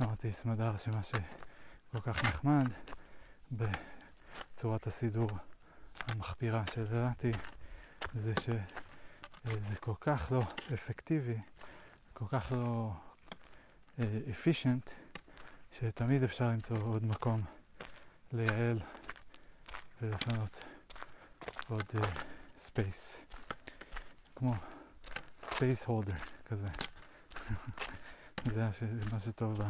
אמרתי 0.02 0.32
סמדר 0.32 0.76
שמה 0.76 1.02
שכל 1.02 2.00
כך 2.00 2.24
נחמד 2.24 2.66
בצורת 3.52 4.86
הסידור 4.86 5.30
המחפירה 6.08 6.62
של 6.66 6.86
אלעתי 6.92 7.32
זה 8.14 8.32
שזה 8.40 9.76
כל 9.80 9.94
כך 10.00 10.32
לא 10.32 10.42
אפקטיבי, 10.74 11.36
כל 12.12 12.24
כך 12.28 12.52
לא 12.52 12.92
אפישנט, 14.30 14.90
שתמיד 15.72 16.22
אפשר 16.22 16.48
למצוא 16.48 16.78
עוד 16.78 17.04
מקום 17.04 17.42
לייעל 18.32 18.78
ולפנות 20.02 20.64
עוד 21.68 21.82
space, 22.58 23.24
כמו 24.36 24.54
space 25.40 25.84
holder 25.84 26.14
כזה. 26.44 26.66
זה 28.52 28.68
מה 29.12 29.20
שטוב 29.20 29.60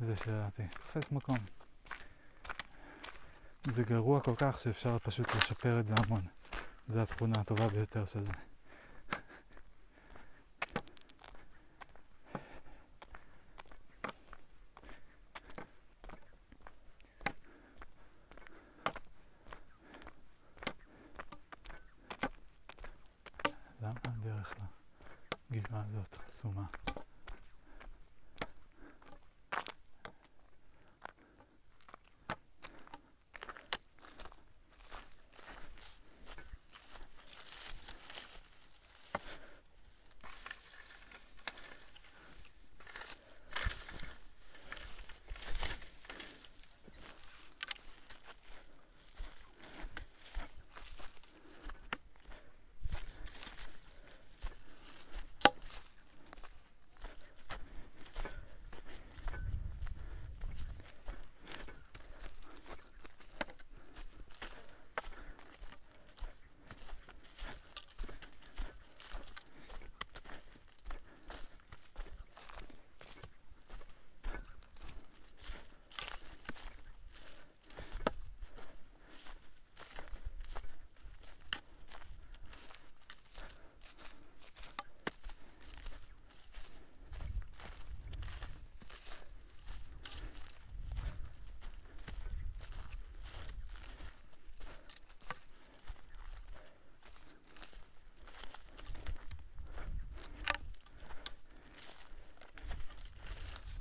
בזה 0.00 0.16
שלדעתי. 0.16 0.62
תופס 0.68 1.12
מקום. 1.12 1.38
זה 3.72 3.82
גרוע 3.82 4.20
כל 4.20 4.34
כך 4.36 4.58
שאפשר 4.58 4.98
פשוט 4.98 5.34
לשפר 5.34 5.80
את 5.80 5.86
זה 5.86 5.94
המון. 5.96 6.22
זו 6.88 7.00
התכונה 7.00 7.40
הטובה 7.40 7.68
ביותר 7.68 8.04
של 8.06 8.22
זה. 8.22 8.34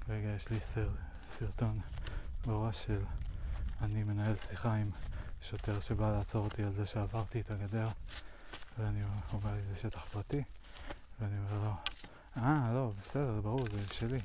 רגע, 0.09 0.38
יש 0.49 0.53
לי 0.53 0.59
סר, 0.59 0.89
סרטון 1.27 1.79
בראש 2.45 2.83
של 2.83 3.01
אני 3.81 4.03
מנהל 4.03 4.37
שיחה 4.37 4.73
עם 4.73 4.89
שוטר 5.41 5.79
שבא 5.79 6.11
לעצור 6.17 6.45
אותי 6.45 6.63
על 6.63 6.73
זה 6.73 6.85
שעברתי 6.85 7.41
את 7.41 7.51
הגדר 7.51 7.87
ואני 8.77 9.03
אומר 9.33 9.53
לי 9.53 9.61
זה 9.61 9.75
שטח 9.75 10.05
פרטי 10.05 10.43
ואני 11.19 11.37
אומר 11.39 11.63
לו 11.63 11.73
אה 12.37 12.71
לא 12.73 12.91
בסדר 13.05 13.41
ברור 13.41 13.69
זה 13.69 13.79
שלי 13.93 14.19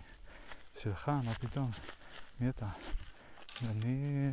שלך 0.78 1.08
מה 1.08 1.34
פתאום 1.34 1.70
מי 2.40 2.48
אתה? 2.48 2.68
אני 3.70 4.30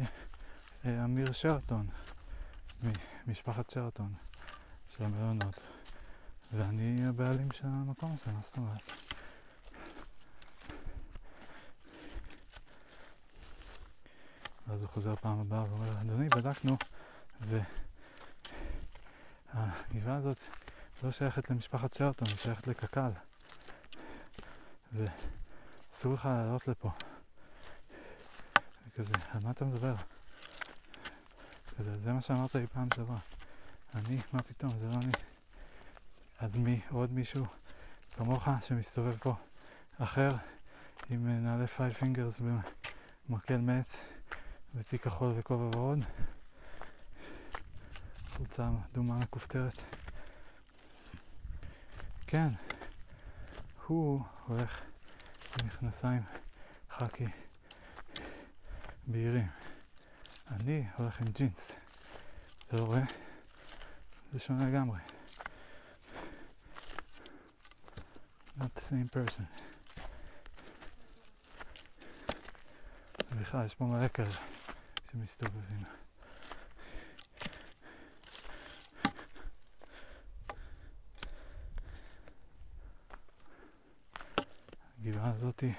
אה, 0.85 1.05
אמיר 1.05 1.31
שרטון 1.31 1.87
ממשפחת 3.27 3.69
שרטון 3.69 4.13
של 4.97 5.03
המלונות 5.03 5.59
ואני 6.53 7.07
הבעלים 7.07 7.51
של 7.51 7.67
המקום 7.67 8.13
הזה, 8.13 8.31
מה 8.33 8.41
זאת 8.41 8.57
אומרת? 8.57 8.91
ואז 14.71 14.80
הוא 14.80 14.80
חוזר 14.93 15.15
פעם 15.15 15.39
הבאה 15.39 15.63
ואומר, 15.63 16.01
אדוני, 16.01 16.29
בדקנו, 16.29 16.77
והגבעה 19.53 20.15
הזאת 20.15 20.37
לא 21.03 21.11
שייכת 21.11 21.49
למשפחת 21.49 21.93
שרטון, 21.93 22.27
היא 22.27 22.37
שייכת 22.37 22.67
לקק"ל. 22.67 23.11
ואסור 24.93 26.13
לך 26.13 26.25
לעלות 26.25 26.67
לפה. 26.67 26.91
וכזה, 28.87 29.13
על 29.31 29.39
מה 29.43 29.51
אתה 29.51 29.65
מדבר? 29.65 29.95
כזה, 31.77 31.97
זה 31.97 32.13
מה 32.13 32.21
שאמרת 32.21 32.55
לי 32.55 32.67
פעם 32.67 32.87
שעברה. 32.95 33.19
אני, 33.95 34.17
מה 34.33 34.43
פתאום, 34.43 34.77
זה 34.77 34.87
לא 34.87 34.93
אני. 34.93 35.11
אז 36.39 36.57
מי, 36.57 36.81
עוד 36.89 37.11
מישהו 37.11 37.45
כמוך 38.17 38.47
שמסתובב 38.61 39.17
פה, 39.17 39.33
אחר, 39.97 40.29
עם 41.09 41.43
נעלי 41.43 41.67
Five 41.67 41.93
Fingers 41.93 42.41
במקל 43.29 43.57
מעץ 43.57 44.03
ותיק 44.75 45.03
כחול 45.03 45.31
וכובע 45.35 45.77
ורוד, 45.77 45.99
חולצה 48.29 48.69
אדומה 48.91 49.17
מכופתרת. 49.17 49.81
כן, 52.27 52.47
הוא 53.87 54.23
הולך 54.47 54.81
במכנסיים 55.57 56.23
חאקי 56.89 57.27
בהירים. 59.07 59.47
אני 60.47 60.87
הולך 60.97 61.21
עם 61.21 61.27
ג'ינס. 61.27 61.75
אתה 62.67 62.77
לא 62.77 62.81
רואה? 62.81 63.03
זה 64.33 64.39
שונה 64.39 64.69
לגמרי. 64.69 64.99
not 68.59 68.75
the 68.75 68.81
same 68.81 69.09
person. 69.13 69.43
ובכלל, 73.31 73.65
יש 73.65 73.75
פה 73.75 73.85
מלא 73.85 74.07
כאלה 74.07 74.50
שמסתובבים. 75.11 75.83
הגבעה 84.99 85.29
הזאתי, 85.29 85.73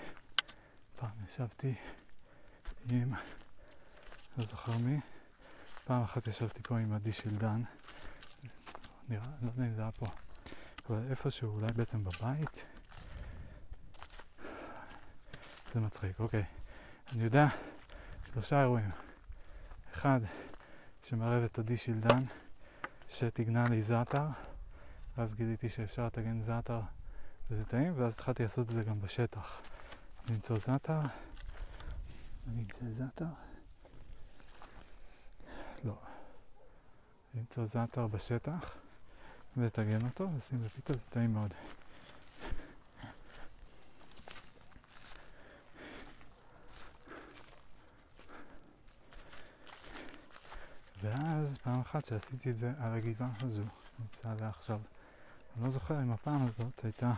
פעם 0.96 1.10
ישבתי 1.28 1.74
עם, 2.90 3.14
לא 4.36 4.44
זוכר 4.44 4.78
מי, 4.78 5.00
פעם 5.84 6.02
אחת 6.02 6.26
ישבתי 6.26 6.62
פה 6.62 6.78
עם 6.78 6.92
עדי 6.92 7.12
של 7.12 7.36
דן, 7.36 7.62
נראה, 9.09 9.24
לא 9.42 9.50
יודע 9.50 9.64
אם 9.64 9.74
זה 9.74 9.82
היה 9.82 9.92
פה, 9.92 10.06
אבל 10.88 11.10
איפשהו, 11.10 11.54
אולי 11.54 11.72
בעצם 11.72 12.04
בבית. 12.04 12.64
זה 15.72 15.80
מצחיק, 15.80 16.20
אוקיי. 16.20 16.44
אני 17.12 17.24
יודע, 17.24 17.46
שלושה 18.32 18.60
אירועים. 18.60 18.90
אחד, 20.02 20.20
שמערב 21.02 21.44
את 21.44 21.58
עדי 21.58 21.76
של 21.76 22.00
דן, 22.00 22.24
שתגנה 23.08 23.64
לי 23.68 23.82
זעתר, 23.82 24.26
ואז 25.16 25.34
גיליתי 25.34 25.68
שאפשר 25.68 26.06
לתגן 26.06 26.42
זעתר 26.42 26.80
וזה 27.50 27.64
טעים, 27.64 27.92
ואז 27.96 28.14
התחלתי 28.14 28.42
לעשות 28.42 28.68
את 28.68 28.74
זה 28.74 28.82
גם 28.82 29.00
בשטח. 29.00 29.60
למצוא 30.30 30.58
זעתר, 30.58 31.00
נמצא 32.46 32.84
זעתר? 32.90 33.24
לא. 35.84 35.96
למצוא 37.34 37.66
זעתר 37.66 38.06
בשטח 38.06 38.74
ולטגן 39.56 40.04
אותו, 40.04 40.28
לשים 40.38 40.64
בפיתה, 40.64 40.92
זה 40.92 41.00
טעים 41.10 41.32
מאוד. 41.32 41.54
ואז 51.02 51.51
פעם 51.62 51.80
אחת 51.80 52.05
שעשיתי 52.05 52.51
את 52.51 52.56
זה 52.56 52.72
על 52.78 52.93
הגבעה 52.93 53.30
הזו, 53.40 53.62
נמצא 53.98 54.30
עליה 54.30 54.48
עכשיו. 54.48 54.80
אני 55.56 55.64
לא 55.64 55.70
זוכר 55.70 56.02
אם 56.02 56.12
הפעם 56.12 56.43
הזאת 56.43 56.84
הייתה 56.84 57.12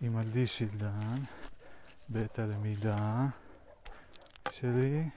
עם 0.00 0.16
עדי 0.16 0.46
שילדן 0.46 1.16
בעת 2.08 2.38
הלמידה 2.38 3.26
שלי 4.50 5.08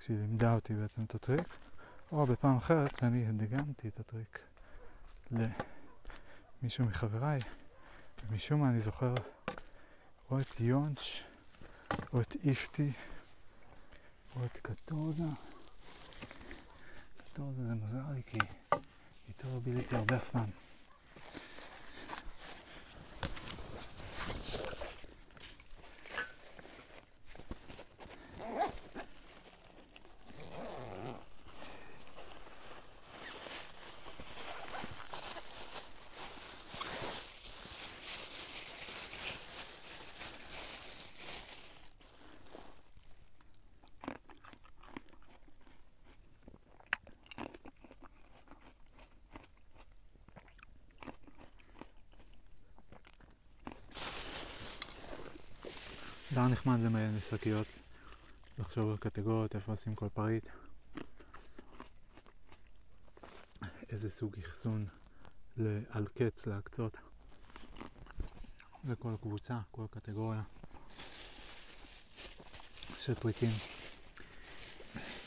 כשהיא 0.00 0.16
לימדה 0.16 0.54
אותי 0.54 0.74
בעצם 0.74 1.04
את 1.04 1.14
הטריק 1.14 1.48
או 2.12 2.26
בפעם 2.26 2.56
אחרת 2.56 2.98
שאני 2.98 3.26
הדגמתי 3.26 3.88
את 3.88 4.00
הטריק 4.00 4.38
למישהו 6.62 6.84
מחבריי 6.84 7.40
ומשום 8.28 8.60
מה 8.60 8.68
אני 8.68 8.80
זוכר 8.80 9.14
או 10.30 10.40
את 10.40 10.60
יונץ' 10.60 11.02
או 12.12 12.20
את 12.20 12.36
איפטי 12.44 12.92
את 14.42 14.58
קטורזה 14.62 15.24
קטורזה 17.16 17.66
זה 17.66 17.74
מוזר 17.74 18.12
לי 18.14 18.22
כי 18.26 18.38
איתו 19.28 19.60
ביליתי 19.60 19.96
הרבה 19.96 20.16
זמן 20.32 20.44
דבר 20.44 20.63
נחמד 56.66 56.84
למיין 56.84 57.16
לשקיות, 57.16 57.66
לחשוב 58.58 58.90
על 58.90 58.96
קטגוריות, 58.96 59.54
איפה 59.54 59.72
לשים 59.72 59.94
כל 59.94 60.08
פריט, 60.08 60.48
איזה 63.90 64.10
סוג 64.10 64.36
אחסון 64.38 64.86
על 65.90 66.06
קץ 66.14 66.46
להקצות, 66.46 66.96
וכל 68.84 69.14
קבוצה, 69.20 69.58
כל 69.70 69.86
קטגוריה 69.90 70.42
של 72.98 73.14
פריטים. 73.14 73.50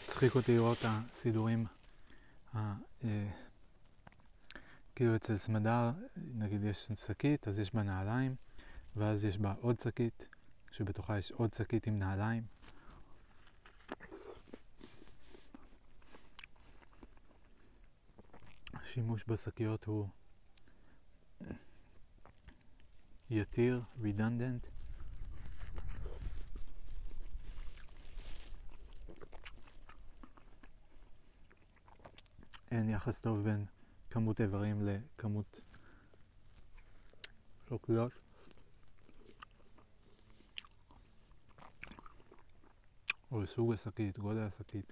צחיק 0.07 0.35
אותי 0.35 0.55
לראות 0.55 0.79
הסידורים, 0.83 1.65
ה, 2.53 2.73
אה, 3.03 3.29
כאילו 4.95 5.15
אצל 5.15 5.37
סמדר, 5.37 5.91
נגיד 6.17 6.63
יש 6.63 6.91
שקית, 7.07 7.47
אז 7.47 7.59
יש 7.59 7.75
בה 7.75 7.83
נעליים, 7.83 8.35
ואז 8.95 9.25
יש 9.25 9.37
בה 9.37 9.53
עוד 9.61 9.79
שקית. 9.79 10.36
שבתוכה 10.77 11.17
יש 11.17 11.31
עוד 11.31 11.53
שקית 11.53 11.87
עם 11.87 11.99
נעליים. 11.99 12.43
השימוש 18.73 19.23
בשקיות 19.27 19.85
הוא 19.85 20.07
יתיר, 23.29 23.81
redundant. 24.01 24.67
אין 32.71 32.89
יחס 32.89 33.21
טוב 33.21 33.43
בין 33.43 33.65
כמות 34.09 34.41
איברים 34.41 34.81
לכמות 34.81 35.59
שוקלות. 37.69 38.26
Ой, 43.29 43.45
суга 43.47 43.75
сакыйт, 43.77 44.17
года 44.17 44.53
сакыйт. 44.57 44.87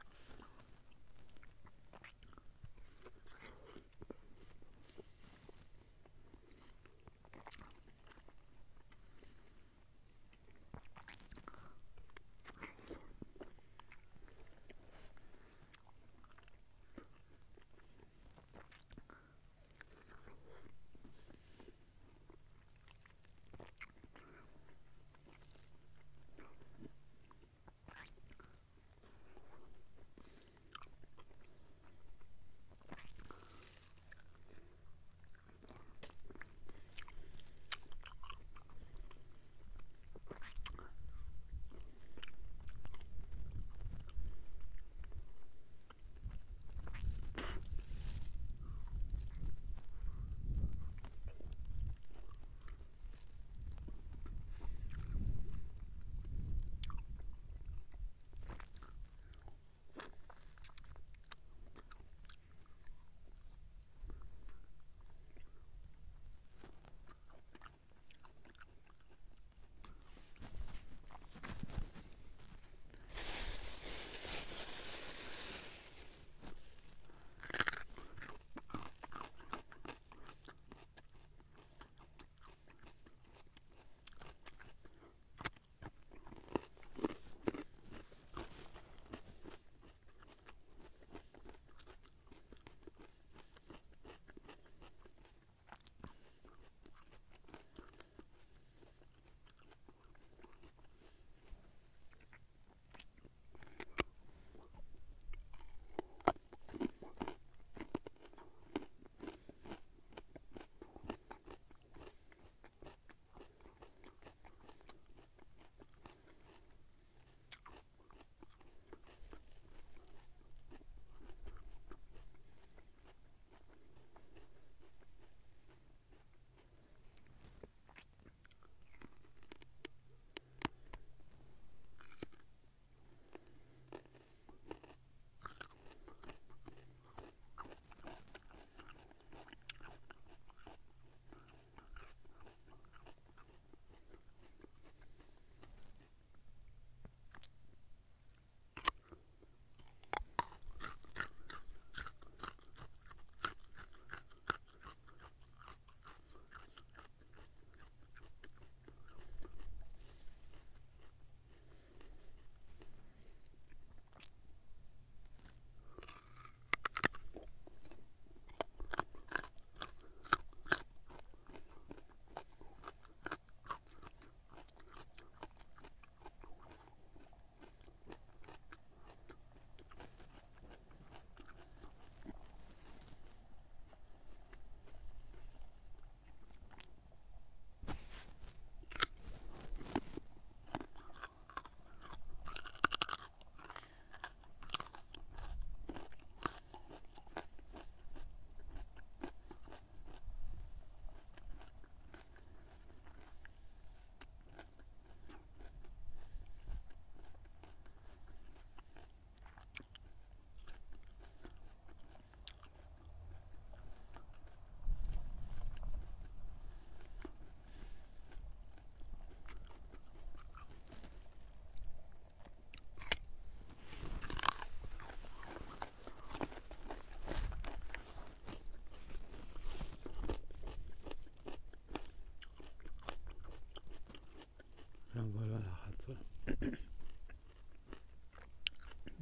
ל-11. 236.10 236.52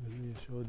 ולי 0.04 0.32
יש 0.32 0.50
עוד 0.50 0.68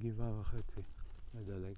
גבעה 0.00 0.40
וחצי 0.40 0.80
לדלג. 1.34 1.74